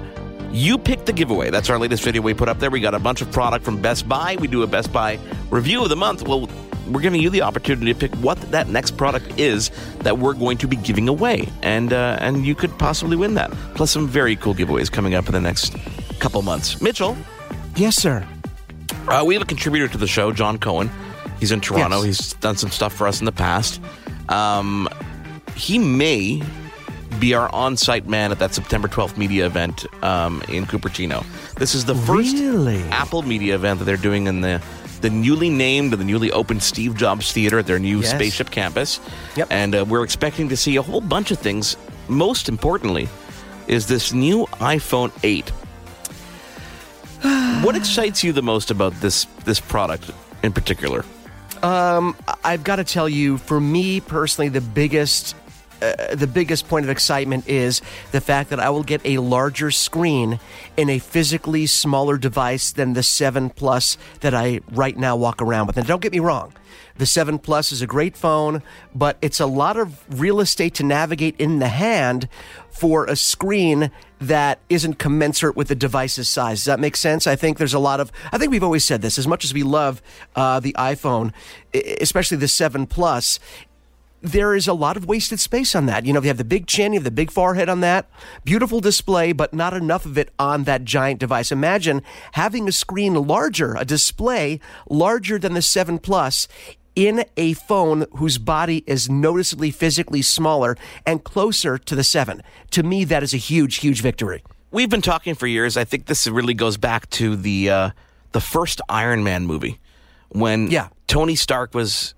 you 0.51 0.77
pick 0.77 1.05
the 1.05 1.13
giveaway. 1.13 1.49
That's 1.49 1.69
our 1.69 1.79
latest 1.79 2.03
video 2.03 2.21
we 2.21 2.33
put 2.35 2.47
up 2.47 2.59
there. 2.59 2.69
We 2.69 2.79
got 2.79 2.93
a 2.93 2.99
bunch 2.99 3.21
of 3.21 3.31
product 3.31 3.65
from 3.65 3.81
Best 3.81 4.07
Buy. 4.07 4.35
We 4.39 4.47
do 4.47 4.61
a 4.61 4.67
Best 4.67 4.93
Buy 4.93 5.19
review 5.49 5.83
of 5.83 5.89
the 5.89 5.95
month. 5.95 6.27
Well, 6.27 6.47
we're 6.87 7.01
giving 7.01 7.21
you 7.21 7.29
the 7.29 7.41
opportunity 7.41 7.93
to 7.93 7.99
pick 7.99 8.13
what 8.15 8.39
that 8.51 8.67
next 8.67 8.97
product 8.97 9.39
is 9.39 9.69
that 9.99 10.17
we're 10.17 10.33
going 10.33 10.57
to 10.59 10.67
be 10.67 10.75
giving 10.75 11.07
away, 11.07 11.47
and 11.61 11.93
uh, 11.93 12.17
and 12.19 12.45
you 12.45 12.55
could 12.55 12.77
possibly 12.79 13.15
win 13.15 13.35
that. 13.35 13.51
Plus, 13.75 13.91
some 13.91 14.07
very 14.07 14.35
cool 14.35 14.55
giveaways 14.55 14.91
coming 14.91 15.13
up 15.13 15.27
in 15.27 15.33
the 15.33 15.41
next 15.41 15.75
couple 16.19 16.41
months. 16.41 16.81
Mitchell. 16.81 17.17
Yes, 17.75 17.95
sir. 17.95 18.27
Uh, 19.07 19.23
we 19.25 19.33
have 19.33 19.41
a 19.41 19.45
contributor 19.45 19.87
to 19.87 19.97
the 19.97 20.07
show, 20.07 20.31
John 20.31 20.57
Cohen. 20.57 20.89
He's 21.39 21.51
in 21.51 21.61
Toronto. 21.61 21.97
Yes. 21.97 22.05
He's 22.05 22.33
done 22.35 22.57
some 22.57 22.69
stuff 22.69 22.93
for 22.93 23.07
us 23.07 23.19
in 23.19 23.25
the 23.25 23.31
past. 23.31 23.81
Um, 24.27 24.87
he 25.55 25.79
may 25.79 26.43
be 27.19 27.33
our 27.33 27.53
on-site 27.53 28.07
man 28.07 28.31
at 28.31 28.39
that 28.39 28.53
September 28.53 28.87
12th 28.87 29.17
media 29.17 29.45
event 29.45 29.85
um, 30.03 30.41
in 30.47 30.65
Cupertino. 30.65 31.25
This 31.55 31.75
is 31.75 31.85
the 31.85 31.95
first 31.95 32.33
really? 32.33 32.81
Apple 32.89 33.23
media 33.23 33.55
event 33.55 33.79
that 33.79 33.85
they're 33.85 33.97
doing 33.97 34.27
in 34.27 34.41
the 34.41 34.61
the 35.01 35.09
newly 35.09 35.49
named, 35.49 35.93
and 35.93 36.01
the 36.01 36.05
newly 36.05 36.29
opened 36.31 36.61
Steve 36.61 36.93
Jobs 36.95 37.31
Theater 37.31 37.59
at 37.59 37.67
their 37.67 37.79
new 37.79 38.01
yes. 38.01 38.11
spaceship 38.11 38.51
campus. 38.51 38.99
Yep. 39.37 39.47
And 39.49 39.73
uh, 39.73 39.85
we're 39.87 40.03
expecting 40.03 40.49
to 40.49 40.57
see 40.57 40.75
a 40.75 40.81
whole 40.81 40.99
bunch 40.99 41.31
of 41.31 41.39
things. 41.39 41.77
Most 42.09 42.49
importantly, 42.49 43.07
is 43.67 43.87
this 43.87 44.11
new 44.11 44.45
iPhone 44.59 45.11
8 45.23 45.51
what 47.63 47.75
excites 47.75 48.23
you 48.23 48.33
the 48.33 48.41
most 48.41 48.71
about 48.71 48.93
this 49.01 49.25
this 49.45 49.59
product 49.59 50.11
in 50.43 50.51
particular? 50.51 51.03
Um, 51.61 52.15
I've 52.43 52.63
got 52.63 52.77
to 52.77 52.83
tell 52.83 53.09
you, 53.09 53.37
for 53.37 53.59
me 53.59 53.99
personally, 53.99 54.49
the 54.49 54.61
biggest 54.61 55.35
uh, 55.81 56.13
the 56.13 56.27
biggest 56.27 56.67
point 56.67 56.85
of 56.85 56.89
excitement 56.89 57.47
is 57.47 57.81
the 58.11 58.19
fact 58.19 58.49
that 58.49 58.59
I 58.59 58.69
will 58.69 58.83
get 58.83 59.01
a 59.05 59.19
larger 59.19 59.71
screen 59.71 60.39
in 60.75 60.89
a 60.89 60.99
physically 60.99 61.67
smaller 61.67 62.17
device 62.17 62.71
than 62.71 62.93
the 62.93 63.03
7 63.03 63.49
Plus 63.49 63.97
that 64.19 64.33
I 64.33 64.59
right 64.71 64.97
now 64.97 65.15
walk 65.15 65.41
around 65.41 65.67
with. 65.67 65.77
And 65.77 65.87
don't 65.87 66.01
get 66.01 66.11
me 66.11 66.19
wrong, 66.19 66.53
the 66.97 67.05
7 67.05 67.39
Plus 67.39 67.71
is 67.71 67.81
a 67.81 67.87
great 67.87 68.17
phone, 68.17 68.61
but 68.93 69.17
it's 69.21 69.39
a 69.39 69.45
lot 69.45 69.77
of 69.77 70.03
real 70.19 70.41
estate 70.41 70.73
to 70.75 70.83
navigate 70.83 71.35
in 71.39 71.59
the 71.59 71.69
hand 71.69 72.27
for 72.69 73.05
a 73.05 73.15
screen 73.15 73.89
that 74.19 74.59
isn't 74.69 74.95
commensurate 74.95 75.55
with 75.55 75.69
the 75.69 75.75
device's 75.75 76.27
size. 76.27 76.59
Does 76.59 76.65
that 76.65 76.79
make 76.79 76.95
sense? 76.95 77.25
I 77.25 77.35
think 77.35 77.57
there's 77.57 77.73
a 77.73 77.79
lot 77.79 77.99
of, 77.99 78.11
I 78.31 78.37
think 78.37 78.51
we've 78.51 78.63
always 78.63 78.83
said 78.83 79.01
this, 79.01 79.17
as 79.17 79.27
much 79.27 79.45
as 79.45 79.53
we 79.53 79.63
love 79.63 80.01
uh, 80.35 80.59
the 80.59 80.73
iPhone, 80.73 81.33
especially 81.73 82.37
the 82.37 82.47
7 82.47 82.85
Plus, 82.85 83.39
there 84.21 84.53
is 84.53 84.67
a 84.67 84.73
lot 84.73 84.97
of 84.97 85.05
wasted 85.05 85.39
space 85.39 85.75
on 85.75 85.85
that. 85.85 86.05
You 86.05 86.13
know, 86.13 86.21
you 86.21 86.27
have 86.27 86.37
the 86.37 86.43
big 86.43 86.67
chin, 86.67 86.93
you 86.93 86.99
have 86.99 87.05
the 87.05 87.11
big 87.11 87.31
forehead 87.31 87.69
on 87.69 87.79
that. 87.81 88.09
Beautiful 88.43 88.81
display, 88.81 89.31
but 89.31 89.53
not 89.53 89.73
enough 89.73 90.05
of 90.05 90.17
it 90.17 90.29
on 90.37 90.65
that 90.65 90.83
giant 90.83 91.19
device. 91.19 91.51
Imagine 91.51 92.03
having 92.33 92.67
a 92.67 92.71
screen 92.71 93.13
larger, 93.13 93.75
a 93.75 93.85
display 93.85 94.59
larger 94.89 95.39
than 95.39 95.53
the 95.53 95.61
7 95.61 95.99
Plus 95.99 96.47
in 96.99 97.23
a 97.37 97.53
phone 97.53 98.05
whose 98.17 98.37
body 98.37 98.83
is 98.85 99.09
noticeably 99.09 99.71
physically 99.71 100.21
smaller 100.21 100.75
and 101.05 101.23
closer 101.23 101.77
to 101.77 101.95
the 101.95 102.03
7. 102.03 102.43
To 102.71 102.83
me, 102.83 103.05
that 103.05 103.23
is 103.23 103.33
a 103.33 103.37
huge, 103.37 103.77
huge 103.77 104.01
victory. 104.01 104.43
We've 104.71 104.89
been 104.89 105.01
talking 105.01 105.33
for 105.33 105.47
years. 105.47 105.77
I 105.77 105.85
think 105.85 106.07
this 106.07 106.27
really 106.27 106.53
goes 106.53 106.75
back 106.75 107.09
to 107.11 107.37
the 107.37 107.69
uh, 107.69 107.89
the 108.33 108.41
first 108.41 108.81
Iron 108.89 109.23
Man 109.23 109.47
movie 109.47 109.79
when 110.27 110.69
yeah. 110.69 110.89
Tony 111.07 111.35
Stark 111.35 111.73
was 111.73 112.13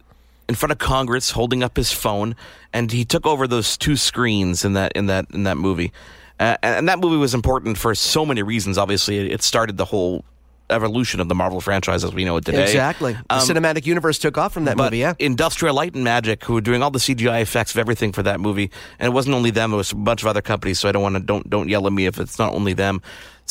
in 0.50 0.56
front 0.56 0.72
of 0.72 0.80
Congress 0.80 1.30
holding 1.30 1.62
up 1.62 1.78
his 1.78 1.94
phone, 1.94 2.36
and 2.74 2.91
he 2.91 3.06
took 3.06 3.28
over 3.28 3.48
those 3.48 3.78
two 3.78 3.96
screens 3.96 4.65
in 4.65 4.74
that 4.74 4.94
in 4.94 5.06
that 5.06 5.28
in 5.32 5.44
that 5.44 5.58
movie. 5.58 5.94
Uh, 6.39 6.58
and 6.63 6.89
that 6.89 6.98
movie 6.98 7.17
was 7.17 7.36
important 7.36 7.78
for 7.78 7.94
so 7.94 8.26
many 8.26 8.41
reasons. 8.41 8.80
Obviously, 8.80 9.32
it 9.32 9.44
started 9.44 9.78
the 9.78 9.86
whole 9.86 10.26
evolution 10.71 11.19
of 11.19 11.29
the 11.29 11.36
Marvel 11.36 11.62
franchise 11.62 12.03
as 12.03 12.13
we 12.13 12.25
know 12.25 12.38
it 12.38 12.45
today. 12.45 12.63
Exactly. 12.63 13.13
The 13.13 13.36
um, 13.36 13.41
cinematic 13.41 13.86
universe 13.86 14.17
took 14.17 14.38
off 14.38 14.53
from 14.53 14.65
that 14.65 14.77
movie, 14.77 14.99
yeah. 14.99 15.13
Industrial 15.19 15.75
Light 15.75 15.93
and 15.93 16.03
Magic, 16.03 16.43
who 16.43 16.53
were 16.53 16.62
doing 16.62 16.81
all 16.81 16.91
the 16.91 16.99
CGI 16.99 17.41
effects 17.41 17.73
of 17.73 17.79
everything 17.79 18.12
for 18.12 18.23
that 18.23 18.39
movie, 18.39 18.71
and 18.99 19.07
it 19.07 19.13
wasn't 19.13 19.36
only 19.36 19.51
them, 19.51 19.73
it 19.73 19.77
was 19.77 19.91
a 19.91 19.95
bunch 19.95 20.21
of 20.21 20.27
other 20.27 20.41
companies, 20.41 20.79
so 20.79 20.89
I 20.89 20.91
don't 20.91 21.03
want 21.03 21.15
to 21.15 21.21
don't 21.21 21.49
don't 21.49 21.69
yell 21.69 21.88
at 21.88 21.93
me 21.93 22.05
if 22.05 22.19
it's 22.19 22.39
not 22.39 22.53
only 22.53 22.73
them. 22.73 23.01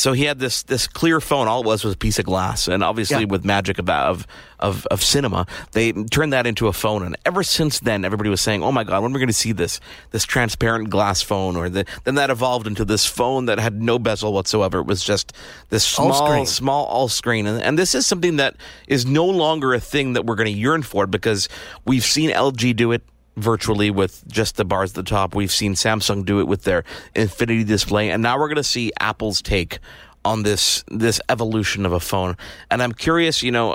So 0.00 0.14
he 0.14 0.24
had 0.24 0.38
this 0.38 0.62
this 0.62 0.88
clear 0.88 1.20
phone. 1.20 1.46
All 1.46 1.60
it 1.60 1.66
was 1.66 1.84
was 1.84 1.92
a 1.92 1.98
piece 1.98 2.18
of 2.18 2.24
glass, 2.24 2.68
and 2.68 2.82
obviously 2.82 3.20
yeah. 3.20 3.26
with 3.26 3.44
magic 3.44 3.78
of, 3.78 3.90
of 3.90 4.26
of 4.58 4.86
of 4.86 5.02
cinema, 5.02 5.46
they 5.72 5.92
turned 5.92 6.32
that 6.32 6.46
into 6.46 6.68
a 6.68 6.72
phone. 6.72 7.02
And 7.02 7.18
ever 7.26 7.42
since 7.42 7.80
then, 7.80 8.06
everybody 8.06 8.30
was 8.30 8.40
saying, 8.40 8.62
"Oh 8.62 8.72
my 8.72 8.82
God, 8.82 9.02
when 9.02 9.12
are 9.12 9.14
we 9.14 9.20
going 9.20 9.28
to 9.28 9.34
see 9.34 9.52
this 9.52 9.78
this 10.10 10.24
transparent 10.24 10.88
glass 10.88 11.20
phone?" 11.20 11.54
Or 11.54 11.68
the, 11.68 11.84
then 12.04 12.14
that 12.14 12.30
evolved 12.30 12.66
into 12.66 12.86
this 12.86 13.04
phone 13.04 13.44
that 13.44 13.58
had 13.58 13.82
no 13.82 13.98
bezel 13.98 14.32
whatsoever. 14.32 14.78
It 14.78 14.86
was 14.86 15.04
just 15.04 15.34
this 15.68 15.84
small 15.84 16.12
all 16.12 16.46
small 16.46 16.86
all 16.86 17.08
screen. 17.08 17.46
And, 17.46 17.62
and 17.62 17.78
this 17.78 17.94
is 17.94 18.06
something 18.06 18.36
that 18.36 18.56
is 18.88 19.04
no 19.04 19.26
longer 19.26 19.74
a 19.74 19.80
thing 19.80 20.14
that 20.14 20.24
we're 20.24 20.36
going 20.36 20.50
to 20.50 20.58
yearn 20.58 20.80
for 20.80 21.06
because 21.06 21.46
we've 21.84 22.04
seen 22.06 22.30
LG 22.30 22.74
do 22.74 22.92
it 22.92 23.02
virtually 23.36 23.90
with 23.90 24.26
just 24.28 24.56
the 24.56 24.64
bars 24.64 24.90
at 24.90 24.96
the 24.96 25.02
top. 25.02 25.34
We've 25.34 25.50
seen 25.50 25.74
Samsung 25.74 26.24
do 26.24 26.40
it 26.40 26.46
with 26.46 26.64
their 26.64 26.84
Infinity 27.14 27.64
display, 27.64 28.10
and 28.10 28.22
now 28.22 28.38
we're 28.38 28.48
going 28.48 28.56
to 28.56 28.64
see 28.64 28.92
Apple's 29.00 29.42
take 29.42 29.78
on 30.24 30.42
this 30.42 30.84
this 30.88 31.20
evolution 31.28 31.86
of 31.86 31.92
a 31.92 32.00
phone. 32.00 32.36
And 32.70 32.82
I'm 32.82 32.92
curious, 32.92 33.42
you 33.42 33.50
know, 33.50 33.74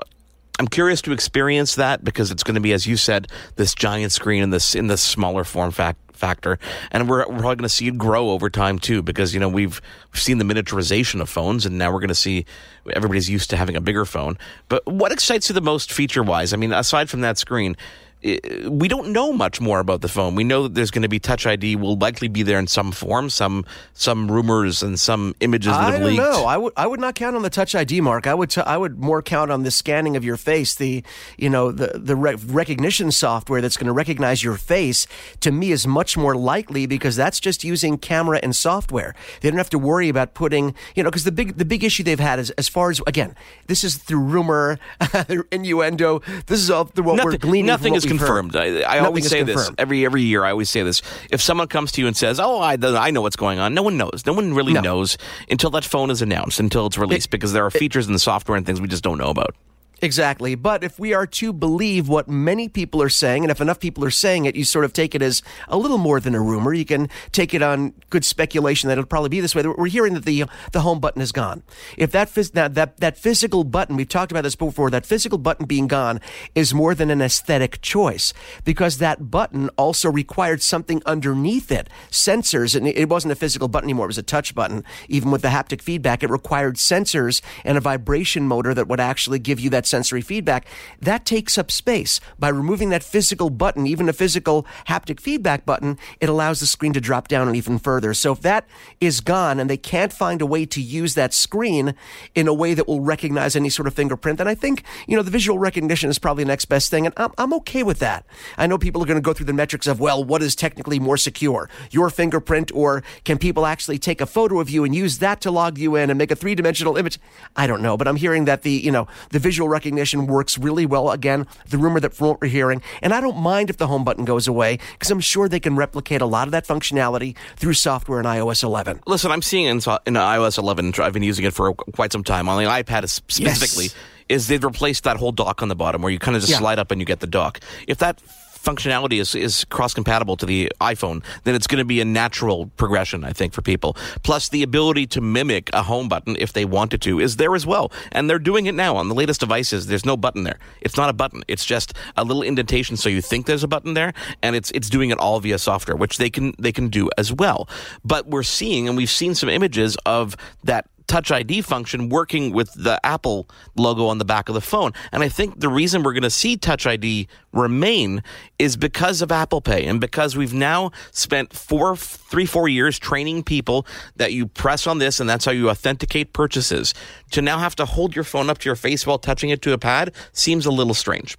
I'm 0.60 0.68
curious 0.68 1.02
to 1.04 1.12
experience 1.12 1.76
that 1.76 2.04
because 2.04 2.32
it's 2.32 2.44
going 2.44 2.56
to 2.56 2.62
be, 2.62 2.74
as 2.74 2.88
you 2.88 2.98
said, 2.98 3.28
this 3.56 3.74
giant 3.74 4.12
screen 4.12 4.44
in 4.44 4.50
this 4.52 4.76
in 4.76 4.88
this 4.88 5.02
smaller 5.02 5.44
form 5.44 5.72
factor 5.72 6.00
factor, 6.16 6.58
and 6.92 7.10
we're, 7.10 7.28
we're 7.28 7.40
probably 7.40 7.56
going 7.56 7.58
to 7.64 7.70
see 7.70 7.88
it 7.88 7.98
grow 7.98 8.30
over 8.30 8.50
time 8.50 8.80
too. 8.80 9.02
Because 9.02 9.34
you 9.34 9.40
know 9.40 9.50
we've, 9.50 9.82
we've 10.14 10.22
seen 10.22 10.38
the 10.38 10.46
miniaturization 10.46 11.20
of 11.20 11.30
phones, 11.30 11.66
and 11.66 11.78
now 11.78 11.92
we're 11.92 12.00
going 12.00 12.08
to 12.08 12.16
see 12.16 12.46
everybody's 12.94 13.30
used 13.30 13.50
to 13.50 13.58
having 13.58 13.76
a 13.76 13.82
bigger 13.82 14.06
phone. 14.06 14.38
But 14.70 14.86
what 14.86 15.12
excites 15.12 15.50
you 15.50 15.54
the 15.54 15.62
most 15.62 15.92
feature 15.92 16.24
wise? 16.24 16.54
I 16.54 16.58
mean, 16.58 16.72
aside 16.72 17.10
from 17.10 17.22
that 17.22 17.38
screen, 17.38 17.76
we 18.26 18.88
don't 18.88 19.10
know 19.10 19.32
much 19.32 19.62
more 19.62 19.80
about 19.80 20.02
the 20.02 20.08
phone. 20.08 20.34
We 20.34 20.44
know 20.44 20.64
that 20.64 20.74
there's 20.74 20.90
going 20.90 21.04
to 21.04 21.10
be 21.10 21.20
Touch 21.20 21.46
ID. 21.46 21.76
Will 21.76 21.96
likely 21.96 22.28
be 22.28 22.42
there 22.42 22.58
in 22.58 22.66
some 22.66 22.92
form. 22.92 23.30
Some 23.30 23.66
some 23.94 24.32
rumors 24.32 24.82
and 24.82 25.00
some 25.00 25.36
images 25.42 25.72
that 25.72 25.94
have 25.94 26.02
leaked. 26.02 26.20
I 26.20 26.24
know. 26.24 26.46
I 26.46 26.58
would 26.58 26.74
I 26.76 26.88
would 26.88 27.00
not 27.00 27.14
count 27.14 27.36
on 27.36 27.44
the 27.44 27.52
Touch 27.52 27.76
ID, 27.76 28.02
Mark. 28.02 28.26
I 28.26 28.34
would 28.34 28.50
t- 28.50 28.62
I 28.62 28.78
would 28.78 29.00
more 29.00 29.22
count 29.22 29.52
on 29.52 29.62
the 29.64 29.70
scanning 29.70 30.18
of 30.18 30.24
your 30.24 30.38
face. 30.38 30.74
The 30.74 31.04
you 31.38 31.50
know 31.50 31.72
the 31.72 32.00
the 32.00 32.16
re- 32.16 32.36
recognition 32.36 33.12
software 33.12 33.62
that's 33.62 33.78
going 33.78 33.88
to 33.88 33.94
recognize 33.94 34.44
your 34.44 34.58
face. 34.58 35.06
To 35.42 35.52
me, 35.52 35.72
is 35.72 35.86
much 35.86 36.18
more 36.18 36.36
likely 36.36 36.88
because 36.88 37.16
that's 37.16 37.40
just 37.40 37.64
using 37.64 37.98
camera 37.98 38.40
and 38.42 38.56
software. 38.56 39.14
They 39.42 39.52
don't 39.52 39.60
have 39.60 39.70
to 39.70 39.80
worry 39.80 40.10
about 40.10 40.34
putting 40.34 40.74
you 40.96 41.04
know 41.04 41.12
because 41.12 41.26
the 41.26 41.32
big 41.32 41.58
the 41.58 41.66
big 41.66 41.84
issue 41.84 42.04
they've 42.04 42.20
had 42.20 42.40
is 42.40 42.50
as 42.52 42.68
far 42.68 42.90
as 42.90 43.02
again 43.06 43.36
this 43.68 43.84
is 43.84 43.98
through 43.98 44.22
rumor, 44.22 44.80
innuendo. 45.52 46.22
This 46.48 46.60
is 46.60 46.72
all 46.72 46.86
through 46.86 47.04
what 47.04 47.16
nothing, 47.18 47.32
we're 47.32 47.38
gleaning. 47.38 47.66
Nothing 47.68 47.96
is 47.96 48.06
confirmed. 48.18 48.56
I, 48.56 48.82
I 48.82 49.00
always 49.00 49.28
say 49.28 49.44
this 49.44 49.70
every 49.78 50.06
every 50.06 50.24
year. 50.24 50.44
I 50.44 50.52
always 50.52 50.70
say 50.70 50.84
this. 50.84 51.02
If 51.32 51.42
someone 51.42 51.68
comes 51.68 51.92
to 51.94 52.02
you 52.02 52.08
and 52.08 52.16
says, 52.16 52.40
"Oh, 52.40 52.60
I, 52.60 52.78
I 52.82 53.12
know 53.12 53.22
what's 53.22 53.36
going 53.36 53.60
on," 53.60 53.74
no 53.74 53.84
one 53.84 53.98
knows. 53.98 54.24
No 54.26 54.34
one 54.34 54.54
really 54.54 54.74
no. 54.74 54.82
knows 54.82 55.18
until 55.50 55.70
that 55.72 55.86
phone 55.86 56.12
is 56.12 56.22
announced, 56.22 56.60
until 56.60 56.86
it's 56.88 56.98
released, 56.98 57.28
it, 57.28 57.32
because 57.32 57.54
there 57.54 57.66
are 57.66 57.72
features 57.72 58.08
in 58.08 58.14
the 58.14 58.20
software 58.20 58.58
and 58.58 58.66
things 58.66 58.82
we 58.82 58.88
just 58.88 59.04
don't 59.04 59.18
know 59.18 59.30
about. 59.30 59.56
Exactly. 60.02 60.56
But 60.56 60.84
if 60.84 61.00
we 61.00 61.14
are 61.14 61.26
to 61.28 61.54
believe 61.54 62.10
what 62.10 62.28
many 62.28 62.68
people 62.68 63.02
are 63.02 63.10
saying, 63.10 63.44
and 63.44 63.52
if 63.52 63.62
enough 63.62 63.80
people 63.80 64.04
are 64.04 64.12
saying 64.12 64.46
it, 64.46 64.56
you 64.56 64.66
sort 64.66 64.86
of 64.86 64.94
take 64.94 65.16
it 65.16 65.22
as 65.22 65.42
a 65.68 65.78
little 65.78 65.98
more 65.98 66.20
than 66.20 66.36
a 66.36 66.42
rumor. 66.42 66.74
You 66.74 66.86
can 66.86 67.10
take 67.32 67.54
it 67.54 67.62
on 67.62 67.94
good 68.10 68.26
speculation 68.26 68.90
that 68.90 68.98
it'll 68.98 69.08
probably 69.08 69.30
be 69.30 69.40
this 69.40 69.56
way. 69.56 69.64
We're 69.64 69.88
hearing 69.88 70.14
that 70.14 70.26
the 70.26 70.46
the 70.74 70.82
home 70.82 71.00
button 71.00 71.22
is 71.22 71.32
gone. 71.32 71.64
If 71.98 72.12
that 72.12 72.34
that, 72.54 72.76
that 72.76 72.98
that 72.98 73.18
physical 73.18 73.64
button, 73.64 73.96
we've 73.96 74.10
talked 74.10 74.32
about 74.32 74.44
this 74.44 74.56
before, 74.56 74.90
that 74.90 75.06
physical 75.06 75.38
button 75.38 75.66
being 75.66 75.88
gone 75.88 76.20
is 76.54 76.74
more 76.74 76.94
than 76.94 77.10
an 77.10 77.22
aesthetic 77.22 77.82
choice 77.82 78.34
because 78.66 78.98
that 78.98 79.32
button 79.32 79.70
also 79.78 80.12
required 80.12 80.62
something 80.62 81.02
underneath 81.06 81.72
it, 81.72 81.90
sensors, 82.12 82.76
and 82.76 82.88
it 82.88 83.08
wasn't 83.08 83.32
a 83.32 83.36
physical 83.36 83.68
button 83.68 83.86
anymore. 83.86 84.06
It 84.06 84.08
was 84.08 84.18
a 84.18 84.24
touch 84.24 84.54
button. 84.54 84.84
Even 85.08 85.32
with 85.32 85.42
the 85.42 85.48
haptic 85.48 85.82
feedback, 85.82 86.22
it 86.22 86.30
required 86.30 86.76
sensors 86.76 87.42
and 87.64 87.78
a 87.78 87.82
vibration 87.82 88.48
motor 88.48 88.74
that 88.74 88.88
would 88.88 89.00
actually 89.00 89.40
give 89.40 89.60
you 89.60 89.70
that 89.70 89.85
sensory 89.86 90.22
feedback, 90.22 90.68
that 91.02 91.26
takes 91.26 91.58
up 91.58 91.72
space. 91.72 92.20
By 92.40 92.50
removing 92.50 92.90
that 92.90 93.04
physical 93.04 93.50
button, 93.50 93.88
even 93.88 94.10
a 94.10 94.14
physical 94.14 94.66
haptic 94.88 95.20
feedback 95.20 95.66
button, 95.66 95.98
it 96.20 96.30
allows 96.30 96.60
the 96.60 96.66
screen 96.66 96.94
to 96.94 97.02
drop 97.02 97.28
down 97.28 97.54
even 97.56 97.80
further. 97.80 98.14
So 98.14 98.32
if 98.32 98.42
that 98.42 98.68
is 99.00 99.22
gone 99.22 99.60
and 99.60 99.70
they 99.70 99.78
can't 99.78 100.12
find 100.12 100.42
a 100.42 100.46
way 100.46 100.66
to 100.66 100.82
use 100.82 101.16
that 101.16 101.34
screen 101.34 101.96
in 102.34 102.48
a 102.48 102.54
way 102.54 102.74
that 102.74 102.88
will 102.88 103.02
recognize 103.02 103.56
any 103.56 103.70
sort 103.70 103.88
of 103.88 103.94
fingerprint, 103.94 104.38
then 104.38 104.48
I 104.48 104.56
think, 104.56 104.84
you 105.08 105.16
know, 105.16 105.24
the 105.24 105.32
visual 105.32 105.60
recognition 105.60 106.10
is 106.10 106.20
probably 106.20 106.44
the 106.44 106.50
next 106.50 106.66
best 106.66 106.90
thing. 106.90 107.06
And 107.06 107.14
I'm, 107.18 107.32
I'm 107.38 107.54
okay 107.54 107.84
with 107.84 108.00
that. 108.00 108.26
I 108.58 108.68
know 108.68 108.78
people 108.78 109.02
are 109.02 109.06
going 109.06 109.16
to 109.18 109.22
go 109.22 109.34
through 109.34 109.46
the 109.46 109.54
metrics 109.54 109.88
of, 109.88 110.00
well, 110.00 110.24
what 110.24 110.42
is 110.42 110.56
technically 110.56 111.00
more 111.00 111.18
secure? 111.18 111.70
Your 111.92 112.10
fingerprint 112.10 112.72
or 112.74 113.04
can 113.24 113.38
people 113.38 113.66
actually 113.66 114.00
take 114.00 114.22
a 114.22 114.26
photo 114.26 114.60
of 114.60 114.70
you 114.70 114.84
and 114.84 114.94
use 114.96 115.20
that 115.20 115.42
to 115.42 115.52
log 115.52 115.78
you 115.78 115.96
in 115.96 116.10
and 116.10 116.18
make 116.18 116.32
a 116.32 116.36
three 116.36 116.56
dimensional 116.56 116.98
image? 116.98 117.20
I 117.56 117.68
don't 117.68 117.82
know, 117.82 117.98
but 117.98 118.08
I'm 118.08 118.16
hearing 118.16 118.46
that 118.46 118.64
the, 118.64 118.72
you 118.72 118.92
know, 118.92 119.08
the 119.30 119.40
visual 119.40 119.70
recognition 119.76 120.26
works 120.26 120.58
really 120.58 120.86
well. 120.86 121.12
Again, 121.12 121.46
the 121.70 121.78
rumor 121.78 122.00
that 122.00 122.14
from 122.14 122.30
what 122.30 122.42
we're 122.42 122.48
hearing, 122.48 122.82
and 123.02 123.14
I 123.14 123.20
don't 123.20 123.38
mind 123.38 123.70
if 123.70 123.78
the 123.78 123.88
home 123.88 124.04
button 124.04 124.24
goes 124.26 124.48
away 124.48 124.80
because 124.94 125.12
I'm 125.12 125.20
sure 125.20 125.50
they 125.50 125.60
can 125.60 125.76
replicate 125.76 126.22
a 126.22 126.26
lot 126.26 126.48
of 126.48 126.52
that 126.54 126.66
functionality 126.66 127.36
through 127.58 127.74
software 127.74 128.20
in 128.20 128.26
iOS 128.26 128.64
11. 128.64 129.02
Listen, 129.06 129.32
I'm 129.32 129.42
seeing 129.42 129.66
in, 129.66 129.78
in 129.78 130.16
iOS 130.16 130.58
11, 130.58 130.94
I've 131.00 131.14
been 131.14 131.24
using 131.24 131.46
it 131.46 131.54
for 131.54 131.74
quite 131.74 132.12
some 132.12 132.24
time 132.24 132.48
on 132.48 132.58
the 132.58 132.70
iPad 132.70 133.08
specifically. 133.10 133.86
Yes. 133.86 133.96
Is 134.28 134.48
they've 134.48 134.64
replaced 134.64 135.04
that 135.04 135.18
whole 135.18 135.32
dock 135.32 135.62
on 135.62 135.68
the 135.68 135.76
bottom 135.76 136.02
where 136.02 136.12
you 136.12 136.18
kind 136.18 136.36
of 136.36 136.42
just 136.42 136.54
yeah. 136.54 136.58
slide 136.58 136.80
up 136.80 136.90
and 136.90 137.00
you 137.00 137.06
get 137.06 137.20
the 137.20 137.28
dock. 137.28 137.60
If 137.88 138.00
that 138.00 138.20
functionality 138.66 139.20
is, 139.20 139.36
is 139.36 139.64
cross 139.66 139.94
compatible 139.94 140.36
to 140.38 140.46
the 140.46 140.72
iPhone, 140.82 141.24
then 141.44 141.56
it's 141.56 141.68
going 141.68 141.80
to 141.80 141.86
be 141.86 142.02
a 142.02 142.06
natural 142.06 142.68
progression, 142.76 143.24
I 143.24 143.32
think, 143.32 143.54
for 143.54 143.62
people. 143.62 143.96
Plus, 144.24 144.50
the 144.50 144.64
ability 144.64 145.08
to 145.08 145.22
mimic 145.22 145.70
a 145.74 145.84
home 145.84 146.10
button 146.10 146.36
if 146.38 146.52
they 146.52 146.66
wanted 146.66 147.02
to 147.04 147.20
is 147.20 147.38
there 147.38 147.56
as 147.56 147.66
well. 147.66 147.92
And 148.12 148.30
they're 148.30 148.40
doing 148.40 148.66
it 148.66 148.74
now 148.76 148.98
on 148.98 149.08
the 149.08 149.16
latest 149.16 149.40
devices. 149.40 149.88
There's 149.88 150.06
no 150.06 150.18
button 150.18 150.44
there. 150.44 150.60
It's 150.82 150.98
not 150.98 151.10
a 151.10 151.14
button. 151.14 151.44
It's 151.48 151.66
just 151.66 151.94
a 152.18 152.24
little 152.24 152.42
indentation 152.42 152.98
so 152.98 153.10
you 153.10 153.22
think 153.22 153.46
there's 153.46 153.64
a 153.64 153.68
button 153.68 153.94
there, 153.94 154.14
and 154.42 154.56
it's 154.56 154.72
it's 154.72 154.90
doing 154.90 155.12
it 155.12 155.20
all 155.20 155.40
via 155.40 155.60
software, 155.60 155.96
which 155.96 156.18
they 156.18 156.30
can 156.30 156.54
they 156.58 156.72
can 156.72 156.90
do 156.90 157.10
as 157.18 157.32
well. 157.32 157.70
But 158.04 158.28
we're 158.28 158.44
seeing, 158.44 158.88
and 158.88 158.98
we've 158.98 159.10
seen 159.10 159.36
some 159.36 159.50
images 159.50 159.96
of 160.06 160.36
that 160.64 160.90
Touch 161.08 161.32
ID 161.32 161.62
function 161.62 162.10
working 162.10 162.52
with 162.52 162.74
the 162.74 163.00
Apple 163.06 163.48
logo 163.76 164.08
on 164.08 164.18
the 164.18 164.26
back 164.26 164.50
of 164.50 164.56
the 164.56 164.62
phone. 164.62 164.92
And 165.12 165.24
I 165.24 165.30
think 165.30 165.60
the 165.60 165.70
reason 165.70 166.04
we're 166.04 166.14
going 166.14 166.24
to 166.24 166.30
see 166.30 166.58
Touch 166.58 166.86
ID 166.86 167.28
remain 167.52 168.24
is 168.60 168.76
because 168.78 169.22
of 169.22 169.32
Apple 169.32 169.62
Pay 169.62 169.86
and 169.86 170.02
because 170.02 170.36
we've 170.36 170.54
now 170.54 170.92
spent 171.12 171.54
four, 171.54 171.96
three, 171.96 172.46
four 172.46 172.68
years 172.68 173.00
training 173.00 173.44
people 173.44 173.86
that 174.16 174.34
you 174.34 174.48
press 174.48 174.88
on 174.88 175.00
this 175.00 175.20
and 175.20 175.30
that's 175.30 175.46
how 175.46 175.52
you 175.52 175.70
authenticate 175.70 176.34
purchases. 176.34 176.94
To 177.32 177.42
now 177.42 177.60
have 177.60 177.76
to 177.76 177.86
hold 177.86 178.16
your 178.16 178.24
phone 178.24 178.50
up 178.50 178.58
to 178.60 178.70
your 178.70 178.76
face 178.76 179.06
while 179.06 179.20
touching 179.20 179.50
it 179.50 179.62
to 179.64 179.74
a 179.74 179.78
pad 179.78 180.14
seems 180.32 180.66
a 180.66 180.72
little 180.72 180.94
strange. 180.94 181.38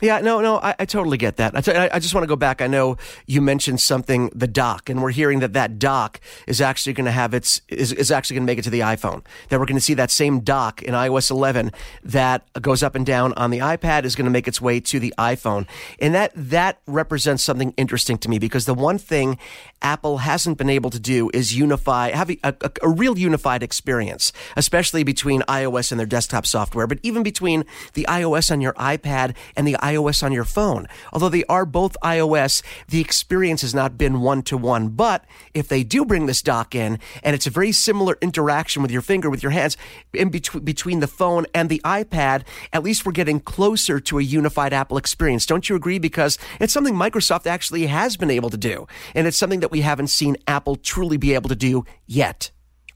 Yeah, 0.00 0.20
no, 0.20 0.40
no, 0.40 0.56
I, 0.56 0.74
I 0.78 0.84
totally 0.86 1.18
get 1.18 1.36
that. 1.36 1.54
I, 1.54 1.60
t- 1.60 1.72
I 1.72 1.98
just 1.98 2.14
want 2.14 2.22
to 2.22 2.28
go 2.28 2.36
back. 2.36 2.62
I 2.62 2.66
know 2.66 2.96
you 3.26 3.42
mentioned 3.42 3.80
something, 3.80 4.30
the 4.34 4.46
dock, 4.46 4.88
and 4.88 5.02
we're 5.02 5.10
hearing 5.10 5.40
that 5.40 5.52
that 5.52 5.78
dock 5.78 6.20
is 6.46 6.60
actually 6.60 6.94
going 6.94 7.04
to 7.04 7.10
have 7.10 7.34
its 7.34 7.60
is, 7.68 7.92
is 7.92 8.10
actually 8.10 8.36
going 8.36 8.46
to 8.46 8.50
make 8.50 8.58
it 8.58 8.62
to 8.62 8.70
the 8.70 8.80
iPhone. 8.80 9.22
That 9.48 9.60
we're 9.60 9.66
going 9.66 9.76
to 9.76 9.82
see 9.82 9.94
that 9.94 10.10
same 10.10 10.40
dock 10.40 10.82
in 10.82 10.94
iOS 10.94 11.30
11 11.30 11.72
that 12.04 12.50
goes 12.60 12.82
up 12.82 12.94
and 12.94 13.04
down 13.04 13.34
on 13.34 13.50
the 13.50 13.58
iPad 13.58 14.04
is 14.04 14.16
going 14.16 14.24
to 14.24 14.30
make 14.30 14.48
its 14.48 14.60
way 14.60 14.80
to 14.80 14.98
the 14.98 15.12
iPhone, 15.18 15.66
and 16.00 16.14
that 16.14 16.32
that 16.34 16.80
represents 16.86 17.42
something 17.42 17.74
interesting 17.76 18.16
to 18.18 18.30
me 18.30 18.38
because 18.38 18.64
the 18.64 18.74
one 18.74 18.98
thing 18.98 19.38
Apple 19.82 20.18
hasn't 20.18 20.58
been 20.58 20.70
able 20.70 20.90
to 20.90 21.00
do 21.00 21.30
is 21.32 21.56
unify, 21.56 22.10
have 22.10 22.30
a, 22.30 22.38
a, 22.42 22.70
a 22.82 22.88
real 22.88 23.18
unified 23.18 23.62
experience, 23.62 24.32
especially 24.56 25.04
between 25.04 25.42
iOS 25.42 25.90
and 25.90 25.98
their 25.98 26.06
desktop 26.06 26.46
software, 26.46 26.86
but 26.86 26.98
even 27.02 27.22
between 27.22 27.64
the 27.94 28.06
iOS 28.08 28.50
on 28.50 28.60
your 28.60 28.74
iPad 28.74 29.34
and 29.56 29.66
the 29.66 29.76
iOS 29.92 30.22
on 30.22 30.32
your 30.32 30.44
phone. 30.44 30.86
Although 31.12 31.30
they 31.30 31.44
are 31.44 31.64
both 31.64 31.96
iOS, 32.04 32.62
the 32.88 33.00
experience 33.00 33.62
has 33.62 33.74
not 33.74 33.96
been 33.96 34.20
one 34.20 34.42
to 34.42 34.56
one. 34.58 34.88
But 34.88 35.24
if 35.54 35.68
they 35.68 35.82
do 35.82 36.04
bring 36.04 36.26
this 36.26 36.42
dock 36.42 36.74
in, 36.74 36.98
and 37.22 37.34
it's 37.34 37.46
a 37.46 37.50
very 37.50 37.72
similar 37.72 38.18
interaction 38.20 38.82
with 38.82 38.90
your 38.90 39.02
finger, 39.02 39.30
with 39.30 39.42
your 39.42 39.52
hands, 39.52 39.78
in 40.12 40.28
between 40.28 40.64
between 40.64 41.00
the 41.00 41.06
phone 41.06 41.46
and 41.54 41.70
the 41.70 41.80
iPad, 41.84 42.42
at 42.72 42.82
least 42.82 43.06
we're 43.06 43.12
getting 43.12 43.40
closer 43.40 43.98
to 44.00 44.18
a 44.18 44.22
unified 44.22 44.74
Apple 44.74 44.98
experience. 44.98 45.46
Don't 45.46 45.68
you 45.68 45.74
agree? 45.74 45.98
Because 45.98 46.38
it's 46.60 46.72
something 46.72 46.94
Microsoft 46.94 47.46
actually 47.46 47.86
has 47.86 48.18
been 48.18 48.30
able 48.30 48.50
to 48.50 48.58
do, 48.58 48.86
and 49.14 49.26
it's 49.26 49.38
something 49.38 49.60
that 49.60 49.70
that 49.70 49.72
we 49.72 49.82
haven't 49.82 50.08
seen 50.08 50.36
Apple 50.46 50.74
truly 50.74 51.16
be 51.16 51.34
able 51.34 51.48
to 51.48 51.54
do 51.54 51.84
yet. 52.06 52.50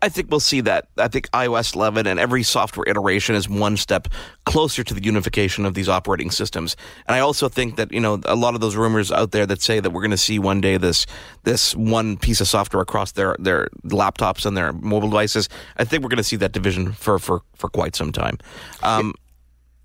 I 0.04 0.10
think 0.10 0.30
we'll 0.30 0.38
see 0.38 0.60
that. 0.60 0.88
I 0.98 1.08
think 1.08 1.30
iOS 1.30 1.74
11 1.74 2.06
and 2.06 2.20
every 2.20 2.42
software 2.42 2.86
iteration 2.86 3.34
is 3.34 3.48
one 3.48 3.78
step 3.78 4.06
closer 4.44 4.84
to 4.84 4.92
the 4.92 5.02
unification 5.02 5.64
of 5.64 5.72
these 5.72 5.88
operating 5.88 6.30
systems. 6.30 6.76
And 7.06 7.16
I 7.16 7.20
also 7.20 7.48
think 7.48 7.76
that, 7.76 7.90
you 7.90 8.00
know, 8.00 8.20
a 8.26 8.36
lot 8.36 8.54
of 8.54 8.60
those 8.60 8.76
rumors 8.76 9.10
out 9.10 9.30
there 9.30 9.46
that 9.46 9.62
say 9.62 9.80
that 9.80 9.88
we're 9.88 10.02
going 10.02 10.10
to 10.10 10.18
see 10.18 10.38
one 10.38 10.60
day 10.60 10.76
this 10.76 11.06
this 11.44 11.74
one 11.74 12.18
piece 12.18 12.42
of 12.42 12.48
software 12.48 12.82
across 12.82 13.12
their 13.12 13.34
their 13.38 13.70
laptops 13.86 14.44
and 14.44 14.54
their 14.54 14.74
mobile 14.74 15.08
devices, 15.08 15.48
I 15.78 15.84
think 15.84 16.02
we're 16.02 16.10
going 16.10 16.18
to 16.18 16.22
see 16.22 16.36
that 16.36 16.52
division 16.52 16.92
for 16.92 17.18
for 17.18 17.40
for 17.54 17.70
quite 17.70 17.96
some 17.96 18.12
time. 18.12 18.36
Um, 18.82 19.14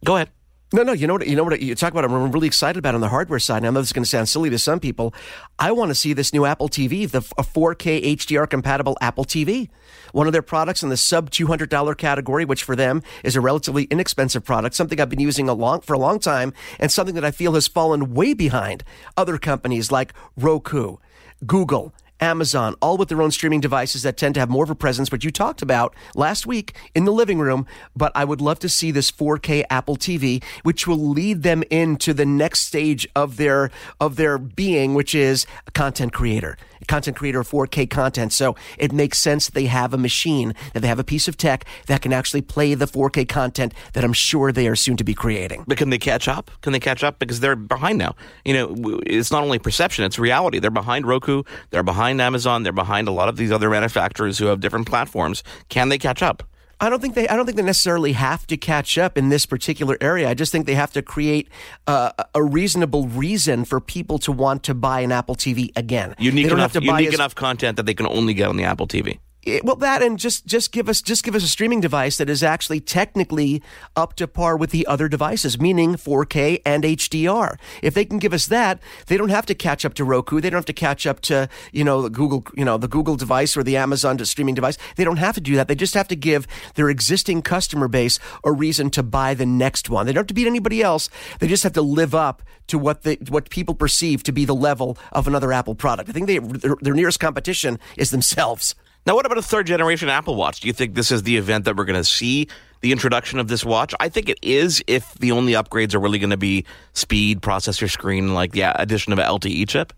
go 0.04 0.18
ahead. 0.18 0.32
No, 0.72 0.84
no. 0.84 0.92
You 0.92 1.08
know 1.08 1.14
what? 1.14 1.26
You 1.26 1.36
know 1.36 1.44
what? 1.44 1.60
You 1.62 1.74
talk 1.74 1.92
about. 1.92 2.06
I'm 2.06 2.32
really 2.32 2.46
excited 2.46 2.78
about 2.78 2.94
on 2.94 3.02
the 3.02 3.10
hardware 3.10 3.40
side. 3.40 3.64
Now, 3.64 3.70
I 3.70 3.72
know 3.72 3.80
this 3.80 3.90
is 3.90 3.94
going 3.94 4.04
to 4.04 4.10
sound 4.10 4.30
silly 4.30 4.52
to 4.52 4.60
some 4.60 4.80
people. 4.80 5.16
I 5.58 5.72
want 5.72 5.90
to 5.90 5.96
see 5.96 6.14
this 6.14 6.32
new 6.32 6.46
Apple 6.46 6.70
TV, 6.70 7.10
the 7.10 7.20
a 7.38 7.44
4K 7.44 8.16
HDR 8.16 8.48
compatible 8.48 8.96
Apple 9.02 9.26
TV. 9.26 9.70
One 10.12 10.28
of 10.28 10.34
their 10.34 10.44
products 10.44 10.84
in 10.84 10.90
the 10.90 10.98
sub 10.98 11.32
$200 11.32 11.98
category, 11.98 12.46
which 12.46 12.64
for 12.64 12.76
them 12.76 13.02
is 13.24 13.36
a 13.36 13.42
relatively 13.42 13.86
inexpensive 13.86 14.44
product. 14.44 14.76
Something 14.76 15.02
I've 15.02 15.10
been 15.10 15.20
using 15.20 15.50
a 15.50 15.54
long 15.54 15.82
for 15.82 15.94
a 15.94 16.00
long 16.00 16.20
time, 16.20 16.54
and 16.80 16.92
something 16.92 17.16
that 17.16 17.26
I 17.26 17.32
feel 17.32 17.54
has 17.54 17.68
fallen 17.68 18.14
way 18.14 18.36
behind 18.36 18.84
other 19.18 19.40
companies 19.40 19.92
like 19.92 20.14
Roku, 20.38 20.98
Google, 21.46 21.94
Amazon, 22.20 22.76
all 22.82 22.98
with 22.98 23.10
their 23.10 23.22
own 23.22 23.32
streaming 23.32 23.62
devices 23.62 24.04
that 24.04 24.18
tend 24.18 24.34
to 24.36 24.40
have 24.40 24.50
more 24.50 24.64
of 24.64 24.70
a 24.70 24.76
presence, 24.76 25.10
but 25.10 25.24
you 25.24 25.32
talked 25.32 25.62
about 25.62 25.96
last 26.16 26.46
week 26.46 26.76
in 26.96 27.06
the 27.06 27.12
living 27.12 27.40
room. 27.40 27.66
But 27.96 28.12
I 28.16 28.26
would 28.26 28.42
love 28.42 28.60
to 28.60 28.70
see 28.70 28.92
this 28.92 29.12
4K 29.12 29.64
Apple 29.70 29.98
TV, 29.98 30.44
which 30.64 30.88
will 30.88 30.98
lead 30.98 31.44
them 31.44 31.64
into 31.70 32.14
the 32.14 32.26
next 32.26 32.62
stage 32.62 33.08
of 33.16 33.38
their 33.38 33.72
of 34.00 34.16
their 34.16 34.38
being, 34.38 34.94
which 34.94 35.16
is 35.16 35.46
a 35.68 35.72
content 35.72 36.14
creator 36.14 36.58
a 36.82 36.86
content 36.86 37.18
creator 37.18 37.40
of 37.40 37.50
4K 37.50 37.90
content. 37.90 38.34
So 38.34 38.56
it 38.78 38.92
makes 38.92 39.20
sense 39.20 39.46
that 39.46 39.54
they 39.54 39.66
have 39.66 39.94
a 39.94 39.98
machine, 39.98 40.54
that 40.74 40.80
they 40.80 40.88
have 40.88 41.00
a 41.00 41.04
piece 41.04 41.28
of 41.28 41.38
tech 41.38 41.66
that 41.88 42.02
can 42.02 42.14
actually 42.14 42.42
play 42.42 42.74
the 42.74 42.86
4K 42.86 43.28
content 43.28 43.74
that 43.94 44.04
I'm 44.04 44.14
sure 44.14 44.52
they 44.52 44.68
are 44.68 44.76
soon 44.76 44.98
to 44.98 45.04
be 45.04 45.14
creating. 45.14 45.66
But 45.68 45.78
can 45.78 45.90
they 45.90 45.98
catch 45.98 46.28
up? 46.28 46.52
Can 46.62 46.74
they 46.74 46.80
catch 46.80 47.04
up? 47.04 47.20
Because 47.20 47.40
they're 47.40 47.56
behind 47.56 47.98
now. 47.98 48.16
You 48.46 48.54
know, 48.54 49.02
it's 49.06 49.32
not 49.32 49.44
only 49.44 49.60
perception, 49.60 50.06
it's 50.06 50.18
reality. 50.18 50.60
They're 50.60 50.72
behind 50.72 51.06
Roku, 51.06 51.44
they're 51.72 51.84
behind 51.84 52.09
Amazon, 52.18 52.64
they're 52.64 52.74
behind 52.74 53.07
a 53.07 53.12
lot 53.12 53.30
of 53.30 53.38
these 53.38 53.51
other 53.51 53.70
manufacturers 53.70 54.38
who 54.38 54.45
have 54.45 54.60
different 54.60 54.88
platforms. 54.88 55.43
Can 55.70 55.89
they 55.89 55.97
catch 55.97 56.24
up? 56.24 56.43
I 56.82 56.89
don't 56.89 57.01
think 57.01 57.16
they. 57.16 57.28
I 57.28 57.36
don't 57.36 57.45
think 57.45 57.57
they 57.57 57.64
necessarily 57.64 58.14
have 58.14 58.47
to 58.47 58.55
catch 58.55 58.97
up 58.97 59.18
in 59.18 59.30
this 59.30 59.45
particular 59.45 59.97
area. 59.99 60.30
I 60.30 60.34
just 60.34 60.51
think 60.51 60.66
they 60.66 60.76
have 60.76 60.93
to 60.93 61.01
create 61.01 61.49
uh, 61.88 62.12
a 62.34 62.41
reasonable 62.41 63.07
reason 63.07 63.66
for 63.66 63.82
people 63.82 64.18
to 64.20 64.32
want 64.32 64.64
to 64.64 64.74
buy 64.74 65.01
an 65.01 65.12
Apple 65.12 65.36
TV 65.36 65.76
again. 65.76 66.16
Unique 66.20 66.49
enough, 66.49 66.76
unique 66.76 67.10
as, 67.10 67.14
enough 67.16 67.36
content 67.36 67.76
that 67.76 67.86
they 67.86 67.93
can 67.93 68.07
only 68.07 68.34
get 68.34 68.47
on 68.47 68.55
the 68.55 68.64
Apple 68.64 68.88
TV. 68.88 69.20
It, 69.44 69.64
well, 69.64 69.78
that 69.78 70.02
and 70.02 70.20
just 70.20 70.46
just 70.46 70.74
give 70.74 70.90
us 70.90 71.02
just 71.02 71.24
give 71.24 71.34
us 71.34 71.44
a 71.44 71.48
streaming 71.48 71.80
device 71.80 72.18
that 72.18 72.30
is 72.30 72.44
actually 72.44 72.82
technically 72.82 73.64
up 73.96 74.14
to 74.16 74.28
par 74.28 74.58
with 74.58 74.72
the 74.72 74.86
other 74.86 75.08
devices, 75.08 75.58
meaning 75.58 75.96
4K 75.96 76.62
and 76.66 76.84
HDR. 76.84 77.58
If 77.82 77.94
they 77.94 78.04
can 78.04 78.20
give 78.20 78.34
us 78.34 78.48
that, 78.48 78.82
they 79.08 79.16
don't 79.16 79.30
have 79.30 79.46
to 79.46 79.56
catch 79.56 79.86
up 79.86 79.94
to 79.94 80.04
Roku. 80.04 80.42
They 80.42 80.50
don't 80.50 80.58
have 80.58 80.66
to 80.66 80.74
catch 80.74 81.08
up 81.08 81.22
to 81.22 81.48
you 81.72 81.86
know 81.86 82.02
the 82.02 82.10
Google 82.10 82.46
you 82.54 82.66
know 82.66 82.78
the 82.78 82.90
Google 82.90 83.16
device 83.16 83.56
or 83.56 83.64
the 83.64 83.78
Amazon 83.78 84.20
streaming 84.26 84.56
device. 84.56 84.78
They 84.98 85.06
don't 85.06 85.18
have 85.18 85.36
to 85.36 85.42
do 85.42 85.56
that. 85.56 85.70
They 85.70 85.76
just 85.76 85.94
have 85.94 86.10
to 86.10 86.18
give 86.18 86.46
their 86.76 86.90
existing 86.90 87.42
customer 87.42 87.88
base 87.88 88.20
a 88.44 88.52
reason 88.52 88.90
to 88.92 89.04
buy 89.04 89.36
the 89.36 89.46
next 89.46 89.90
one. 89.90 90.06
They 90.06 90.12
don't 90.12 90.22
have 90.22 90.28
to 90.28 90.34
beat 90.34 90.48
anybody 90.48 90.82
else. 90.82 91.10
They 91.40 91.48
just 91.48 91.64
have 91.64 91.74
to 91.74 91.82
live 91.82 92.14
up 92.14 92.44
to 92.68 92.78
what 92.78 93.04
they 93.04 93.16
what 93.30 93.50
people 93.50 93.74
perceive 93.74 94.22
to 94.24 94.34
be 94.34 94.44
the 94.44 94.54
level 94.54 94.98
of 95.14 95.28
another 95.28 95.54
Apple 95.54 95.76
product. 95.76 96.10
I 96.10 96.12
think 96.12 96.28
they 96.28 96.40
their 96.40 96.94
nearest 96.94 97.22
competition 97.22 97.80
is 97.96 98.12
themselves. 98.12 98.76
Now, 99.06 99.16
what 99.16 99.26
about 99.26 99.38
a 99.38 99.41
third 99.41 99.66
generation 99.66 100.10
Apple 100.10 100.36
Watch? 100.36 100.60
Do 100.60 100.68
you 100.68 100.74
think 100.74 100.93
this 100.93 101.12
is 101.12 101.24
the 101.24 101.38
event 101.38 101.66
that 101.66 101.76
we're 101.76 101.86
going 101.86 102.00
to 102.00 102.04
see 102.04 102.47
the 102.82 102.91
introduction 102.91 103.39
of 103.39 103.47
this 103.47 103.66
watch. 103.66 103.93
I 104.00 104.10
think 104.10 104.30
it 104.30 104.39
is 104.41 104.84
if 104.88 105.14
the 105.16 105.32
only 105.32 105.54
upgrades 105.54 105.93
are 105.93 106.00
really 106.00 106.20
going 106.20 106.30
to 106.30 106.38
be 106.38 106.66
speed, 106.93 107.41
processor, 107.41 107.89
screen, 107.89 108.34
like 108.34 108.56
yeah, 108.56 108.74
addition 108.76 109.14
of 109.14 109.20
an 109.20 109.26
LTE 109.26 109.68
chip. 109.68 109.93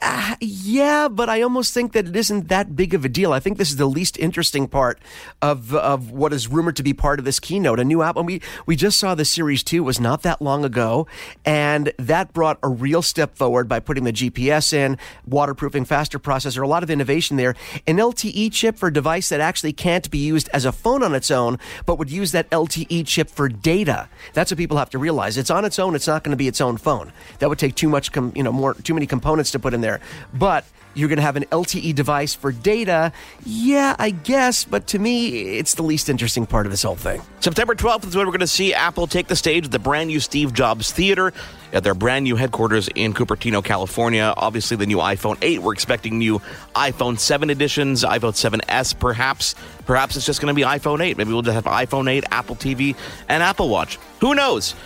Uh, 0.00 0.34
yeah, 0.40 1.08
but 1.08 1.28
I 1.28 1.42
almost 1.42 1.74
think 1.74 1.92
that 1.92 2.08
it 2.08 2.16
isn't 2.16 2.48
that 2.48 2.74
big 2.74 2.94
of 2.94 3.04
a 3.04 3.08
deal. 3.08 3.34
I 3.34 3.40
think 3.40 3.58
this 3.58 3.68
is 3.68 3.76
the 3.76 3.86
least 3.86 4.18
interesting 4.18 4.66
part 4.66 4.98
of 5.42 5.74
of 5.74 6.10
what 6.10 6.32
is 6.32 6.48
rumored 6.48 6.76
to 6.76 6.82
be 6.82 6.94
part 6.94 7.18
of 7.18 7.26
this 7.26 7.38
keynote. 7.38 7.78
A 7.78 7.84
new 7.84 8.02
app, 8.02 8.16
and 8.16 8.26
we 8.26 8.40
we 8.64 8.76
just 8.76 8.98
saw 8.98 9.14
the 9.14 9.26
Series 9.26 9.62
Two 9.62 9.84
was 9.84 10.00
not 10.00 10.22
that 10.22 10.40
long 10.40 10.64
ago, 10.64 11.06
and 11.44 11.92
that 11.98 12.32
brought 12.32 12.58
a 12.62 12.68
real 12.68 13.02
step 13.02 13.36
forward 13.36 13.68
by 13.68 13.78
putting 13.78 14.04
the 14.04 14.12
GPS 14.12 14.72
in, 14.72 14.96
waterproofing, 15.26 15.84
faster 15.84 16.18
processor, 16.18 16.62
a 16.62 16.66
lot 16.66 16.82
of 16.82 16.88
innovation 16.88 17.36
there. 17.36 17.54
An 17.86 17.98
LTE 17.98 18.52
chip 18.52 18.78
for 18.78 18.88
a 18.88 18.92
device 18.92 19.28
that 19.28 19.40
actually 19.40 19.74
can't 19.74 20.10
be 20.10 20.18
used 20.18 20.48
as 20.54 20.64
a 20.64 20.72
phone 20.72 21.02
on 21.02 21.14
its 21.14 21.30
own, 21.30 21.58
but 21.84 21.98
would 21.98 22.10
use 22.10 22.32
that 22.32 22.48
LTE 22.48 23.06
chip 23.06 23.28
for 23.28 23.50
data. 23.50 24.08
That's 24.32 24.50
what 24.50 24.56
people 24.56 24.78
have 24.78 24.90
to 24.90 24.98
realize. 24.98 25.36
It's 25.36 25.50
on 25.50 25.66
its 25.66 25.78
own. 25.78 25.94
It's 25.94 26.06
not 26.06 26.24
going 26.24 26.30
to 26.30 26.38
be 26.38 26.48
its 26.48 26.62
own 26.62 26.78
phone. 26.78 27.12
That 27.40 27.50
would 27.50 27.58
take 27.58 27.74
too 27.74 27.90
much, 27.90 28.12
com- 28.12 28.32
you 28.34 28.42
know, 28.42 28.52
more 28.52 28.72
too 28.72 28.94
many 28.94 29.06
components 29.06 29.50
to 29.50 29.58
put 29.58 29.73
in 29.74 29.80
there. 29.82 30.00
But 30.32 30.64
you're 30.96 31.08
going 31.08 31.16
to 31.16 31.22
have 31.22 31.34
an 31.34 31.42
LTE 31.46 31.92
device 31.96 32.34
for 32.36 32.52
data. 32.52 33.12
Yeah, 33.44 33.96
I 33.98 34.10
guess, 34.10 34.64
but 34.64 34.86
to 34.88 34.98
me, 35.00 35.58
it's 35.58 35.74
the 35.74 35.82
least 35.82 36.08
interesting 36.08 36.46
part 36.46 36.66
of 36.66 36.72
this 36.72 36.84
whole 36.84 36.94
thing. 36.94 37.20
September 37.40 37.74
12th 37.74 38.06
is 38.06 38.14
when 38.16 38.24
we're 38.26 38.30
going 38.30 38.38
to 38.40 38.46
see 38.46 38.72
Apple 38.72 39.08
take 39.08 39.26
the 39.26 39.34
stage 39.34 39.64
at 39.64 39.72
the 39.72 39.80
brand 39.80 40.06
new 40.06 40.20
Steve 40.20 40.52
Jobs 40.52 40.92
Theater 40.92 41.32
at 41.72 41.82
their 41.82 41.94
brand 41.94 42.22
new 42.22 42.36
headquarters 42.36 42.86
in 42.94 43.12
Cupertino, 43.12 43.62
California. 43.64 44.32
Obviously, 44.36 44.76
the 44.76 44.86
new 44.86 44.98
iPhone 44.98 45.36
8. 45.42 45.62
We're 45.62 45.72
expecting 45.72 46.16
new 46.18 46.40
iPhone 46.76 47.18
7 47.18 47.50
editions, 47.50 48.04
iPhone 48.04 48.60
7S, 48.60 48.96
perhaps. 48.96 49.56
Perhaps 49.86 50.14
it's 50.14 50.24
just 50.26 50.40
going 50.40 50.54
to 50.54 50.56
be 50.56 50.62
iPhone 50.62 51.00
8. 51.00 51.18
Maybe 51.18 51.32
we'll 51.32 51.42
just 51.42 51.56
have 51.56 51.64
iPhone 51.64 52.08
8, 52.08 52.22
Apple 52.30 52.54
TV, 52.54 52.94
and 53.28 53.42
Apple 53.42 53.68
Watch. 53.68 53.98
Who 54.20 54.36
knows? 54.36 54.76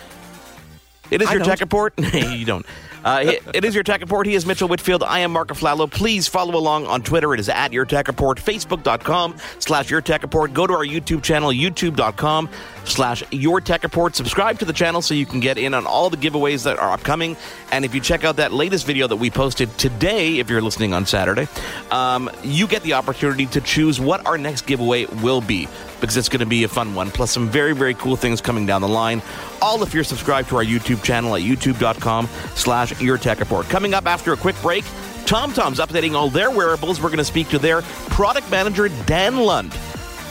It 1.11 1.21
is 1.21 1.27
I 1.27 1.33
your 1.33 1.39
don't. 1.39 1.49
tech 1.49 1.59
report. 1.61 1.93
you 1.99 2.45
don't. 2.45 2.65
Uh, 3.03 3.33
it- 3.53 3.65
is 3.65 3.73
your 3.75 3.83
tech 3.83 4.01
report. 4.01 4.25
He 4.27 4.35
is 4.35 4.45
Mitchell 4.45 4.67
Whitfield. 4.67 5.03
I 5.03 5.19
am 5.19 5.31
Mark 5.31 5.49
Aflalo. 5.49 5.89
Please 5.89 6.27
follow 6.27 6.57
along 6.57 6.87
on 6.87 7.01
Twitter. 7.01 7.33
It 7.33 7.39
is 7.39 7.49
at 7.49 7.71
your 7.73 7.85
tech 7.85 8.07
report. 8.07 8.39
Facebook.com 8.39 9.35
slash 9.59 9.89
your 9.89 10.01
tech 10.01 10.21
report. 10.23 10.53
Go 10.53 10.65
to 10.67 10.73
our 10.73 10.85
YouTube 10.85 11.23
channel, 11.23 11.49
youtube.com 11.49 12.49
slash 12.85 13.23
your 13.31 13.61
tech 13.61 13.83
report. 13.83 14.15
Subscribe 14.15 14.59
to 14.59 14.65
the 14.65 14.73
channel 14.73 15.01
so 15.01 15.13
you 15.13 15.25
can 15.25 15.39
get 15.39 15.57
in 15.57 15.73
on 15.73 15.85
all 15.85 16.09
the 16.09 16.17
giveaways 16.17 16.63
that 16.63 16.79
are 16.79 16.91
upcoming. 16.91 17.37
And 17.71 17.85
if 17.85 17.93
you 17.93 18.01
check 18.01 18.23
out 18.23 18.37
that 18.37 18.51
latest 18.51 18.85
video 18.85 19.07
that 19.07 19.17
we 19.17 19.29
posted 19.29 19.75
today, 19.77 20.39
if 20.39 20.49
you're 20.49 20.61
listening 20.61 20.93
on 20.93 21.05
Saturday, 21.05 21.47
um, 21.91 22.29
you 22.43 22.67
get 22.67 22.83
the 22.83 22.93
opportunity 22.93 23.45
to 23.47 23.61
choose 23.61 23.99
what 23.99 24.25
our 24.25 24.37
next 24.37 24.65
giveaway 24.65 25.05
will 25.05 25.41
be 25.41 25.67
because 25.99 26.17
it's 26.17 26.29
going 26.29 26.39
to 26.39 26.45
be 26.45 26.63
a 26.63 26.67
fun 26.67 26.95
one. 26.95 27.11
Plus, 27.11 27.31
some 27.31 27.49
very, 27.49 27.73
very 27.73 27.93
cool 27.93 28.15
things 28.15 28.41
coming 28.41 28.65
down 28.65 28.81
the 28.81 28.87
line. 28.87 29.21
All 29.61 29.81
if 29.83 29.93
you're 29.93 30.03
subscribed 30.03 30.49
to 30.49 30.57
our 30.57 30.63
YouTube 30.63 31.03
channel 31.03 31.35
at 31.35 31.41
youtube.com 31.41 32.27
slash 32.55 32.99
your 33.01 33.17
tech 33.17 33.39
report. 33.39 33.67
Coming 33.67 33.93
up 33.93 34.05
after 34.05 34.33
a 34.33 34.37
quick 34.37 34.55
break, 34.61 34.85
TomTom's 35.25 35.79
updating 35.79 36.13
all 36.13 36.29
their 36.29 36.49
wearables. 36.49 37.01
We're 37.01 37.09
going 37.09 37.19
to 37.19 37.23
speak 37.23 37.49
to 37.49 37.59
their 37.59 37.81
product 38.09 38.49
manager, 38.49 38.89
Dan 39.05 39.37
Lund, 39.37 39.77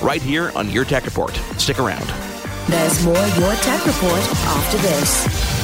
right 0.03 0.23
here 0.23 0.51
on 0.57 0.71
Your 0.71 0.85
Tech 0.85 1.05
Report. 1.05 1.35
Stick 1.57 1.79
around. 1.79 2.38
There's 2.69 3.03
more 3.03 3.17
Your 3.17 3.55
Tech 3.55 3.87
Report 3.87 4.21
after 4.45 4.77
this. 4.77 5.58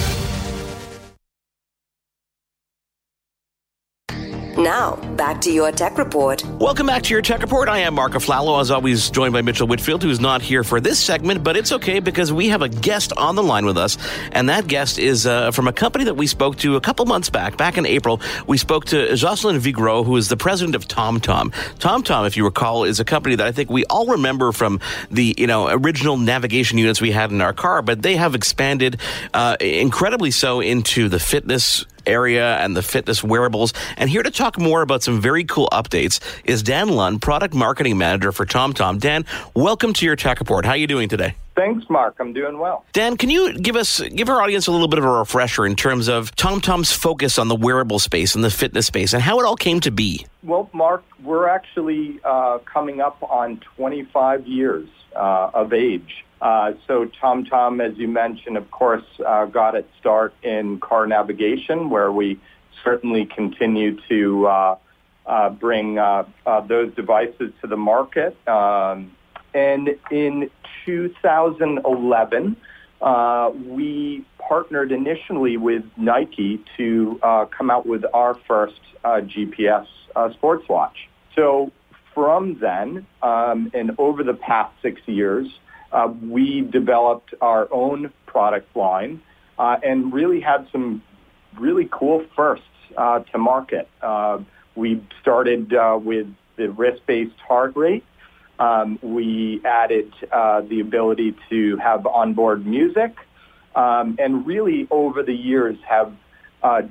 Now, 4.57 4.94
back 5.16 5.40
to 5.42 5.52
your 5.52 5.72
tech 5.72 5.98
report. 5.98 6.44
Welcome 6.44 6.86
back 6.86 7.02
to 7.05 7.11
your 7.11 7.22
tech 7.22 7.42
report. 7.42 7.68
I 7.68 7.78
am 7.78 7.94
Mark 7.94 8.12
Aflalo, 8.12 8.61
as 8.61 8.70
always, 8.70 9.11
joined 9.11 9.32
by 9.32 9.42
Mitchell 9.42 9.66
Whitfield, 9.66 10.02
who's 10.02 10.20
not 10.20 10.42
here 10.42 10.62
for 10.62 10.80
this 10.80 11.00
segment, 11.00 11.42
but 11.42 11.57
it's 11.57 11.72
okay 11.72 11.98
because 11.98 12.32
we 12.32 12.48
have 12.50 12.62
a 12.62 12.68
guest 12.68 13.12
on 13.16 13.34
the 13.34 13.42
line 13.42 13.66
with 13.66 13.76
us, 13.76 13.98
and 14.30 14.48
that 14.48 14.68
guest 14.68 15.00
is 15.00 15.26
uh, 15.26 15.50
from 15.50 15.66
a 15.66 15.72
company 15.72 16.05
that 16.05 16.14
we 16.14 16.28
spoke 16.28 16.57
to 16.59 16.76
a 16.76 16.80
couple 16.80 17.05
months 17.05 17.30
back. 17.30 17.57
Back 17.57 17.78
in 17.78 17.84
April, 17.84 18.20
we 18.46 18.57
spoke 18.57 18.84
to 18.86 19.16
Jocelyn 19.16 19.59
Vigreux, 19.59 20.05
who 20.05 20.16
is 20.16 20.28
the 20.28 20.36
president 20.36 20.76
of 20.76 20.86
TomTom. 20.86 21.50
TomTom, 21.78 22.26
if 22.26 22.36
you 22.36 22.44
recall, 22.44 22.84
is 22.84 23.00
a 23.00 23.05
company 23.05 23.34
that 23.34 23.46
I 23.46 23.50
think 23.50 23.70
we 23.70 23.84
all 23.86 24.07
remember 24.07 24.52
from 24.52 24.78
the 25.11 25.34
you 25.36 25.48
know 25.48 25.68
original 25.68 26.16
navigation 26.16 26.78
units 26.78 27.00
we 27.00 27.11
had 27.11 27.32
in 27.32 27.40
our 27.40 27.52
car, 27.52 27.82
but 27.82 28.02
they 28.02 28.14
have 28.14 28.36
expanded 28.36 29.00
uh, 29.32 29.57
incredibly 29.61 30.30
so 30.30 30.61
into 30.61 31.09
the 31.09 31.18
fitness 31.18 31.84
area 32.07 32.57
and 32.59 32.76
the 32.76 32.82
fitness 32.82 33.22
wearables. 33.22 33.72
And 33.96 34.11
here 34.11 34.22
to 34.22 34.30
talk 34.30 34.59
more 34.59 34.82
about 34.82 35.02
some 35.02 35.20
very 35.20 35.44
cool 35.44 35.68
updates 35.72 36.20
is 36.44 36.62
Dan 36.62 36.88
Lund, 36.88 37.22
product 37.22 37.55
marketing 37.55 37.98
manager 37.98 38.32
for 38.32 38.46
TomTom. 38.46 39.00
Dan, 39.00 39.24
welcome 39.55 39.92
to 39.94 40.07
your 40.07 40.16
tech 40.16 40.40
report. 40.40 40.64
How 40.64 40.72
are 40.72 40.76
you 40.76 40.86
doing 40.86 41.09
today? 41.09 41.34
Thanks, 41.55 41.88
Mark. 41.88 42.16
I'm 42.18 42.32
doing 42.32 42.59
well. 42.59 42.84
Dan, 42.92 43.16
can 43.16 43.30
you 43.30 43.57
give 43.57 43.76
us 43.76 44.00
give 44.00 44.28
our 44.28 44.42
audience 44.42 44.66
a 44.66 44.72
little 44.72 44.88
bit 44.88 44.98
of 44.98 45.05
a 45.05 45.11
refresher 45.11 45.64
in 45.64 45.76
terms 45.76 46.09
of 46.09 46.34
TomTom's 46.34 46.92
focus 46.92 47.38
on 47.38 47.46
the 47.48 47.55
wearable 47.55 48.00
space 48.00 48.34
and 48.34 48.42
the 48.42 48.50
fitness 48.50 48.86
space 48.86 49.12
and 49.12 49.22
how 49.22 49.38
it 49.38 49.46
all 49.46 49.57
came 49.57 49.78
to 49.80 49.92
be? 49.92 50.26
Well, 50.42 50.68
Mark, 50.72 51.05
we're 51.22 51.48
actually 51.48 52.18
uh, 52.24 52.59
coming 52.59 53.00
up 53.00 53.22
on 53.22 53.59
25 53.76 54.46
years 54.48 54.88
uh, 55.14 55.50
of 55.55 55.72
age. 55.72 56.24
Uh, 56.45 56.74
so 56.86 57.07
TomTom, 57.07 57.82
as 57.82 57.97
you 57.97 58.07
mentioned, 58.07 58.59
of 58.59 58.70
course, 58.70 59.03
uh, 59.26 59.47
got 59.47 59.74
its 59.74 59.88
start 59.99 60.34
in 60.42 60.78
car 60.78 61.07
navigation, 61.07 61.88
where 61.88 62.12
we 62.12 62.38
certainly 62.84 63.24
continue 63.24 63.99
to 64.11 64.47
uh, 64.47 64.76
uh, 65.24 65.49
bring 65.49 65.99
uh, 65.99 66.24
uh, 66.45 66.61
those 66.61 66.95
devices 66.95 67.51
to 67.62 67.66
the 67.66 67.78
market. 67.78 68.36
Um, 68.47 69.11
and 69.55 69.97
in 70.11 70.51
2011, 70.84 72.57
uh, 73.01 73.51
we 73.66 74.26
partnered 74.38 74.92
initially 74.92 75.57
with 75.57 75.82
Nike 75.97 76.62
to 76.76 77.18
uh, 77.22 77.47
come 77.47 77.70
out 77.70 77.86
with 77.86 78.05
our 78.12 78.34
first 78.47 78.80
uh, 79.03 79.22
GPS 79.22 79.86
uh, 80.14 80.30
sports 80.34 80.68
watch. 80.68 81.09
So 81.34 81.72
from 82.12 82.59
then, 82.59 83.07
um, 83.22 83.70
and 83.72 83.92
over 83.99 84.22
the 84.22 84.34
past 84.34 84.74
six 84.82 85.01
years, 85.07 85.49
uh, 85.95 86.12
we 86.28 86.61
developed 86.61 87.32
our 87.40 87.72
own 87.72 88.12
product 88.26 88.76
line 88.76 89.22
uh, 89.59 89.76
and 89.82 90.12
really 90.12 90.40
had 90.40 90.66
some 90.72 91.01
really 91.59 91.88
cool 91.90 92.24
firsts 92.34 92.66
uh, 92.97 93.20
to 93.20 93.38
market. 93.38 93.88
Uh, 94.03 94.40
we 94.74 95.01
started 95.22 95.72
uh, 95.72 95.99
with 96.03 96.26
the 96.57 96.68
wrist-based 96.70 97.38
heart 97.47 97.76
rate. 97.76 98.05
Um, 98.59 98.99
we 99.03 99.61
added 99.64 100.12
uh, 100.32 100.62
the 100.62 100.80
ability 100.80 101.36
to 101.51 101.76
have 101.76 102.07
onboard 102.07 102.66
music, 102.66 103.14
um, 103.76 104.16
and 104.18 104.45
really 104.47 104.88
over 104.90 105.22
the 105.22 105.34
years 105.34 105.76
have 105.88 106.12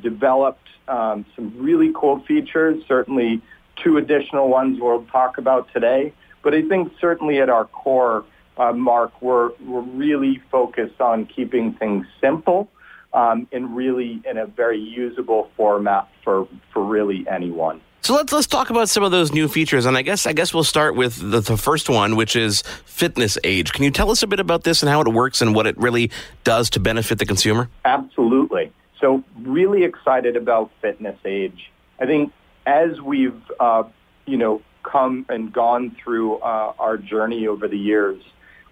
developed 0.01 0.67
um, 0.87 1.25
some 1.35 1.53
really 1.57 1.91
cool 1.95 2.19
features. 2.21 2.83
Certainly, 2.87 3.41
two 3.81 3.97
additional 3.97 4.49
ones 4.49 4.79
we'll 4.79 5.05
talk 5.05 5.37
about 5.37 5.71
today. 5.73 6.13
But 6.41 6.53
I 6.53 6.61
think 6.67 6.91
certainly 6.99 7.39
at 7.39 7.49
our 7.49 7.65
core, 7.65 8.25
uh, 8.57 8.73
Mark, 8.73 9.21
we're 9.21 9.51
we're 9.65 9.81
really 9.81 10.41
focused 10.51 11.01
on 11.01 11.25
keeping 11.25 11.73
things 11.73 12.05
simple 12.21 12.69
um, 13.13 13.47
and 13.51 13.75
really 13.75 14.21
in 14.29 14.37
a 14.37 14.45
very 14.45 14.79
usable 14.79 15.49
format 15.55 16.07
for 16.23 16.47
for 16.71 16.83
really 16.83 17.25
anyone. 17.29 17.81
So 18.01 18.15
let's 18.15 18.33
let's 18.33 18.47
talk 18.47 18.69
about 18.69 18.89
some 18.89 19.03
of 19.03 19.11
those 19.11 19.31
new 19.31 19.47
features, 19.47 19.85
and 19.85 19.97
I 19.97 20.01
guess 20.01 20.25
I 20.25 20.33
guess 20.33 20.53
we'll 20.53 20.65
start 20.65 20.95
with 20.95 21.31
the, 21.31 21.39
the 21.39 21.55
first 21.55 21.89
one, 21.89 22.15
which 22.15 22.35
is 22.35 22.61
Fitness 22.85 23.37
Age. 23.43 23.71
Can 23.71 23.85
you 23.85 23.91
tell 23.91 24.11
us 24.11 24.21
a 24.23 24.27
bit 24.27 24.41
about 24.41 24.63
this 24.63 24.83
and 24.83 24.89
how 24.89 25.01
it 25.01 25.07
works 25.07 25.41
and 25.41 25.55
what 25.55 25.67
it 25.67 25.77
really 25.77 26.11
does 26.43 26.69
to 26.71 26.79
benefit 26.79 27.19
the 27.19 27.25
consumer? 27.25 27.69
Absolutely. 27.85 28.73
So 28.99 29.23
really 29.41 29.83
excited 29.83 30.35
about 30.35 30.71
Fitness 30.81 31.17
Age. 31.23 31.71
I 31.99 32.05
think 32.05 32.33
as 32.65 32.99
we've 32.99 33.41
uh, 33.59 33.83
you 34.25 34.37
know 34.37 34.61
come 34.83 35.25
and 35.29 35.53
gone 35.53 35.95
through 36.03 36.39
uh, 36.39 36.73
our 36.77 36.97
journey 36.97 37.47
over 37.47 37.69
the 37.69 37.77
years, 37.77 38.21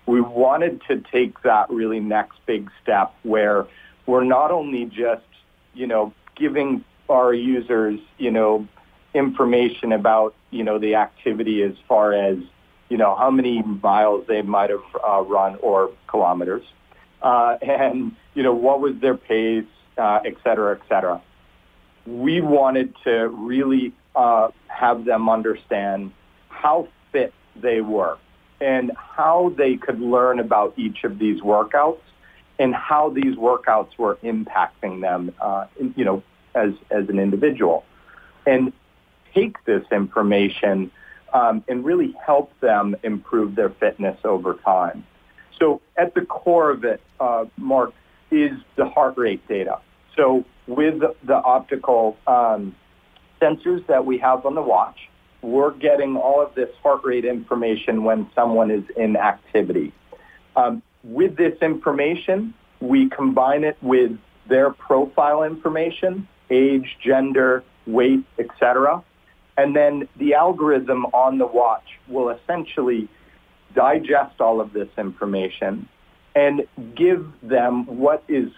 we 0.05 0.21
wanted 0.21 0.81
to 0.87 1.03
take 1.11 1.41
that 1.43 1.69
really 1.69 1.99
next 1.99 2.39
big 2.45 2.69
step 2.81 3.13
where 3.23 3.67
we're 4.05 4.23
not 4.23 4.51
only 4.51 4.85
just 4.85 5.23
you 5.73 5.87
know 5.87 6.13
giving 6.35 6.83
our 7.09 7.33
users 7.33 7.99
you 8.17 8.31
know 8.31 8.67
information 9.13 9.91
about 9.91 10.33
you 10.49 10.63
know 10.63 10.79
the 10.79 10.95
activity 10.95 11.63
as 11.63 11.73
far 11.87 12.13
as 12.13 12.37
you 12.89 12.97
know 12.97 13.15
how 13.15 13.29
many 13.29 13.61
miles 13.61 14.25
they 14.27 14.41
might 14.41 14.69
have 14.69 14.83
uh, 15.07 15.21
run 15.21 15.55
or 15.61 15.91
kilometers, 16.07 16.63
uh, 17.21 17.57
and 17.61 18.13
you 18.33 18.43
know 18.43 18.53
what 18.53 18.81
was 18.81 18.93
their 19.01 19.15
pace, 19.15 19.65
uh, 19.97 20.19
et 20.25 20.35
cetera, 20.43 20.75
et 20.75 20.81
cetera. 20.89 21.21
We 22.05 22.41
wanted 22.41 22.95
to 23.03 23.29
really 23.29 23.93
uh, 24.15 24.49
have 24.67 25.05
them 25.05 25.29
understand 25.29 26.11
how 26.49 26.87
fit 27.11 27.33
they 27.55 27.81
were 27.81 28.17
and 28.61 28.91
how 28.95 29.53
they 29.57 29.75
could 29.75 29.99
learn 29.99 30.39
about 30.39 30.73
each 30.77 31.03
of 31.03 31.19
these 31.19 31.41
workouts 31.41 31.99
and 32.59 32.75
how 32.75 33.09
these 33.09 33.35
workouts 33.35 33.97
were 33.97 34.17
impacting 34.23 35.01
them, 35.01 35.33
uh, 35.41 35.65
you 35.95 36.05
know, 36.05 36.23
as 36.53 36.73
as 36.91 37.09
an 37.09 37.17
individual, 37.19 37.83
and 38.45 38.71
take 39.33 39.63
this 39.65 39.83
information 39.91 40.91
um, 41.33 41.63
and 41.67 41.83
really 41.83 42.15
help 42.25 42.57
them 42.59 42.95
improve 43.03 43.55
their 43.55 43.69
fitness 43.69 44.17
over 44.23 44.53
time. 44.55 45.03
So 45.59 45.81
at 45.97 46.13
the 46.13 46.21
core 46.21 46.69
of 46.69 46.83
it, 46.83 47.01
uh, 47.19 47.45
Mark, 47.57 47.93
is 48.31 48.51
the 48.75 48.87
heart 48.87 49.17
rate 49.17 49.47
data. 49.47 49.79
So 50.15 50.45
with 50.67 51.01
the 51.23 51.35
optical 51.35 52.17
um, 52.27 52.75
sensors 53.41 53.85
that 53.87 54.05
we 54.05 54.17
have 54.19 54.45
on 54.45 54.55
the 54.55 54.61
watch, 54.61 55.09
we're 55.41 55.71
getting 55.71 56.15
all 56.15 56.41
of 56.41 56.53
this 56.55 56.69
heart 56.83 57.03
rate 57.03 57.25
information 57.25 58.03
when 58.03 58.29
someone 58.35 58.71
is 58.71 58.83
in 58.95 59.15
activity. 59.15 59.91
Um, 60.55 60.81
with 61.03 61.35
this 61.35 61.57
information, 61.61 62.53
we 62.79 63.09
combine 63.09 63.63
it 63.63 63.77
with 63.81 64.17
their 64.47 64.71
profile 64.71 65.43
information, 65.43 66.27
age, 66.49 66.97
gender, 67.03 67.63
weight, 67.87 68.23
etc. 68.37 69.03
And 69.57 69.75
then 69.75 70.07
the 70.17 70.33
algorithm 70.35 71.05
on 71.07 71.37
the 71.37 71.45
watch 71.45 71.99
will 72.07 72.29
essentially 72.29 73.07
digest 73.73 74.41
all 74.41 74.61
of 74.61 74.73
this 74.73 74.89
information 74.97 75.87
and 76.35 76.67
give 76.95 77.31
them 77.41 77.85
what 77.85 78.23
is 78.27 78.51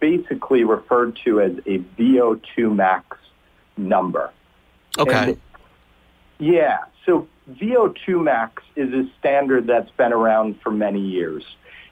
basically 0.00 0.64
referred 0.64 1.18
to 1.24 1.40
as 1.40 1.52
a 1.66 1.78
VO2 1.98 2.74
max 2.74 3.16
number. 3.76 4.32
Okay. 4.98 5.30
And 5.30 5.40
yeah. 6.38 6.78
So 7.06 7.26
VO2 7.50 8.22
max 8.22 8.62
is 8.76 8.92
a 8.92 9.10
standard 9.18 9.66
that's 9.66 9.90
been 9.92 10.12
around 10.12 10.60
for 10.62 10.70
many 10.70 11.00
years. 11.00 11.44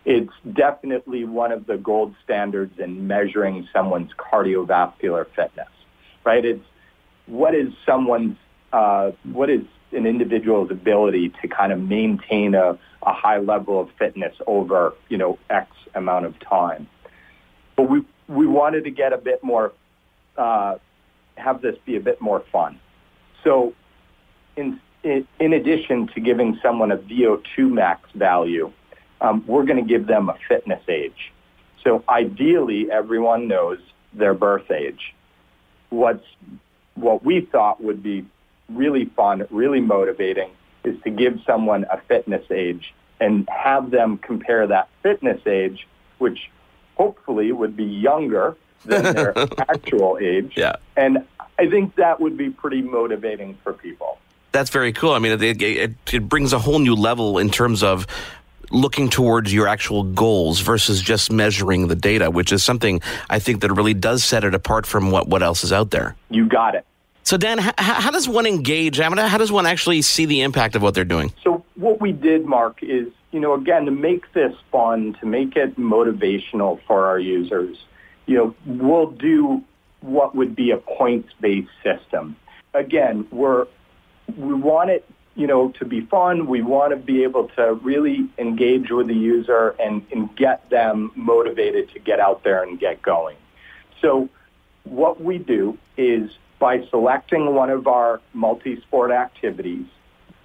It's 0.05 0.32
definitely 0.53 1.24
one 1.24 1.51
of 1.51 1.66
the 1.66 1.76
gold 1.76 2.14
standards 2.22 2.78
in 2.78 3.07
measuring 3.07 3.68
someone's 3.72 4.12
cardiovascular 4.12 5.26
fitness, 5.34 5.68
right? 6.24 6.44
It's 6.44 6.64
what 7.26 7.55
is 7.55 7.72
someone's, 7.84 8.36
uh, 8.72 9.12
what 9.24 9.51
is 9.51 9.62
an 9.92 10.07
individual's 10.07 10.70
ability 10.70 11.30
to 11.42 11.49
kind 11.49 11.72
of 11.72 11.80
maintain 11.80 12.55
a, 12.55 12.78
a 13.03 13.12
high 13.12 13.38
level 13.38 13.80
of 13.80 13.88
fitness 13.99 14.34
over, 14.47 14.94
you 15.09 15.18
know, 15.18 15.38
X 15.51 15.70
amount 15.94 16.26
of 16.26 16.38
time. 16.38 16.86
But 17.74 17.90
we, 17.90 18.05
we 18.28 18.47
wanted 18.47 18.84
to 18.84 18.90
get 18.90 19.12
a 19.12 19.18
bit 19.18 19.42
more, 19.42 19.72
uh, 20.36 20.76
have 21.36 21.62
this 21.62 21.76
be 21.84 21.97
a 21.97 22.01
bit 22.01 22.20
more 22.20 22.44
fun. 22.53 22.78
So 23.42 23.74
in, 24.57 24.80
in, 25.02 25.26
in 25.38 25.52
addition 25.52 26.09
to 26.09 26.20
giving 26.20 26.59
someone 26.62 26.90
a 26.92 26.96
VO2 26.96 27.70
max 27.70 28.11
value, 28.14 28.72
um, 29.20 29.44
we're 29.46 29.64
going 29.64 29.82
to 29.82 29.88
give 29.88 30.07
them 30.07 30.28
a 30.28 30.36
fitness 30.48 30.82
age. 30.88 31.32
So 31.82 32.02
ideally, 32.09 32.90
everyone 32.90 33.48
knows 33.48 33.78
their 34.12 34.34
birth 34.34 34.70
age. 34.70 35.14
What's 35.90 36.24
what 36.94 37.22
we 37.24 37.42
thought 37.42 37.82
would 37.82 38.02
be 38.02 38.24
really 38.68 39.04
fun, 39.04 39.46
really 39.50 39.80
motivating, 39.80 40.50
is 40.82 41.00
to 41.02 41.11
give 41.11 41.40
someone 41.46 41.84
a 41.90 42.00
fitness 42.09 42.44
age 42.50 42.94
and 43.20 43.48
have 43.48 43.90
them 43.90 44.18
compare 44.18 44.66
that 44.66 44.88
fitness 45.02 45.46
age, 45.46 45.86
which 46.18 46.50
hopefully 46.96 47.52
would 47.52 47.76
be 47.76 47.84
younger 47.84 48.57
than 48.84 49.14
their 49.14 49.32
actual 49.70 50.18
age. 50.20 50.54
Yeah. 50.57 50.76
And 50.96 51.24
I 51.59 51.68
think 51.68 51.96
that 51.96 52.20
would 52.20 52.36
be 52.36 52.50
pretty 52.50 52.82
motivating 52.82 53.57
for 53.62 53.72
people. 53.72 54.18
That's 54.57 54.70
very 54.70 54.94
cool. 54.94 55.12
I 55.12 55.18
mean, 55.18 55.32
it, 55.32 55.61
it, 55.61 55.94
it 56.14 56.28
brings 56.30 56.54
a 56.54 56.59
whole 56.59 56.78
new 56.78 56.94
level 56.94 57.36
in 57.36 57.50
terms 57.50 57.82
of 57.82 58.07
looking 58.70 59.11
towards 59.11 59.52
your 59.52 59.68
actual 59.68 60.02
goals 60.02 60.61
versus 60.61 61.02
just 61.02 61.30
measuring 61.30 61.88
the 61.88 61.94
data, 61.94 62.30
which 62.30 62.52
is 62.52 62.64
something 62.64 63.02
I 63.28 63.38
think 63.38 63.61
that 63.61 63.70
really 63.70 63.92
does 63.92 64.24
set 64.24 64.44
it 64.44 64.54
apart 64.54 64.86
from 64.86 65.11
what, 65.11 65.28
what 65.28 65.42
else 65.42 65.62
is 65.62 65.74
out 65.74 65.90
there. 65.90 66.16
You 66.30 66.48
got 66.48 66.74
it. 66.74 66.86
So, 67.22 67.36
Dan, 67.36 67.59
how, 67.59 67.74
how 67.76 68.11
does 68.11 68.30
one 68.30 68.46
engage? 68.46 68.96
How, 68.96 69.14
how 69.14 69.36
does 69.36 69.52
one 69.52 69.66
actually 69.66 70.00
see 70.00 70.24
the 70.24 70.40
impact 70.40 70.74
of 70.74 70.80
what 70.80 70.94
they're 70.94 71.04
doing? 71.04 71.34
So, 71.44 71.62
what 71.74 72.00
we 72.00 72.12
did, 72.12 72.46
Mark, 72.46 72.78
is, 72.82 73.09
you 73.32 73.40
know, 73.40 73.52
again, 73.52 73.84
to 73.84 73.90
make 73.90 74.32
this 74.32 74.54
fun, 74.72 75.18
to 75.20 75.26
make 75.26 75.54
it 75.57 75.76
motivational 75.76 76.80
for 76.86 77.04
our 77.04 77.18
users, 77.18 77.84
you 78.24 78.38
know, 78.38 78.54
we'll 78.64 79.11
do 79.11 79.62
what 80.00 80.34
would 80.34 80.57
be 80.57 80.70
a 80.70 80.78
points-based 80.78 81.68
system. 81.84 82.36
Again, 82.72 83.26
we're 83.30 83.66
we 84.37 84.55
want 84.55 84.91
it, 84.91 85.05
you 85.35 85.47
know, 85.47 85.70
to 85.72 85.85
be 85.85 86.01
fun. 86.01 86.47
We 86.47 86.62
want 86.62 86.91
to 86.93 86.97
be 86.97 87.22
able 87.22 87.49
to 87.57 87.74
really 87.74 88.29
engage 88.39 88.91
with 88.91 89.09
the 89.09 89.14
user 89.14 89.77
and, 89.79 90.05
and 90.11 90.35
get 90.37 90.68
them 90.70 91.12
motivated 91.14 91.91
to 91.93 91.99
get 91.99 92.20
out 92.20 92.43
there 92.43 92.62
and 92.62 92.79
get 92.79 93.03
going. 93.03 93.37
So 94.01 94.29
what 94.85 95.20
we 95.20 95.39
do 95.39 95.79
is 95.97 96.31
by 96.59 96.87
selecting 96.87 97.55
one 97.55 97.70
of 97.70 97.87
our 97.87 98.20
multi-sport 98.33 99.11
activities, 99.11 99.87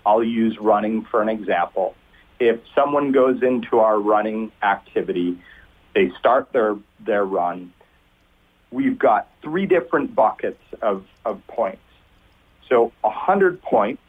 I'll 0.06 0.24
use 0.24 0.58
running 0.60 1.06
for 1.06 1.22
an 1.22 1.30
example. 1.30 1.96
If 2.40 2.60
someone 2.74 3.12
goes 3.12 3.44
into 3.44 3.80
our 3.80 4.00
running 4.00 4.52
activity, 4.64 5.40
they 5.94 6.12
start 6.20 6.52
their, 6.52 6.76
their 7.00 7.24
run, 7.24 7.72
we've 8.72 8.98
got 8.98 9.30
three 9.42 9.66
different 9.66 10.16
buckets 10.16 10.62
of, 10.82 11.06
of 11.24 11.46
points. 11.48 11.82
So 12.72 12.93
100 13.01 13.61
points, 13.61 14.01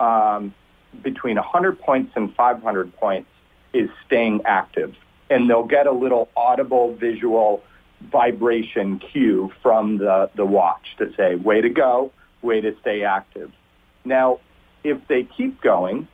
um, 0.00 0.52
between 1.00 1.36
100 1.36 1.78
points 1.78 2.12
and 2.16 2.34
500 2.34 2.96
points 2.96 3.30
is 3.72 3.88
staying 4.04 4.42
active. 4.44 4.96
And 5.30 5.48
they'll 5.48 5.62
get 5.62 5.86
a 5.86 5.92
little 5.92 6.28
audible 6.36 6.92
visual 6.96 7.62
vibration 8.10 8.98
cue 8.98 9.52
from 9.62 9.98
the, 9.98 10.28
the 10.34 10.44
watch 10.44 10.96
to 10.98 11.14
say, 11.16 11.36
way 11.36 11.60
to 11.60 11.68
go, 11.68 12.10
way 12.42 12.60
to 12.60 12.74
stay 12.80 13.04
active. 13.04 13.52
Now, 14.04 14.40
if 14.82 14.98
they 15.06 15.22
keep 15.22 15.60
going, 15.60 16.08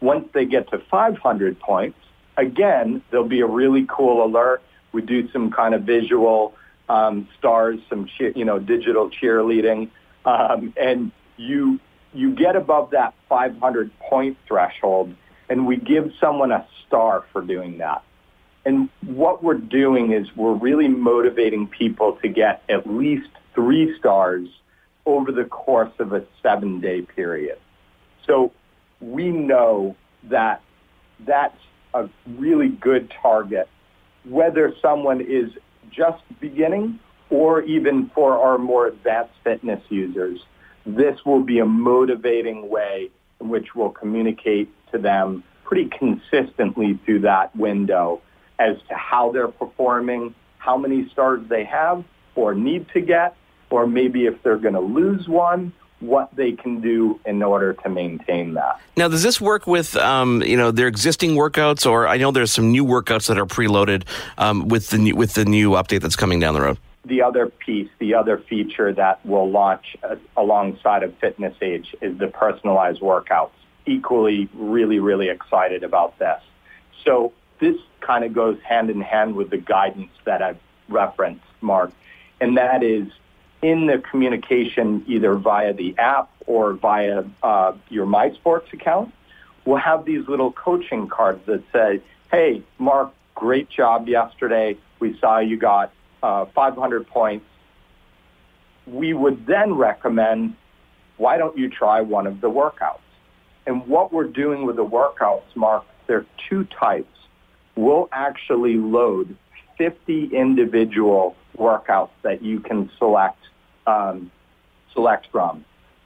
once 0.00 0.28
they 0.34 0.44
get 0.44 0.68
to 0.70 0.78
500 0.90 1.60
points, 1.60 1.98
again, 2.36 3.00
there'll 3.10 3.28
be 3.28 3.42
a 3.42 3.46
really 3.46 3.86
cool 3.88 4.24
alert. 4.24 4.60
We 4.90 5.02
do 5.02 5.30
some 5.30 5.52
kind 5.52 5.74
of 5.74 5.82
visual 5.82 6.54
um, 6.88 7.28
stars, 7.38 7.78
some 7.88 8.06
cheer, 8.06 8.32
you 8.34 8.44
know, 8.44 8.58
digital 8.58 9.08
cheerleading 9.08 9.90
um, 10.28 10.74
and 10.76 11.10
you 11.36 11.80
you 12.12 12.34
get 12.34 12.56
above 12.56 12.90
that 12.90 13.14
500 13.28 13.90
point 14.00 14.36
threshold, 14.46 15.14
and 15.48 15.66
we 15.66 15.76
give 15.76 16.12
someone 16.20 16.52
a 16.52 16.66
star 16.86 17.24
for 17.32 17.42
doing 17.42 17.78
that. 17.78 18.02
And 18.64 18.88
what 19.06 19.42
we're 19.42 19.54
doing 19.54 20.12
is 20.12 20.26
we're 20.36 20.54
really 20.54 20.88
motivating 20.88 21.66
people 21.66 22.18
to 22.22 22.28
get 22.28 22.62
at 22.68 22.86
least 22.86 23.28
three 23.54 23.96
stars 23.98 24.48
over 25.06 25.32
the 25.32 25.44
course 25.44 25.92
of 25.98 26.12
a 26.12 26.24
seven 26.42 26.80
day 26.80 27.02
period. 27.02 27.58
So 28.26 28.52
we 29.00 29.28
know 29.28 29.96
that 30.24 30.60
that's 31.20 31.56
a 31.94 32.08
really 32.26 32.68
good 32.68 33.12
target, 33.22 33.68
whether 34.24 34.74
someone 34.82 35.20
is 35.20 35.50
just 35.90 36.22
beginning 36.40 37.00
or 37.30 37.62
even 37.62 38.10
for 38.14 38.38
our 38.38 38.58
more 38.58 38.86
advanced 38.86 39.34
fitness 39.44 39.82
users, 39.88 40.40
this 40.86 41.24
will 41.24 41.42
be 41.42 41.58
a 41.58 41.66
motivating 41.66 42.68
way 42.68 43.10
in 43.40 43.48
which 43.48 43.74
we'll 43.74 43.90
communicate 43.90 44.70
to 44.92 44.98
them 44.98 45.44
pretty 45.64 45.86
consistently 45.86 46.98
through 47.04 47.20
that 47.20 47.54
window 47.54 48.20
as 48.58 48.76
to 48.88 48.94
how 48.94 49.30
they're 49.30 49.48
performing, 49.48 50.34
how 50.56 50.76
many 50.76 51.08
stars 51.10 51.40
they 51.48 51.64
have 51.64 52.02
or 52.34 52.54
need 52.54 52.88
to 52.94 53.00
get, 53.00 53.36
or 53.70 53.86
maybe 53.86 54.26
if 54.26 54.42
they're 54.42 54.56
going 54.56 54.74
to 54.74 54.80
lose 54.80 55.28
one, 55.28 55.72
what 56.00 56.34
they 56.34 56.52
can 56.52 56.80
do 56.80 57.20
in 57.26 57.42
order 57.42 57.72
to 57.72 57.88
maintain 57.88 58.54
that. 58.54 58.80
Now, 58.96 59.08
does 59.08 59.22
this 59.22 59.40
work 59.40 59.66
with 59.66 59.96
um, 59.96 60.42
you 60.42 60.56
know 60.56 60.70
their 60.70 60.86
existing 60.86 61.32
workouts, 61.32 61.88
or 61.88 62.06
I 62.06 62.16
know 62.16 62.30
there's 62.30 62.52
some 62.52 62.70
new 62.70 62.84
workouts 62.84 63.26
that 63.28 63.38
are 63.38 63.46
preloaded 63.46 64.04
um, 64.38 64.68
with 64.68 64.88
the 64.90 64.98
new, 64.98 65.16
with 65.16 65.34
the 65.34 65.44
new 65.44 65.70
update 65.72 66.00
that's 66.00 66.16
coming 66.16 66.38
down 66.40 66.54
the 66.54 66.60
road? 66.60 66.78
The 67.08 67.22
other 67.22 67.46
piece, 67.46 67.88
the 67.98 68.14
other 68.14 68.38
feature 68.38 68.92
that 68.92 69.24
will 69.24 69.50
launch 69.50 69.96
uh, 70.02 70.16
alongside 70.36 71.02
of 71.02 71.16
Fitness 71.18 71.54
Age 71.60 71.94
is 72.00 72.18
the 72.18 72.28
personalized 72.28 73.00
workouts. 73.00 73.50
Equally, 73.86 74.48
really, 74.54 74.98
really 74.98 75.28
excited 75.28 75.82
about 75.82 76.18
this. 76.18 76.42
So 77.04 77.32
this 77.58 77.76
kind 78.00 78.24
of 78.24 78.34
goes 78.34 78.58
hand 78.62 78.90
in 78.90 79.00
hand 79.00 79.34
with 79.34 79.50
the 79.50 79.56
guidance 79.56 80.12
that 80.24 80.42
I've 80.42 80.58
referenced, 80.88 81.44
Mark, 81.60 81.92
and 82.40 82.56
that 82.58 82.82
is 82.82 83.08
in 83.62 83.86
the 83.86 83.98
communication 83.98 85.04
either 85.06 85.34
via 85.34 85.72
the 85.72 85.96
app 85.98 86.30
or 86.46 86.74
via 86.74 87.24
uh, 87.42 87.72
your 87.88 88.06
MySports 88.06 88.72
account, 88.72 89.12
we'll 89.64 89.78
have 89.78 90.04
these 90.04 90.26
little 90.28 90.52
coaching 90.52 91.08
cards 91.08 91.44
that 91.46 91.62
say, 91.72 92.00
hey, 92.30 92.62
Mark, 92.78 93.12
great 93.34 93.68
job 93.68 94.08
yesterday. 94.08 94.76
We 95.00 95.18
saw 95.18 95.38
you 95.38 95.56
got 95.56 95.92
uh, 96.22 96.46
500 96.46 97.06
points, 97.06 97.46
we 98.86 99.12
would 99.12 99.46
then 99.46 99.74
recommend, 99.74 100.54
why 101.16 101.36
don't 101.36 101.56
you 101.56 101.68
try 101.68 102.00
one 102.00 102.26
of 102.26 102.40
the 102.40 102.50
workouts? 102.50 103.00
And 103.66 103.86
what 103.86 104.12
we're 104.12 104.24
doing 104.24 104.64
with 104.64 104.76
the 104.76 104.84
workouts, 104.84 105.54
Mark, 105.54 105.84
there 106.06 106.18
are 106.18 106.26
two 106.48 106.64
types. 106.64 107.14
We'll 107.76 108.08
actually 108.12 108.76
load 108.76 109.36
50 109.76 110.30
individual 110.34 111.36
workouts 111.56 112.10
that 112.22 112.42
you 112.42 112.60
can 112.60 112.90
select 112.98 113.38
um, 113.86 114.30
select 114.92 115.28
from. 115.30 115.64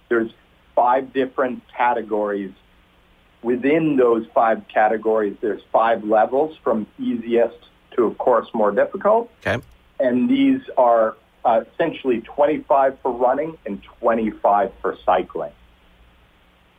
There's 0.09 0.31
five 0.75 1.13
different 1.13 1.63
categories 1.77 2.53
within 3.43 3.97
those 3.97 4.27
five 4.35 4.63
categories, 4.69 5.37
there's 5.41 5.63
five 5.73 6.05
levels 6.05 6.57
from 6.63 6.87
easiest 6.99 7.59
to, 7.97 8.05
of 8.05 8.17
course, 8.19 8.47
more 8.55 8.71
difficult. 8.71 9.31
Okay. 9.45 9.63
And 10.03 10.29
these 10.29 10.61
are 10.77 11.17
uh, 11.45 11.63
essentially 11.73 12.21
25 12.21 12.99
for 13.03 13.13
running 13.13 13.57
and 13.65 13.83
25 14.01 14.73
for 14.81 14.99
cycling. 15.07 15.53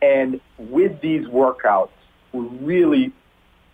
And 0.01 0.41
with 0.57 0.99
these 1.01 1.25
workouts, 1.27 1.89
we 2.33 2.41
really 2.41 3.13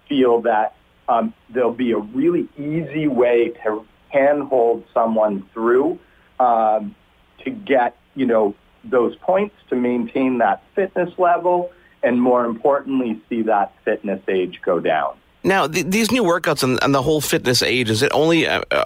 feel 0.07 0.41
that 0.41 0.75
um, 1.07 1.33
there'll 1.49 1.71
be 1.73 1.91
a 1.91 1.97
really 1.97 2.47
easy 2.57 3.07
way 3.07 3.49
to 3.63 3.85
handhold 4.09 4.83
someone 4.93 5.47
through 5.53 5.99
um, 6.39 6.95
to 7.43 7.49
get, 7.49 7.97
you 8.15 8.27
know, 8.27 8.53
those 8.83 9.15
points 9.17 9.55
to 9.69 9.75
maintain 9.75 10.37
that 10.37 10.63
fitness 10.75 11.09
level 11.17 11.71
and 12.03 12.21
more 12.21 12.45
importantly, 12.45 13.21
see 13.29 13.41
that 13.43 13.73
fitness 13.83 14.21
age 14.27 14.61
go 14.63 14.79
down. 14.79 15.17
Now, 15.43 15.67
th- 15.67 15.85
these 15.85 16.11
new 16.11 16.23
workouts 16.23 16.63
and, 16.63 16.81
and, 16.83 16.93
the 16.93 17.01
whole 17.01 17.21
fitness 17.21 17.61
age, 17.61 17.89
is 17.89 18.01
it 18.01 18.11
only, 18.13 18.45
uh, 18.45 18.61
uh, 18.71 18.85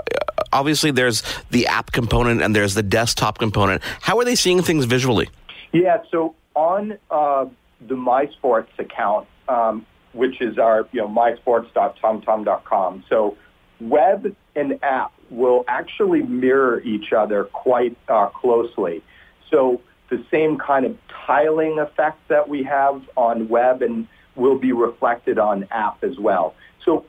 obviously 0.51 0.91
there's 0.91 1.23
the 1.49 1.67
app 1.67 1.91
component 1.91 2.41
and 2.41 2.55
there's 2.55 2.75
the 2.75 2.83
desktop 2.83 3.39
component. 3.39 3.81
How 4.01 4.19
are 4.19 4.25
they 4.25 4.35
seeing 4.35 4.61
things 4.61 4.85
visually? 4.85 5.29
Yeah, 5.71 6.03
so 6.11 6.35
on 6.55 6.97
uh, 7.09 7.45
the 7.81 7.95
MySports 7.95 8.67
account, 8.77 9.27
um, 9.47 9.85
which 10.13 10.41
is 10.41 10.59
our, 10.59 10.87
you 10.91 11.01
know, 11.01 11.07
mysports.tomtom.com. 11.07 13.03
So 13.09 13.35
web 13.81 14.35
and 14.55 14.83
app 14.83 15.11
will 15.31 15.65
actually 15.67 16.21
mirror 16.21 16.81
each 16.81 17.11
other 17.13 17.45
quite 17.45 17.97
uh, 18.07 18.27
closely. 18.27 19.03
So 19.49 19.81
the 20.09 20.23
same 20.29 20.57
kind 20.59 20.85
of 20.85 20.97
tiling 21.25 21.79
effect 21.79 22.19
that 22.27 22.47
we 22.47 22.63
have 22.63 23.01
on 23.17 23.49
web 23.49 23.81
and 23.81 24.07
will 24.35 24.57
be 24.57 24.71
reflected 24.71 25.37
on 25.37 25.67
app 25.71 26.03
as 26.03 26.17
well. 26.17 26.55
So 26.85 27.05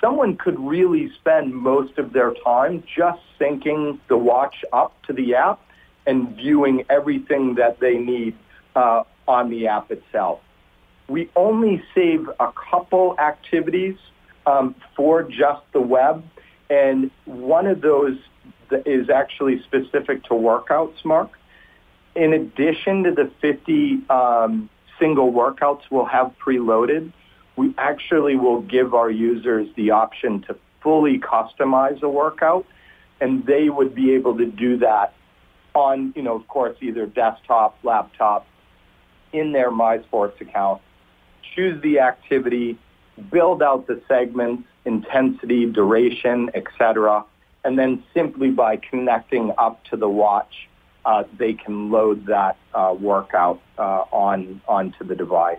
someone 0.00 0.36
could 0.36 0.58
really 0.58 1.12
spend 1.14 1.54
most 1.54 1.98
of 1.98 2.12
their 2.12 2.34
time 2.44 2.82
just 2.96 3.20
syncing 3.40 3.98
the 4.08 4.16
watch 4.16 4.64
up 4.72 5.00
to 5.04 5.12
the 5.12 5.34
app 5.34 5.60
and 6.06 6.34
viewing 6.36 6.84
everything 6.88 7.56
that 7.56 7.80
they 7.80 7.98
need 7.98 8.34
uh, 8.74 9.02
on 9.26 9.50
the 9.50 9.66
app 9.66 9.90
itself. 9.90 10.40
We 11.08 11.30
only 11.36 11.82
save 11.94 12.28
a 12.40 12.52
couple 12.70 13.18
activities 13.18 13.96
um, 14.46 14.74
for 14.96 15.22
just 15.22 15.62
the 15.72 15.80
web, 15.80 16.24
and 16.70 17.10
one 17.24 17.66
of 17.66 17.80
those 17.80 18.18
is 18.70 19.08
actually 19.08 19.62
specific 19.62 20.24
to 20.24 20.30
workouts, 20.30 21.04
Mark. 21.04 21.30
In 22.14 22.32
addition 22.32 23.04
to 23.04 23.12
the 23.12 23.30
50 23.40 24.02
um, 24.10 24.68
single 24.98 25.32
workouts 25.32 25.82
we'll 25.90 26.04
have 26.04 26.32
preloaded, 26.44 27.12
we 27.56 27.74
actually 27.78 28.36
will 28.36 28.62
give 28.62 28.94
our 28.94 29.10
users 29.10 29.68
the 29.76 29.90
option 29.90 30.42
to 30.42 30.56
fully 30.80 31.18
customize 31.18 32.02
a 32.02 32.08
workout, 32.08 32.64
and 33.20 33.44
they 33.46 33.68
would 33.68 33.94
be 33.94 34.12
able 34.12 34.36
to 34.38 34.46
do 34.46 34.76
that 34.78 35.12
on, 35.74 36.12
you 36.16 36.22
know, 36.22 36.34
of 36.34 36.46
course, 36.48 36.76
either 36.80 37.06
desktop, 37.06 37.78
laptop, 37.82 38.46
in 39.32 39.52
their 39.52 39.70
MySports 39.70 40.40
account, 40.40 40.80
choose 41.54 41.80
the 41.82 42.00
activity, 42.00 42.78
build 43.30 43.62
out 43.62 43.86
the 43.86 44.00
segments, 44.08 44.68
intensity, 44.84 45.66
duration, 45.66 46.50
etc., 46.54 47.24
and 47.64 47.78
then 47.78 48.02
simply 48.14 48.50
by 48.50 48.76
connecting 48.76 49.52
up 49.58 49.84
to 49.84 49.96
the 49.96 50.08
watch, 50.08 50.67
uh, 51.08 51.24
they 51.38 51.54
can 51.54 51.90
load 51.90 52.26
that 52.26 52.58
uh, 52.74 52.94
workout 53.00 53.60
uh, 53.78 54.04
on 54.12 54.60
onto 54.68 55.04
the 55.04 55.14
device. 55.14 55.56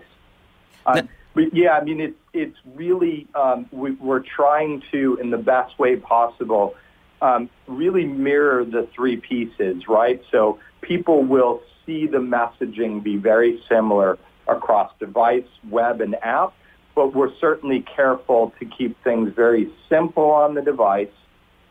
Uh, 0.85 1.01
but 1.33 1.55
yeah, 1.55 1.71
I 1.71 1.83
mean 1.83 1.99
it's 1.99 2.19
it's 2.33 2.57
really 2.75 3.27
um, 3.33 3.67
we, 3.71 3.97
are 4.07 4.19
trying 4.19 4.83
to, 4.91 5.17
in 5.19 5.31
the 5.31 5.37
best 5.37 5.79
way 5.79 5.95
possible, 5.95 6.75
um, 7.23 7.49
really 7.67 8.05
mirror 8.05 8.63
the 8.63 8.87
three 8.95 9.17
pieces, 9.17 9.87
right? 9.87 10.21
So 10.31 10.59
people 10.81 11.23
will 11.23 11.63
see 11.83 12.05
the 12.05 12.19
messaging 12.19 13.01
be 13.01 13.17
very 13.17 13.59
similar 13.67 14.19
across 14.47 14.91
device, 14.99 15.49
web, 15.67 15.99
and 15.99 16.15
app, 16.21 16.53
but 16.93 17.15
we're 17.15 17.35
certainly 17.39 17.83
careful 17.95 18.53
to 18.59 18.65
keep 18.65 19.03
things 19.03 19.33
very 19.35 19.73
simple 19.89 20.29
on 20.29 20.53
the 20.53 20.61
device. 20.61 21.09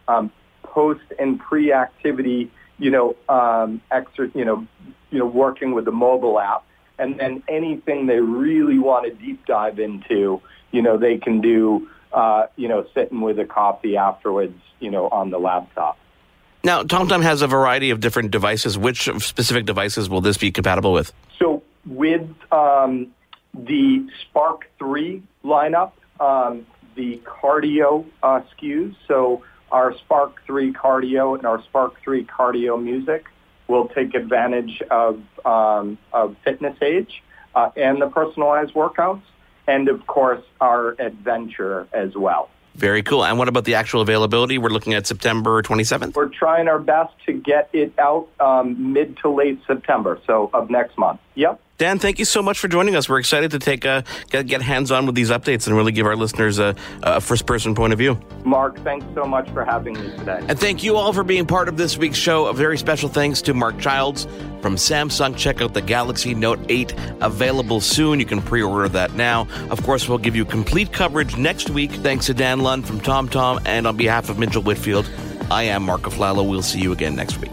Um, 0.09 0.33
post 0.65 1.05
and 1.19 1.39
pre-activity, 1.39 2.51
you 2.79 2.91
know, 2.91 3.17
um, 3.29 3.81
extra, 3.91 4.31
you 4.35 4.45
know, 4.45 4.67
you 5.11 5.19
know, 5.19 5.27
working 5.27 5.73
with 5.73 5.85
the 5.85 5.93
mobile 5.93 6.39
app, 6.39 6.65
and 6.99 7.19
then 7.19 7.43
anything 7.49 8.07
they 8.07 8.21
really 8.21 8.79
want 8.79 9.05
to 9.07 9.13
deep 9.13 9.47
dive 9.47 9.79
into, 9.79 10.41
you 10.71 10.83
know, 10.83 10.97
they 10.97 11.19
can 11.19 11.41
do, 11.41 11.89
uh, 12.13 12.47
you 12.57 12.69
know, 12.69 12.87
sitting 12.95 13.21
with 13.21 13.39
a 13.39 13.45
coffee 13.45 13.97
afterwards, 13.97 14.59
you 14.81 14.91
know, 14.91 15.09
on 15.09 15.31
the 15.31 15.39
laptop. 15.39 15.99
Now, 16.65 16.83
TomTom 16.83 17.23
has 17.23 17.41
a 17.43 17.47
variety 17.47 17.91
of 17.91 18.01
different 18.01 18.31
devices. 18.31 18.77
Which 18.77 19.09
specific 19.21 19.65
devices 19.65 20.11
will 20.11 20.21
this 20.21 20.37
be 20.37 20.51
compatible 20.51 20.93
with? 20.93 21.13
So, 21.39 21.63
with 21.87 22.29
um, 22.53 23.09
the 23.55 24.07
Spark 24.23 24.69
3 24.79 25.23
lineup, 25.45 25.93
um, 26.21 26.67
the 26.97 27.19
cardio 27.25 28.05
uh, 28.23 28.41
SKUs, 28.61 28.97
so 29.07 29.43
our 29.73 29.97
Spark 29.99 30.43
3 30.47 30.73
cardio 30.73 31.37
and 31.37 31.47
our 31.47 31.63
Spark 31.65 32.01
3 32.03 32.25
cardio 32.25 32.83
music 32.83 33.27
will 33.67 33.89
take 33.89 34.15
advantage 34.15 34.83
of, 34.91 35.21
um, 35.45 35.99
of 36.13 36.37
fitness 36.45 36.77
age 36.83 37.23
uh, 37.55 37.71
and 37.77 38.01
the 38.01 38.09
personalized 38.09 38.73
workouts, 38.75 39.23
and 39.67 39.89
of 39.89 40.07
course, 40.07 40.43
our 40.61 40.97
adventure 40.99 41.87
as 41.93 42.15
well. 42.15 42.49
Very 42.75 43.03
cool. 43.03 43.25
And 43.25 43.39
what 43.39 43.49
about 43.49 43.65
the 43.65 43.75
actual 43.75 44.01
availability? 44.03 44.57
We're 44.57 44.69
looking 44.69 44.95
at 44.95 45.07
September 45.07 45.63
27th? 45.63 46.15
We're 46.15 46.29
trying 46.29 46.69
our 46.69 46.79
best 46.79 47.13
to 47.27 47.33
get 47.33 47.69
it 47.73 47.93
out 47.99 48.29
um, 48.39 48.93
mid 48.93 49.17
to 49.19 49.31
late 49.31 49.61
September, 49.67 50.21
so 50.27 50.49
of 50.55 50.71
next 50.71 50.97
month. 50.97 51.21
Yep. 51.39 51.61
Dan, 51.79 52.01
thank 52.01 52.19
you 52.19 52.25
so 52.25 52.43
much 52.43 52.59
for 52.59 52.67
joining 52.67 52.97
us. 52.97 53.09
We're 53.09 53.21
excited 53.21 53.53
to 53.53 53.61
take 53.61 53.85
a, 53.85 54.03
get, 54.31 54.49
get 54.49 54.61
hands 54.61 54.91
on 54.91 55.07
with 55.07 55.15
these 55.15 55.31
updates 55.31 55.69
and 55.69 55.77
really 55.77 55.93
give 55.93 56.05
our 56.05 56.17
listeners 56.17 56.59
a, 56.59 56.75
a 57.05 57.21
first 57.21 57.47
person 57.47 57.77
point 57.77 57.93
of 57.93 57.99
view. 58.01 58.21
Mark, 58.45 58.77
thanks 58.81 59.07
so 59.15 59.25
much 59.25 59.49
for 59.51 59.65
having 59.65 59.95
me 59.95 60.11
today. 60.19 60.45
And 60.49 60.59
thank 60.59 60.83
you 60.83 60.97
all 60.97 61.13
for 61.13 61.23
being 61.23 61.47
part 61.47 61.69
of 61.69 61.77
this 61.77 61.97
week's 61.97 62.19
show. 62.19 62.47
A 62.47 62.53
very 62.53 62.77
special 62.77 63.09
thanks 63.09 63.41
to 63.43 63.55
Mark 63.55 63.79
Childs 63.79 64.25
from 64.61 64.75
Samsung. 64.75 65.37
Check 65.37 65.63
out 65.63 65.75
the 65.75 65.81
Galaxy 65.81 66.35
Note 66.35 66.59
8 66.69 66.93
available 67.21 67.81
soon. 67.81 68.19
You 68.19 68.27
can 68.27 68.43
pre 68.43 68.61
order 68.61 68.89
that 68.89 69.15
now. 69.15 69.47
Of 69.71 69.81
course, 69.85 70.09
we'll 70.09 70.19
give 70.19 70.35
you 70.35 70.45
complete 70.45 70.93
coverage 70.93 71.37
next 71.37 71.71
week. 71.71 71.93
Thanks 71.93 72.27
to 72.27 72.35
Dan 72.35 72.59
Lund 72.59 72.85
from 72.85 73.01
TomTom. 73.01 73.63
And 73.65 73.87
on 73.87 73.97
behalf 73.97 74.29
of 74.29 74.41
Mitchell 74.41 74.63
Whitfield, 74.63 75.09
I 75.53 75.63
am 75.63 75.85
Mark 75.85 76.01
Aflalo. 76.01 76.51
We'll 76.51 76.63
see 76.63 76.81
you 76.81 76.91
again 76.91 77.15
next 77.15 77.39
week. 77.39 77.53